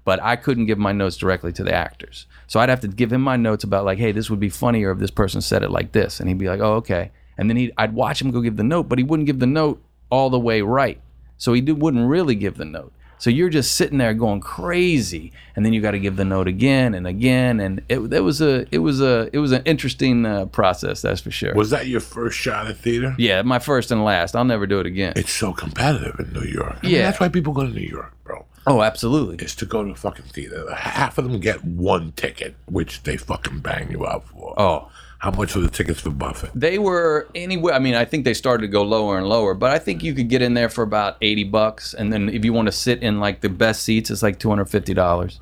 [0.04, 2.26] but I couldn't give my notes directly to the actors.
[2.48, 4.90] So I'd have to give him my notes about like, hey, this would be funnier
[4.90, 7.12] if this person said it like this, and he'd be like, oh, okay.
[7.38, 9.46] And then he, I'd watch him go give the note, but he wouldn't give the
[9.46, 9.80] note
[10.10, 11.00] all the way right.
[11.38, 12.92] So he did, wouldn't really give the note.
[13.22, 16.48] So you're just sitting there going crazy, and then you got to give the note
[16.48, 20.26] again and again, and it, it was a it was a it was an interesting
[20.26, 21.54] uh, process, that's for sure.
[21.54, 23.14] Was that your first shot at theater?
[23.18, 24.34] yeah, my first and last.
[24.34, 25.12] I'll never do it again.
[25.14, 26.78] It's so competitive in New York.
[26.82, 27.02] I mean, Yeah.
[27.02, 28.44] that's why people go to New York, bro.
[28.66, 29.36] Oh, absolutely.
[29.44, 30.74] Is to go to a fucking theater.
[30.74, 34.52] Half of them get one ticket, which they fucking bang you out for.
[34.60, 34.90] Oh,
[35.22, 36.50] How much were the tickets for Buffett?
[36.52, 37.74] they were anywhere.
[37.74, 40.14] I mean, I think they started to go lower and lower, but I think you
[40.14, 43.02] could get in there for about eighty bucks, and then if you want to sit
[43.04, 45.40] in like the best seats, it's like two hundred fifty dollars.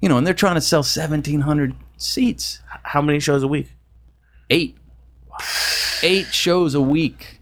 [0.00, 2.60] You know, and they're trying to sell seventeen hundred seats.
[2.82, 3.68] How many shows a week?
[4.48, 4.76] Eight,
[6.02, 7.40] eight shows a week.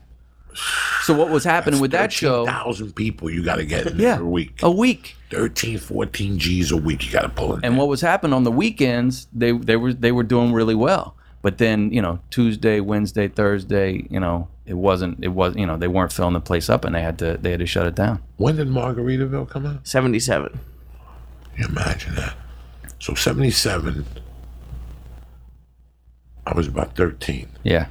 [1.03, 2.45] So what was happening with that show?
[2.45, 4.61] thousand people you got to get in Yeah, there a week.
[4.63, 5.17] a week.
[5.31, 7.65] 13, 14 G's a week you got to pull in.
[7.65, 11.17] And what was happening on the weekends, they they were they were doing really well.
[11.43, 15.77] But then you know Tuesday, Wednesday, Thursday, you know it wasn't it was you know
[15.77, 17.95] they weren't filling the place up and they had to they had to shut it
[17.97, 18.23] down.
[18.37, 19.87] when did Margaritaville come out?
[19.87, 20.53] Seventy-seven.
[20.53, 22.35] Can you imagine that?
[22.99, 24.07] So 77,
[26.47, 27.49] I was about 13.
[27.65, 27.87] Yeah,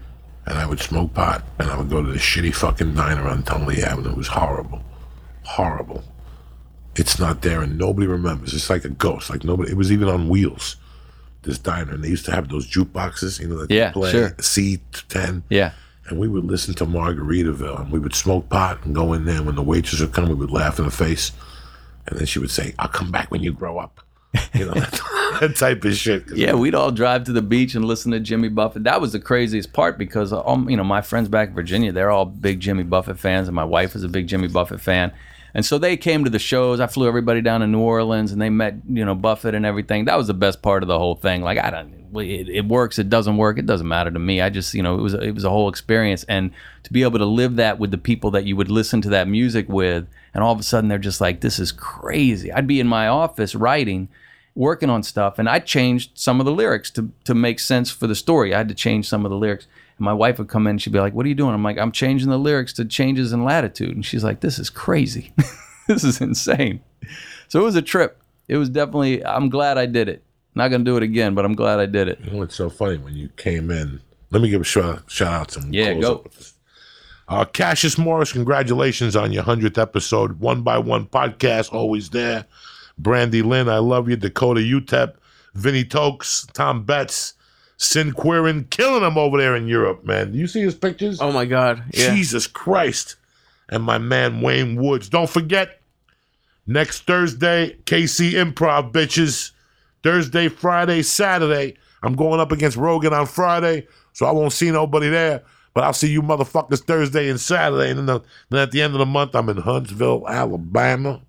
[0.45, 3.43] and I would smoke pot, and I would go to the shitty fucking diner on
[3.43, 4.11] Tonnelle Avenue.
[4.11, 4.81] It was horrible,
[5.43, 6.03] horrible.
[6.95, 8.53] It's not there, and nobody remembers.
[8.53, 9.29] It's like a ghost.
[9.29, 9.71] Like nobody.
[9.71, 10.77] It was even on wheels.
[11.43, 14.35] This diner, and they used to have those jukeboxes, you know, that Yeah, play sure.
[14.39, 15.71] C ten, yeah.
[16.07, 19.37] and we would listen to Margaritaville, and we would smoke pot and go in there.
[19.37, 21.31] And when the waitress would come, we would laugh in the face,
[22.07, 24.01] and then she would say, "I'll come back when you grow up,"
[24.53, 25.01] you know, that,
[25.41, 26.25] that type of shit.
[26.35, 28.83] Yeah, we'd all drive to the beach and listen to Jimmy Buffett.
[28.83, 32.11] That was the craziest part because, um, you know, my friends back in Virginia, they're
[32.11, 35.11] all big Jimmy Buffett fans, and my wife is a big Jimmy Buffett fan.
[35.53, 36.79] And so they came to the shows.
[36.79, 40.05] I flew everybody down to New Orleans, and they met, you know, Buffett and everything.
[40.05, 41.41] That was the best part of the whole thing.
[41.41, 44.41] Like, I don't, it, it works, it doesn't work, it doesn't matter to me.
[44.41, 46.51] I just, you know, it was it was a whole experience, and
[46.83, 49.27] to be able to live that with the people that you would listen to that
[49.27, 52.51] music with, and all of a sudden they're just like, this is crazy.
[52.51, 54.09] I'd be in my office writing
[54.55, 58.07] working on stuff and I changed some of the lyrics to to make sense for
[58.07, 58.53] the story.
[58.53, 59.67] I had to change some of the lyrics.
[60.01, 61.53] My wife would come in she'd be like, What are you doing?
[61.53, 63.95] I'm like, I'm changing the lyrics to changes in latitude.
[63.95, 65.33] And she's like, This is crazy.
[65.87, 66.81] this is insane.
[67.47, 68.21] So it was a trip.
[68.47, 70.23] It was definitely I'm glad I did it.
[70.55, 72.19] Not gonna do it again, but I'm glad I did it.
[72.23, 74.01] You know what's so funny when you came in?
[74.31, 76.15] Let me give a shout, shout out to Yeah, go.
[76.15, 76.53] up with this.
[77.27, 80.39] Uh, Cassius Morris, congratulations on your hundredth episode.
[80.39, 82.45] One by one podcast, always there.
[82.97, 84.15] Brandy Lynn, I love you.
[84.17, 85.13] Dakota UTEP,
[85.53, 87.33] Vinny Tokes, Tom Betts,
[87.81, 90.33] Sin Quirin, killing them over there in Europe, man.
[90.33, 91.19] Do you see his pictures?
[91.19, 91.83] Oh my God.
[91.91, 92.13] Yeah.
[92.13, 93.15] Jesus Christ.
[93.69, 95.09] And my man Wayne Woods.
[95.09, 95.81] Don't forget,
[96.67, 99.49] next Thursday, KC Improv, bitches.
[100.03, 101.75] Thursday, Friday, Saturday.
[102.03, 105.41] I'm going up against Rogan on Friday, so I won't see nobody there.
[105.73, 107.89] But I'll see you motherfuckers Thursday and Saturday.
[107.89, 108.21] And then, the,
[108.51, 111.23] then at the end of the month, I'm in Huntsville, Alabama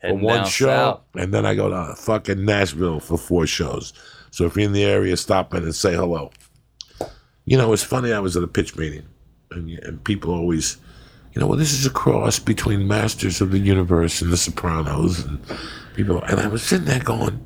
[0.00, 0.66] for one show.
[0.66, 1.00] south.
[1.14, 3.92] And then I go to fucking Nashville for four shows.
[4.36, 6.30] So if you're in the area, stop in and say hello.
[7.46, 8.12] You know, it's funny.
[8.12, 9.06] I was at a pitch meeting,
[9.50, 10.76] and, and people always,
[11.32, 15.24] you know, well, this is a cross between Masters of the Universe and The Sopranos,
[15.24, 15.40] and
[15.94, 16.20] people.
[16.24, 17.42] And I was sitting there going,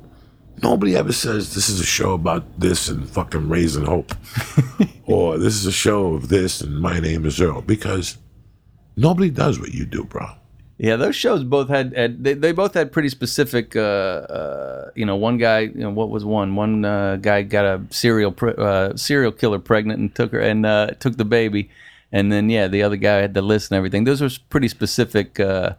[0.61, 4.13] nobody ever says this is a show about this and fucking raising hope,
[5.05, 8.17] or this is a show of this and my name is Earl, because
[8.97, 10.27] nobody does what you do, bro.
[10.83, 13.75] Yeah, those shows both had, had they, they both had pretty specific.
[13.75, 16.55] Uh, uh, you know, one guy, you know, what was one?
[16.55, 20.65] One uh, guy got a serial pre- uh, serial killer pregnant and took her and
[20.65, 21.69] uh, took the baby,
[22.11, 24.05] and then yeah, the other guy had the list and everything.
[24.05, 25.73] Those were pretty specific, uh,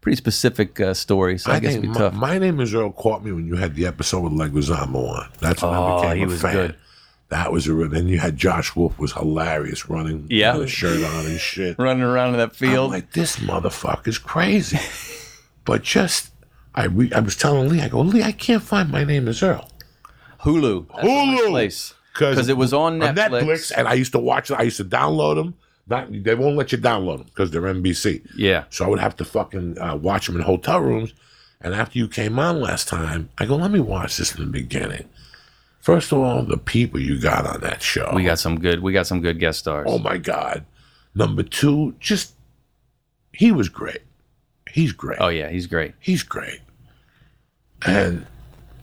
[0.00, 1.44] pretty specific uh, stories.
[1.44, 2.14] So I, guess it'd be my, tough.
[2.14, 5.28] my name is Earl caught me when you had the episode with Leguizamo on.
[5.38, 6.52] That's when Oh, I became he a was fan.
[6.52, 6.76] good.
[7.30, 7.88] That was a real.
[7.90, 10.54] Then you had Josh Wolf was hilarious running, Yeah.
[10.56, 11.78] with a shirt on and shit.
[11.78, 12.90] Running around in that I'm field.
[12.90, 14.78] like, this motherfucker's crazy.
[15.66, 16.30] but just,
[16.74, 19.42] I re, I was telling Lee, I go, Lee, I can't find my name is
[19.42, 19.68] Earl.
[20.40, 20.88] Hulu.
[20.88, 21.48] That's the only Hulu.
[21.50, 21.94] place.
[22.14, 23.70] Because it was on Netflix.
[23.76, 24.54] and I used to watch it.
[24.54, 25.54] I used to download them,
[25.86, 28.22] Not they won't let you download them because they're NBC.
[28.36, 28.64] Yeah.
[28.70, 31.12] So I would have to fucking uh, watch them in hotel rooms.
[31.60, 34.50] And after you came on last time, I go, let me watch this in the
[34.50, 35.08] beginning.
[35.88, 38.12] First of all, the people you got on that show.
[38.14, 38.82] We got some good.
[38.82, 39.86] We got some good guest stars.
[39.88, 40.66] Oh my God.
[41.14, 42.34] Number two, just
[43.32, 44.02] he was great.
[44.70, 45.16] He's great.
[45.18, 45.94] Oh yeah, he's great.
[45.98, 46.60] He's great.
[47.86, 48.26] And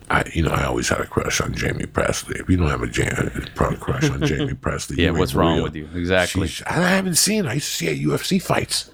[0.10, 2.40] I, you know, I always had a crush on Jaime Pressly.
[2.40, 5.64] If you don't have a Jaime, crush on Jaime Pressly, Yeah, what's wrong real.
[5.66, 5.88] with you?
[5.94, 6.48] Exactly.
[6.48, 7.46] She's- I haven't seen.
[7.46, 8.90] I used to see at UFC fights.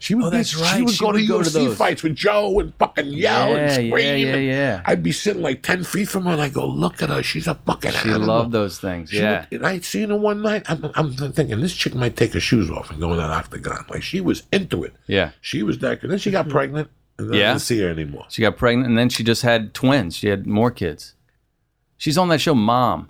[0.00, 0.26] She would.
[0.26, 0.76] Oh, that's be, right.
[0.76, 1.76] She would She go to go to UFC those.
[1.76, 3.90] fights with Joe and fucking yell Yeah, and scream.
[4.26, 4.82] yeah, and yeah.
[4.84, 7.22] I'd be sitting like ten feet from her, and I go, "Look at her.
[7.22, 9.10] She's a fucking She animal." loved those things.
[9.10, 9.46] She Yeah.
[9.50, 10.62] would- and I'd seen her one night.
[10.68, 13.84] I'm, I'm thinking this chick might take her shoes off and go in that octagon.
[13.90, 14.94] Like she was into it.
[15.08, 15.30] Yeah.
[15.40, 16.02] She was that.
[16.02, 16.88] And then she got pregnant,
[17.18, 17.48] and then I Yeah.
[17.54, 18.26] didn't see her anymore.
[18.28, 20.16] She got pregnant and then she just had twins.
[20.16, 21.14] She had more kids.
[21.96, 23.08] She's on that show Mom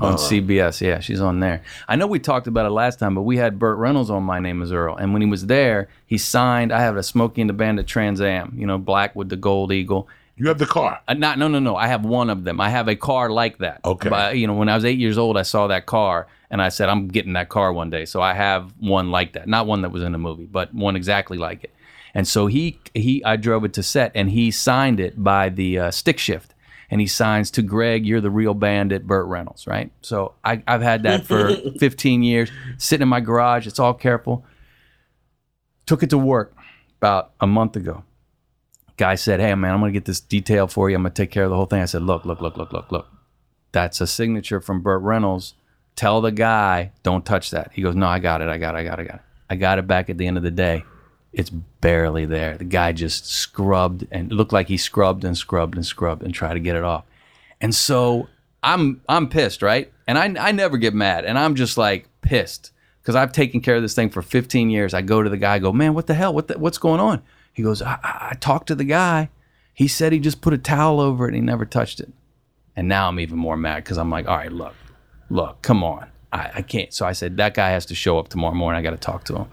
[0.00, 0.80] on CBS.
[0.80, 1.62] Yeah, she's on there.
[1.88, 4.38] I know we talked about it last time, but we had Burt Reynolds on My
[4.38, 4.96] Name is Earl.
[4.96, 8.20] And when he was there, he signed, I have a Smokey and the Bandit Trans
[8.20, 10.08] Am, you know, black with the gold eagle.
[10.36, 11.00] You have the car.
[11.06, 11.76] Uh, not, no, no, no.
[11.76, 12.60] I have one of them.
[12.60, 13.80] I have a car like that.
[13.84, 14.08] Okay.
[14.08, 16.70] But, you know, when I was eight years old, I saw that car and I
[16.70, 18.06] said, I'm getting that car one day.
[18.06, 19.48] So I have one like that.
[19.48, 21.74] Not one that was in the movie, but one exactly like it.
[22.14, 25.78] And so he, he, I drove it to set and he signed it by the
[25.78, 26.54] uh, stick shift.
[26.90, 29.92] And he signs to Greg, you're the real bandit, Burt Reynolds, right?
[30.02, 33.66] So I, I've had that for 15 years, sitting in my garage.
[33.66, 34.44] It's all careful.
[35.86, 36.54] Took it to work
[36.98, 38.04] about a month ago
[39.00, 40.96] guy said, "Hey man, I'm gonna get this detail for you.
[40.96, 42.92] I'm gonna take care of the whole thing." I said, "Look, look, look, look, look,
[42.92, 43.08] look.
[43.72, 45.54] That's a signature from Burt Reynolds.
[45.96, 48.48] Tell the guy, don't touch that." He goes, "No, I got it.
[48.48, 48.78] I got it.
[48.78, 49.02] I got it.
[49.02, 49.22] I got it.
[49.48, 50.84] I got it back at the end of the day.
[51.32, 52.56] It's barely there.
[52.56, 56.54] The guy just scrubbed and looked like he scrubbed and scrubbed and scrubbed and tried
[56.54, 57.04] to get it off.
[57.60, 58.28] And so
[58.62, 59.92] I'm I'm pissed, right?
[60.06, 63.76] And I I never get mad, and I'm just like pissed because I've taken care
[63.76, 64.94] of this thing for 15 years.
[64.94, 66.34] I go to the guy, I go, man, what the hell?
[66.34, 67.22] What the, what's going on?
[67.52, 69.30] He goes, I, I, I talked to the guy.
[69.72, 72.12] He said he just put a towel over it and he never touched it.
[72.76, 74.74] And now I'm even more mad because I'm like, all right, look,
[75.28, 76.08] look, come on.
[76.32, 76.92] I, I can't.
[76.92, 78.78] So I said, that guy has to show up tomorrow morning.
[78.78, 79.46] I got to talk to him.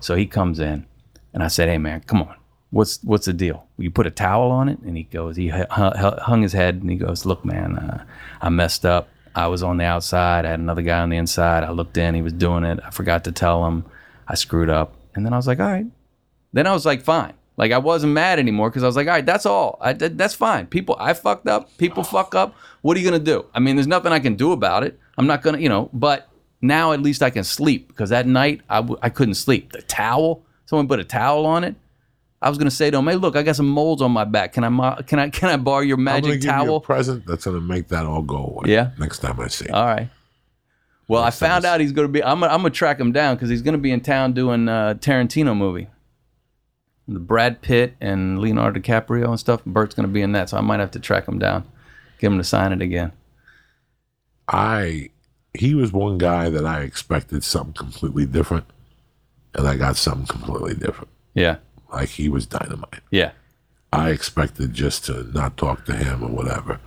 [0.00, 0.86] So he comes in
[1.32, 2.34] and I said, hey, man, come on.
[2.70, 3.66] What's what's the deal?
[3.78, 4.78] You put a towel on it?
[4.80, 8.04] And he goes, he hu- hu- hung his head and he goes, look, man, uh,
[8.40, 9.08] I messed up.
[9.34, 10.44] I was on the outside.
[10.44, 11.64] I had another guy on the inside.
[11.64, 12.14] I looked in.
[12.14, 12.78] He was doing it.
[12.84, 13.84] I forgot to tell him.
[14.28, 14.94] I screwed up.
[15.14, 15.86] And then I was like, all right.
[16.52, 17.32] Then I was like, fine.
[17.56, 19.76] Like I wasn't mad anymore because I was like, all right, that's all.
[19.80, 20.66] I, that- that's fine.
[20.68, 21.76] People, I fucked up.
[21.76, 22.54] People fuck up.
[22.82, 23.46] What are you gonna do?
[23.52, 24.98] I mean, there's nothing I can do about it.
[25.18, 25.90] I'm not gonna, you know.
[25.92, 26.28] But
[26.62, 29.72] now at least I can sleep because that night I, w- I couldn't sleep.
[29.72, 30.44] The towel.
[30.70, 31.74] Someone put a towel on it.
[32.40, 34.52] I was gonna say to him, hey, look, I got some moles on my back.
[34.52, 36.80] Can I, can I, can I borrow your I'm gonna magic give you a towel?
[36.80, 38.70] present that's gonna make that all go away.
[38.70, 38.92] Yeah?
[38.96, 39.66] Next time I see.
[39.68, 39.74] you.
[39.74, 40.08] All right.
[41.08, 42.22] Well, I found out he's going to be.
[42.22, 44.68] I'm gonna, I'm gonna track him down because he's going to be in town doing
[44.68, 45.88] a Tarantino movie.
[47.08, 49.64] The Brad Pitt and Leonardo DiCaprio and stuff.
[49.64, 51.64] Burt's going to be in that, so I might have to track him down,
[52.20, 53.10] get him to sign it again.
[54.46, 55.10] I
[55.52, 58.66] he was one guy that I expected something completely different,
[59.54, 61.10] and I got something completely different.
[61.34, 61.56] Yeah,
[61.92, 63.00] Like he was dynamite.
[63.10, 63.32] yeah,
[63.92, 66.80] I expected just to not talk to him or whatever,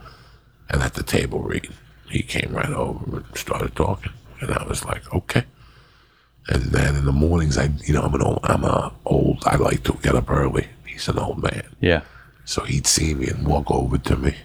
[0.69, 1.69] and at the table read,
[2.10, 5.44] he came right over and started talking, and I was like, okay.
[6.49, 9.56] And then in the mornings, I you know I'm an old I'm a old I
[9.56, 10.68] like to get up early.
[10.85, 11.64] He's an old man.
[11.80, 12.02] yeah,
[12.45, 14.35] So he'd see me and walk over to me,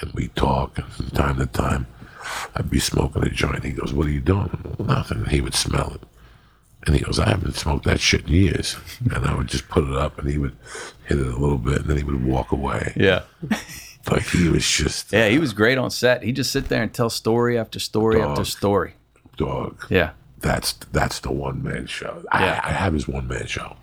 [0.00, 0.78] and we'd talk.
[0.78, 1.86] And from time to time,
[2.56, 3.62] I'd be smoking a joint.
[3.64, 4.50] He goes, "What are you doing?"
[4.80, 5.18] Nothing.
[5.18, 6.02] And he would smell it,
[6.86, 8.76] and he goes, "I haven't smoked that shit in years."
[9.14, 10.56] And I would just put it up, and he would
[11.06, 12.92] hit it a little bit, and then he would walk away.
[12.96, 13.22] yeah,
[14.10, 15.28] Like he was just yeah.
[15.28, 16.22] He was great on set.
[16.22, 18.94] He'd just sit there and tell story after story after story.
[19.36, 19.84] dog.
[19.90, 22.22] Yeah, That's that's the one man show.
[22.32, 22.60] I, Yeah.
[22.64, 23.76] I have his one man show,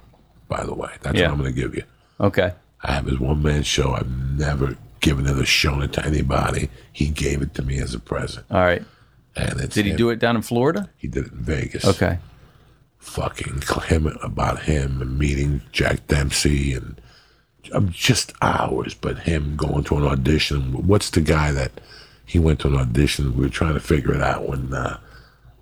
[0.48, 0.92] by the way.
[1.02, 1.28] That's Yeah.
[1.28, 1.84] what I'm going to give you.
[2.20, 2.54] okay,
[2.84, 3.94] I have his one man show.
[3.94, 6.70] I've never given it or shown it to anybody.
[6.92, 8.46] He gave it to me as a present.
[8.50, 8.84] all right.
[9.36, 10.90] And it's Did he do it down in Florida?
[10.98, 11.86] He did it in Vegas.
[11.86, 12.18] Okay,
[13.08, 17.02] Fucking him about him and meeting Jack Dempsey and
[17.74, 18.94] um, just hours.
[18.94, 20.86] But him going to an audition.
[20.88, 21.72] What's the guy that
[22.26, 23.36] he went to an audition?
[23.36, 25.00] We were trying to figure it out when uh,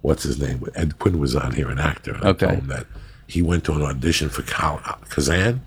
[0.01, 0.65] what's his name?
[0.75, 2.15] Ed Quinn was on here, an actor.
[2.15, 2.45] And Okay.
[2.45, 2.87] I told him that
[3.27, 5.61] he went to an audition for Kazan.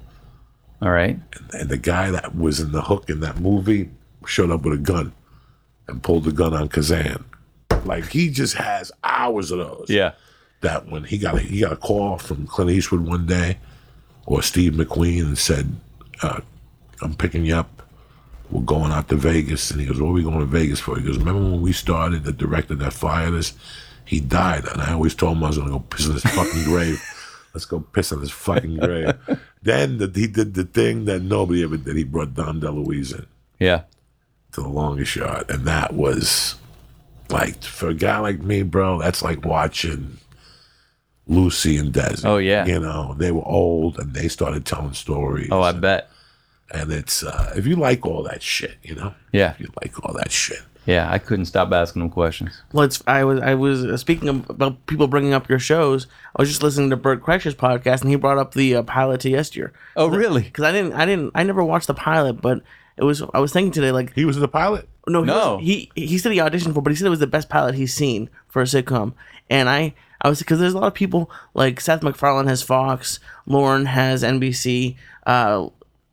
[0.82, 1.18] all right.
[1.54, 3.88] and the guy that was in the hook in that movie
[4.26, 5.12] showed up with a gun
[5.86, 7.24] and pulled the gun on Kazan.
[7.84, 9.86] Like he just has hours of those.
[9.88, 10.12] Yeah,
[10.60, 13.58] That when he got a, he got a call from Clint Eastwood one day,
[14.26, 15.76] or Steve McQueen, and said,
[16.22, 16.40] uh,
[17.00, 17.82] "I'm picking you up.
[18.50, 20.98] We're going out to Vegas." And he goes, "What are we going to Vegas for?"
[20.98, 22.24] He goes, "Remember when we started?
[22.24, 23.52] The director that fired us."
[24.04, 26.64] he died, and I always told him I was gonna go piss in his fucking
[26.64, 26.98] grave.
[27.54, 29.12] Let's go piss on his fucking grave.
[29.62, 31.94] then the, he did the thing that nobody ever did.
[31.94, 33.26] He brought Dom DeLuise in
[33.60, 33.82] Yeah.
[34.52, 36.54] to the longest shot, and that was
[37.28, 38.98] like for a guy like me, bro.
[38.98, 40.16] That's like watching
[41.28, 42.24] Lucy and Desi.
[42.24, 42.64] Oh, yeah.
[42.66, 45.48] you know they were old and they started telling stories.
[45.52, 46.10] Oh, I bet.
[46.70, 49.52] and it's uh, if you like all that shit, you know, Yeah.
[49.52, 50.60] if you like all that shit.
[50.86, 51.06] Yeah.
[51.10, 52.62] I couldn't stop asking them questions.
[52.72, 56.06] Well, it's I was I was uh, speaking of, about people bringing up your shows.
[56.34, 59.20] I was just listening to Bert Kreischer's podcast, and he brought up the uh, pilot
[59.22, 59.72] to Yes, Dear.
[59.96, 60.42] Oh, really?
[60.42, 62.62] Because I didn't I didn't I never watched the pilot, but
[62.96, 64.88] it was I was thinking today like He was the pilot.
[65.06, 65.56] no he No.
[65.56, 67.74] was- he he said he auditioned for, but he said it was the best pilot
[67.74, 69.12] he's seen for a sitcom,
[69.50, 69.94] and I.
[70.20, 74.22] I was because there's a lot of people like Seth MacFarlane has Fox, Lauren has
[74.22, 74.96] NBC,
[75.26, 75.68] uh,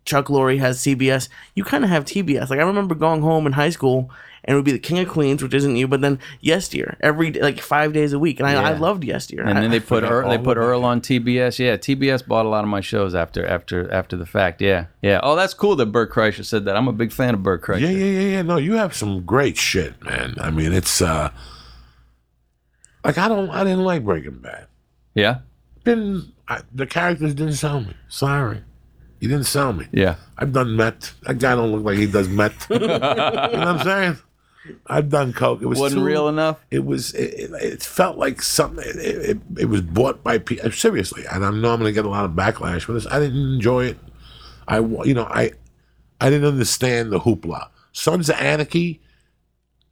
[0.05, 1.29] Chuck Lorre has CBS.
[1.55, 2.49] You kind of have TBS.
[2.49, 4.11] Like I remember going home in high school
[4.43, 6.95] and it would be the King of Queens, which isn't you, but then Yes, Dear
[7.01, 8.77] every like five days a week, and I, I Yeah.
[8.79, 9.41] loved Yes, Dear.
[9.43, 11.57] And I- then they put Earl, they put Earl on TBS.
[11.57, 14.61] Yeah, TBS bought a lot of my shows after after after the fact.
[14.61, 15.19] Yeah, yeah.
[15.23, 16.77] Oh, that's cool that Bert Kreischer said that.
[16.77, 17.79] I'm a big fan of Bert Kreischer.
[17.81, 18.41] Yeah, yeah, yeah, yeah.
[18.43, 20.35] No, you have some great shit, man.
[20.39, 21.31] I mean, it's uh
[23.05, 24.67] like I don't, I didn't like Breaking Bad.
[25.13, 25.39] yeah,
[25.83, 27.93] Didn't I, the characters didn't sell me?
[28.09, 28.61] Sorry,
[29.19, 29.87] he didn't sell me.
[29.91, 30.15] yeah.
[30.37, 31.19] I've done meth.
[31.21, 32.67] That guy don't look like he does meth.
[32.69, 34.17] you know what I'm saying?
[34.87, 35.61] I've done coke.
[35.61, 36.59] It was Wasn't too- real enough.
[36.71, 37.13] It was.
[37.13, 38.83] It, it, it felt like something.
[38.85, 40.71] It, it, it was bought by people.
[40.71, 43.05] Seriously, and I know I'm going to get a lot of backlash for this.
[43.07, 43.97] I didn't enjoy it.
[44.67, 45.51] I, you know, I,
[46.19, 47.67] I didn't understand the hoopla.
[47.91, 49.01] Sons of Anarchy.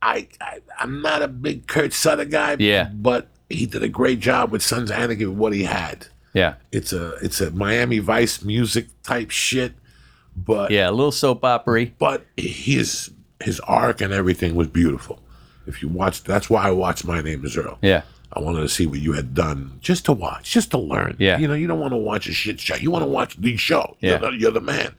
[0.03, 2.57] I, I I'm not a big Kurt Sutter guy.
[2.59, 2.89] Yeah.
[2.93, 6.07] but he did a great job with Sons of Anarchy with what he had.
[6.33, 9.73] Yeah, It's a it's a Miami Vice music type shit,
[10.35, 10.89] but yeah.
[10.89, 11.87] A little soap opera.
[11.99, 13.11] but his
[13.41, 15.19] his arc and everything was beautiful.
[15.67, 17.77] If you watch, that's why I watched My Name Is Earl.
[17.83, 18.01] Yeah,
[18.33, 21.15] I wanted to see what you had done, just to watch, just to learn.
[21.19, 21.37] Yeah.
[21.37, 22.75] you know, you don't want to watch a shit show.
[22.75, 23.95] You want to watch the show.
[23.99, 24.09] Yeah.
[24.19, 24.95] You're, the, you're the man,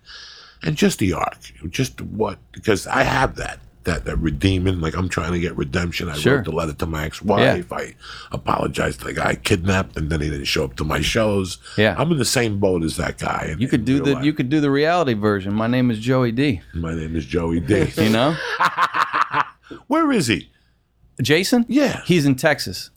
[0.62, 1.38] and just the arc,
[1.70, 3.58] just what because I have that.
[3.84, 6.08] That, that redeeming, like I'm trying to get redemption.
[6.08, 6.36] I Sure.
[6.36, 7.70] wrote the letter to my ex-wife.
[7.70, 7.94] I
[8.32, 11.58] apologized to the guy I kidnapped, and then he didn't show up to my shows.
[11.76, 11.94] Yeah.
[11.98, 13.50] I'm in the same boat as that guy.
[13.52, 14.24] in- you could do the life.
[14.24, 15.52] you could do the reality version.
[15.52, 16.62] My name is Joey D.
[16.72, 17.86] My name is Joey D.
[17.98, 18.34] You know,
[19.86, 20.50] Where is he?
[21.22, 21.64] Jason.
[21.68, 22.00] Yeah.
[22.04, 22.90] he's in Texas.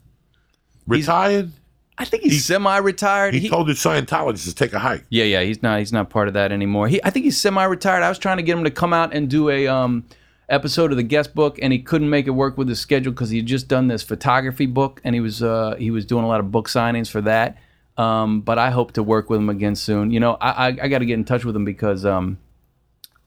[0.86, 1.52] Retired?
[1.98, 3.34] I think he's semi-retired.
[3.34, 5.04] He, He- told his Scientologists to take a hike.
[5.10, 6.88] Yeah, yeah, he's not he's not part of that anymore.
[6.88, 8.02] He I think he's semi-retired.
[8.02, 10.04] I was trying to get him to come out and do a um
[10.48, 13.30] episode of the guest book and he couldn't make it work with his schedule cuz
[13.30, 16.28] he had just done this photography book and he was uh he was doing a
[16.28, 17.56] lot of book signings for that.
[17.96, 20.10] Um but I hope to work with him again soon.
[20.10, 22.38] You know, I I, I got to get in touch with him because um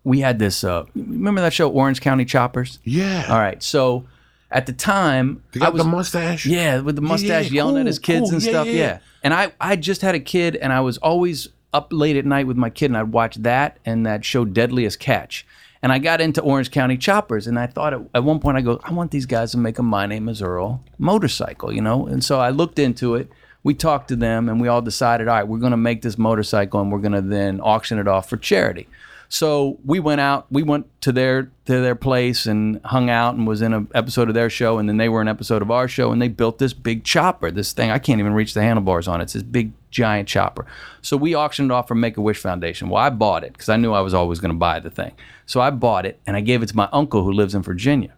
[0.04, 2.80] we had this uh remember that show Orange County Choppers?
[2.84, 3.28] Yeah.
[3.30, 3.62] All right.
[3.62, 4.06] So
[4.50, 6.46] at the time I was the mustache?
[6.46, 8.68] yeah, with the mustache yeah, yelling at his kids cool, and yeah, stuff.
[8.68, 9.00] yeah, Yeah, yeah.
[9.24, 12.48] And I, I just had a kid and I was always up late at night
[12.48, 15.46] with my kid and I'd watch that and that show Deadliest Catch.
[15.84, 18.62] And I got into Orange County Choppers and I thought at, at one point I
[18.62, 22.06] go, I want these guys to make a My Name is Earl motorcycle, you know?
[22.06, 23.32] And so I looked into it.
[23.64, 26.18] We talked to them and we all decided, all right, we're going to make this
[26.18, 28.88] motorcycle and we're going to then auction it off for charity.
[29.32, 33.48] So we went out, we went to their to their place and hung out and
[33.48, 35.88] was in an episode of their show, and then they were an episode of our
[35.88, 39.08] show, and they built this big chopper, this thing I can't even reach the handlebars
[39.08, 39.22] on.
[39.22, 39.24] it.
[39.24, 40.66] It's this big giant chopper.
[41.02, 42.90] So we auctioned it off for Make a Wish Foundation.
[42.90, 45.14] Well, I bought it because I knew I was always going to buy the thing.
[45.46, 48.14] So I bought it and I gave it to my uncle who lives in Virginia.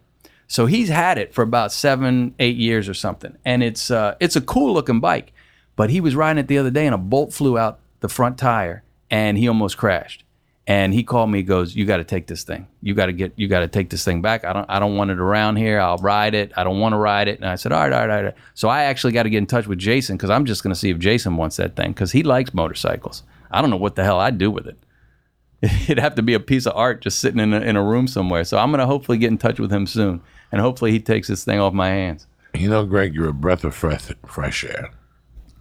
[0.48, 4.34] So he's had it for about seven, eight years or something, and it's uh, it's
[4.34, 5.32] a cool looking bike.
[5.76, 8.36] But he was riding it the other day, and a bolt flew out the front
[8.36, 10.23] tire, and he almost crashed.
[10.66, 11.42] And he called me.
[11.42, 12.66] Goes, "You got to take this thing.
[12.80, 13.34] You got to get.
[13.36, 14.44] You got to take this thing back.
[14.44, 14.68] I don't.
[14.70, 15.78] I don't want it around here.
[15.78, 16.52] I'll ride it.
[16.56, 18.34] I don't want to ride it." And I said, "All right, all right, all right."
[18.54, 20.78] So I actually got to get in touch with Jason because I'm just going to
[20.78, 23.24] see if Jason wants that thing because he likes motorcycles.
[23.50, 24.78] I don't know what the hell I'd do with it.
[25.62, 28.06] It'd have to be a piece of art just sitting in a, in a room
[28.06, 28.44] somewhere.
[28.44, 31.28] So I'm going to hopefully get in touch with him soon, and hopefully he takes
[31.28, 32.26] this thing off my hands.
[32.54, 34.90] You know, Greg, you're a breath of fresh, fresh air.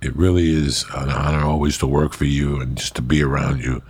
[0.02, 3.64] It really is an honor always to work for you and just to be around
[3.64, 3.82] you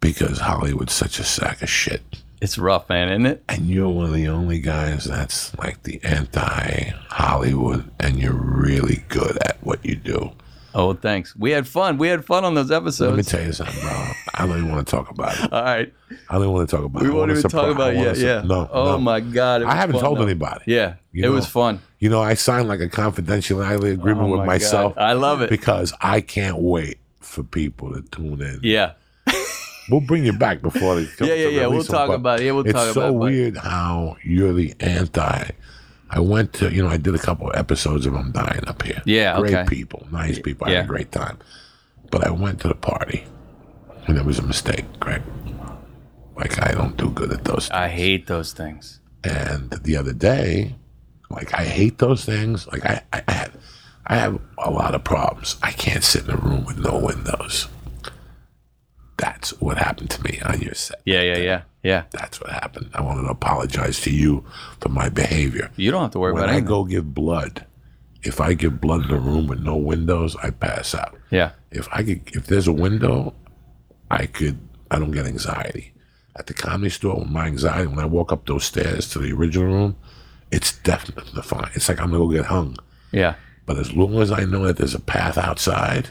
[0.00, 2.02] because Hollywood's such a sack of shit.
[2.40, 3.44] It's rough, man, isn't it?
[3.50, 9.04] And you're one of the only guys that's like the anti Hollywood, and you're really
[9.08, 10.30] good at what you do.
[10.72, 11.34] Oh, thanks.
[11.36, 11.98] We had fun.
[11.98, 13.10] We had fun on those episodes.
[13.10, 13.90] Let me tell you something, bro.
[14.36, 15.52] I don't even want to talk about it.
[15.52, 15.92] All right.
[16.30, 17.08] I don't want to talk about it.
[17.08, 18.16] We won't even talk about it yet.
[18.16, 18.42] su- Yeah.
[18.42, 18.70] No.
[18.72, 18.98] Oh no.
[19.00, 19.64] my God.
[19.64, 20.22] I haven't fun, told though.
[20.22, 20.62] anybody.
[20.66, 20.94] Yeah.
[21.12, 21.80] You it know, was fun.
[21.98, 24.94] You know, I signed like a confidentiality agreement Oh with my myself.
[24.94, 25.02] God.
[25.02, 25.50] I love it.
[25.50, 28.60] because I can't wait for people to tune in.
[28.62, 28.92] Yeah.
[29.90, 31.66] We'll bring you back before they come Yeah, yeah, yeah.
[31.66, 32.46] We'll them, talk about it.
[32.46, 35.50] Yeah, we'll it's talk so about it, but- weird how you're the anti
[36.12, 38.82] I went to, you know, I did a couple of episodes of I'm Dying up
[38.82, 39.00] here.
[39.04, 39.68] Yeah, Great okay.
[39.68, 40.66] people, nice people.
[40.66, 40.84] I had Yeah.
[40.84, 41.38] a great time.
[42.10, 43.24] But I went to the party
[44.08, 45.22] and it was a mistake, Greg.
[46.36, 48.98] Like, I don't do good at those I hate those things.
[49.22, 50.74] and the other day,
[51.28, 52.66] like I hate those things.
[52.66, 53.56] Like I, I, I have,
[54.06, 55.56] I have a lot of problems.
[55.62, 57.68] I can't sit in a room with no windows.
[59.20, 61.00] That's what happened to me on your set.
[61.04, 62.04] Yeah, yeah, yeah, yeah.
[62.10, 62.90] That's what happened.
[62.94, 64.44] I wanted to apologize to you
[64.80, 65.70] for my behavior.
[65.76, 66.56] You don't have to worry When about it.
[66.56, 67.66] When I go give blood,
[68.22, 71.16] if I give blood in a room with no windows, I pass out.
[71.30, 73.34] Yeah, If I could, if there's a window,
[74.10, 74.58] I could.
[74.90, 75.92] I don't get anxiety.
[76.36, 79.32] At the comedy store, with my anxiety, when I walk up those stairs to the
[79.32, 79.96] original room,
[80.50, 81.70] it's definitely fine.
[81.74, 82.76] It's like I'm gonna go get hung.
[83.12, 83.34] yeah.
[83.66, 86.08] But as long as I know that there's a path outside,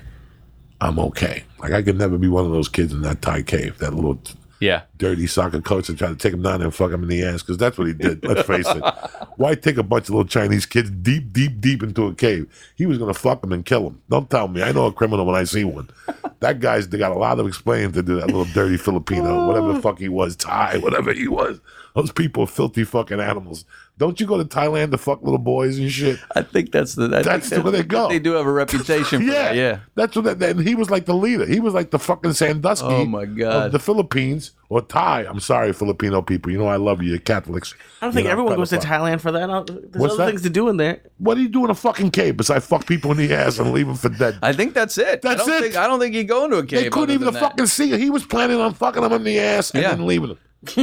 [0.82, 1.44] I'm okay.
[1.60, 4.20] Like I could never be one of those kids in that Thai cave, that little
[4.60, 4.82] Yeah.
[4.98, 7.24] dirty soccer coach that tried to take him down there and fuck him in the
[7.24, 8.26] ass because that's what he did.
[8.26, 8.84] Let's face it.
[9.38, 12.48] Why take a bunch of little Chinese kids deep, deep, deep into a cave?
[12.76, 14.02] He was going to fuck them and kill them.
[14.10, 14.62] Don't tell me.
[14.64, 15.90] I know a criminal when I see one.
[16.42, 18.16] That guy's they got a lot of explaining to do.
[18.16, 19.82] That little dirty Filipino, whatever the oh.
[19.82, 21.60] fuck he was, Thai, whatever he was.
[21.96, 23.66] Those people are filthy fucking animals.
[23.98, 26.20] Don't you go to Thailand to fuck little boys and shit?
[26.34, 27.06] I think that's the.
[27.14, 28.08] I That's think where they go.
[28.08, 29.56] They do have a reputation for Yeah, that.
[29.56, 29.80] Yeah.
[29.96, 30.40] That's what.
[30.40, 31.46] That, and he was like the leader.
[31.46, 32.88] He was like the fucking Sandusky.
[32.88, 33.66] Oh, my God.
[33.68, 35.26] Of the Philippines or Thai.
[35.26, 36.50] I'm sorry, Filipino people.
[36.50, 37.74] You know I love you, you're Catholics.
[38.02, 39.18] I don't think You're not everyone goes to pedophile.
[39.18, 39.48] Thailand for that.
[39.68, 40.30] There's What's other that?
[40.30, 41.02] things to do in there.
[41.18, 43.74] What do you do in a fucking cave besides fuck people in the ass and
[43.74, 44.38] leave them for dead?
[44.42, 45.26] I think that's it.
[45.26, 45.62] I That's don't it.
[45.62, 46.84] Think, I don't think you go into a cave.
[46.84, 47.40] they couldn't other even than that.
[47.42, 48.00] fucking see it.
[48.00, 49.90] He was planning on fucking them in the ass and Yeah.
[49.90, 50.38] then leaving them.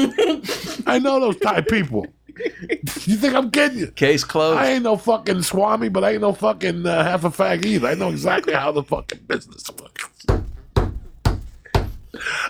[0.87, 2.07] I know those Thai people.
[3.07, 3.87] You think I'm kidding you?
[3.89, 4.59] Case closed.
[4.59, 7.89] I ain't no fucking swami, but I ain't no fucking uh, half a fag either.
[7.89, 10.27] I know exactly how the fucking business works.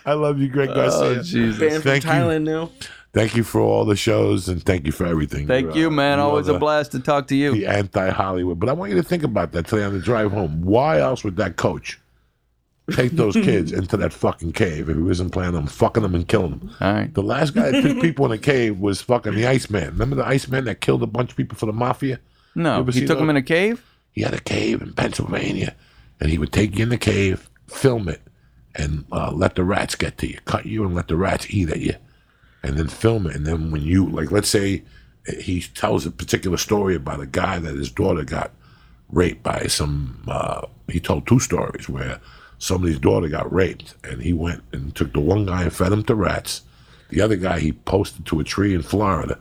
[0.05, 1.21] I love you, Greg Garcia.
[1.21, 1.59] oh Jesus.
[1.59, 2.11] Banned from Thank you.
[2.11, 2.71] Thailand now.
[3.13, 5.47] Thank you for all the shows and thank you for everything.
[5.47, 6.19] Thank You're, uh, man.
[6.19, 7.53] you are Always a blast to talk to you.
[7.53, 8.61] The anti Hollywood.
[8.61, 10.61] But I want you to think about that today on the drive home.
[10.63, 11.99] Why else would that coach
[12.93, 16.29] take those kids into that fucking cave if he wasn't planning on fucking them and
[16.29, 16.75] killing them?
[16.81, 17.13] All right.
[17.13, 19.89] The last guy that took people in a cave was fucking the Iceman.
[19.89, 22.21] Remember the Iceman that killed a bunch of people for the mafia?
[22.55, 23.29] No, he took those?
[23.29, 23.85] in a cave.
[24.13, 25.75] He had a cave in Pennsylvania,
[26.21, 28.23] and he would take you in the cave, film it,
[28.75, 31.69] and uh, let the rats get to you, cut you, and let the rats eat
[31.69, 31.95] at you,
[32.63, 33.37] and then film it.
[33.37, 34.85] And then when you, like, let's say
[35.39, 38.53] he tells a particular story about a guy that his daughter got
[39.11, 40.23] raped by some.
[40.27, 42.21] Uh, he told two stories where
[42.59, 46.05] somebody's daughter got raped, and he went and took the one guy and fed him
[46.05, 46.63] to rats.
[47.09, 49.39] The other guy he posted to a tree in Florida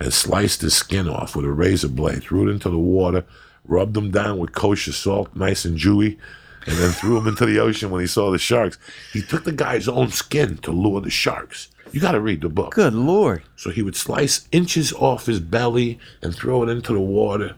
[0.00, 3.24] and sliced his skin off with a razor blade, threw it into the water,
[3.64, 6.18] rubbed him down with kosher salt, nice and dewy,
[6.66, 8.78] and then threw him into the ocean when he saw the sharks.
[9.12, 11.68] He took the guy's own skin to lure the sharks.
[11.92, 12.74] You got to read the book.
[12.74, 13.42] Good lord.
[13.56, 17.54] So he would slice inches off his belly and throw it into the water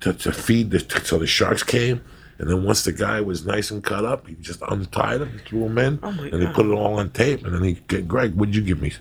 [0.00, 2.02] to, to feed the so the sharks came.
[2.38, 5.66] And then once the guy was nice and cut up, he just untied him, threw
[5.66, 7.44] him in, oh and he put it all on tape.
[7.44, 8.92] And then he, Greg, what'd you give me?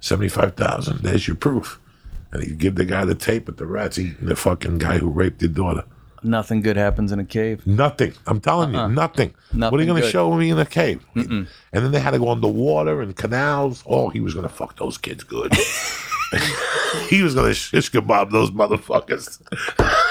[0.00, 1.02] Seventy five thousand.
[1.02, 1.78] There's your proof.
[2.32, 5.08] And he'd give the guy the tape with the rats eating the fucking guy who
[5.08, 5.84] raped your daughter.
[6.22, 7.66] Nothing good happens in a cave.
[7.66, 8.12] Nothing.
[8.26, 8.88] I'm telling you, uh-uh.
[8.88, 9.34] nothing.
[9.52, 11.04] what are you going to show me in a cave?
[11.14, 13.82] And then they had to go underwater and canals.
[13.86, 15.52] Oh, he was going to fuck those kids good.
[17.08, 19.40] he was going to shish kebab those motherfuckers.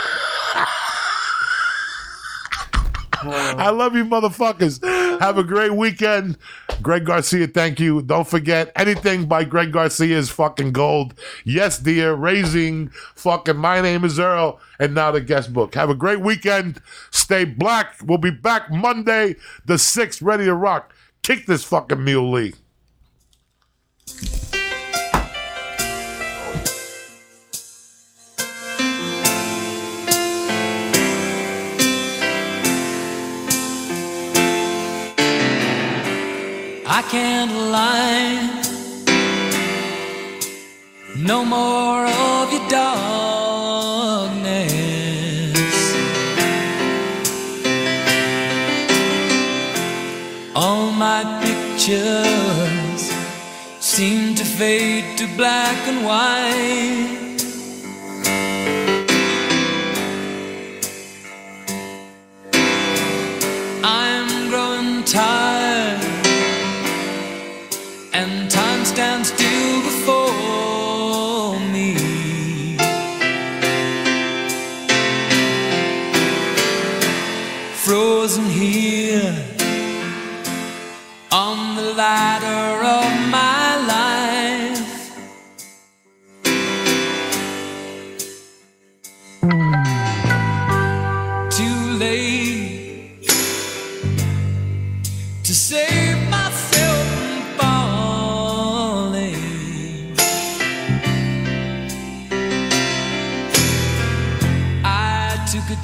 [3.22, 4.84] I love you, motherfuckers.
[5.20, 6.38] Have a great weekend.
[6.82, 8.02] Greg Garcia, thank you.
[8.02, 11.14] Don't forget anything by Greg Garcia is fucking gold.
[11.44, 12.14] Yes, dear.
[12.14, 15.76] Raising fucking My Name is Earl and now the guest book.
[15.76, 16.82] Have a great weekend.
[17.12, 17.96] Stay black.
[18.04, 19.36] We'll be back Monday,
[19.66, 20.94] the 6th, ready to rock.
[21.22, 22.54] Kick this fucking Mule Lee.
[36.99, 38.35] I can't lie.
[41.15, 43.15] No more of your darkness.
[50.53, 53.01] All my pictures
[53.80, 57.19] seem to fade to black and white.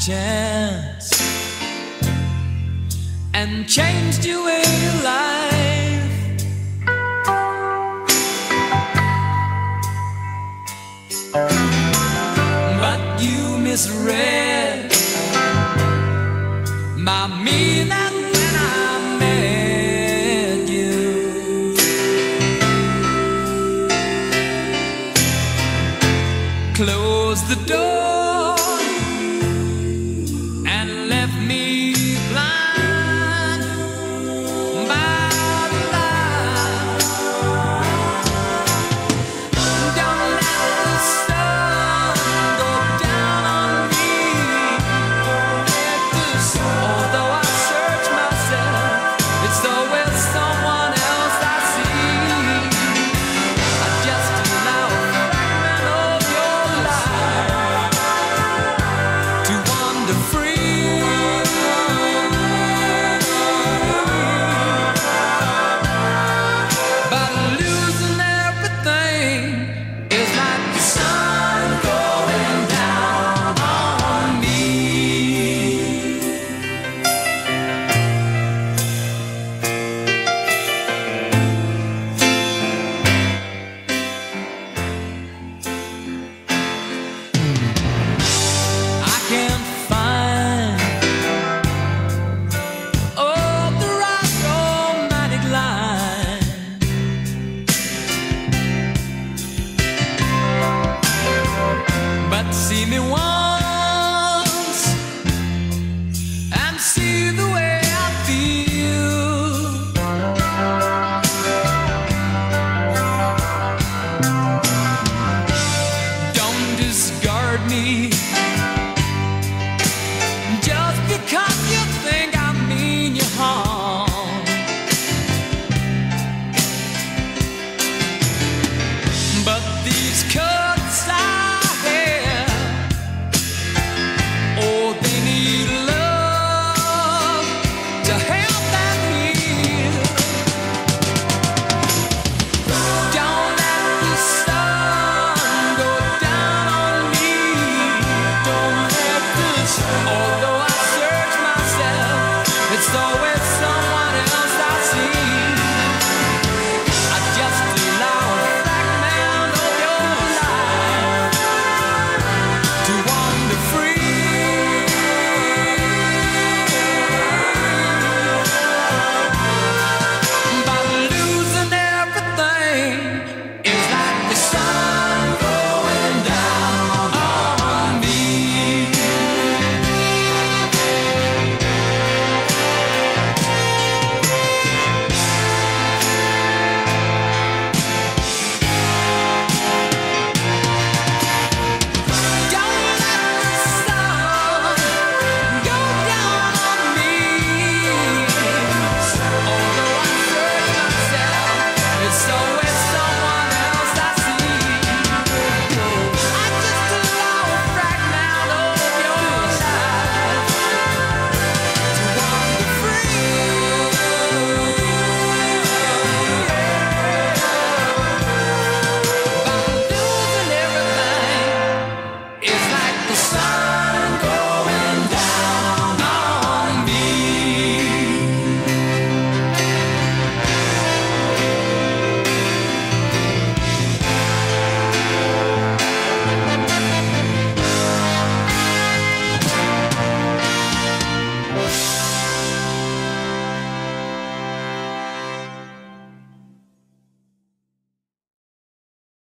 [0.05, 1.09] chance
[3.33, 6.11] and changed the way you live.
[12.83, 14.91] But you misread
[16.97, 17.95] my meaning.
[26.75, 28.14] Close the door.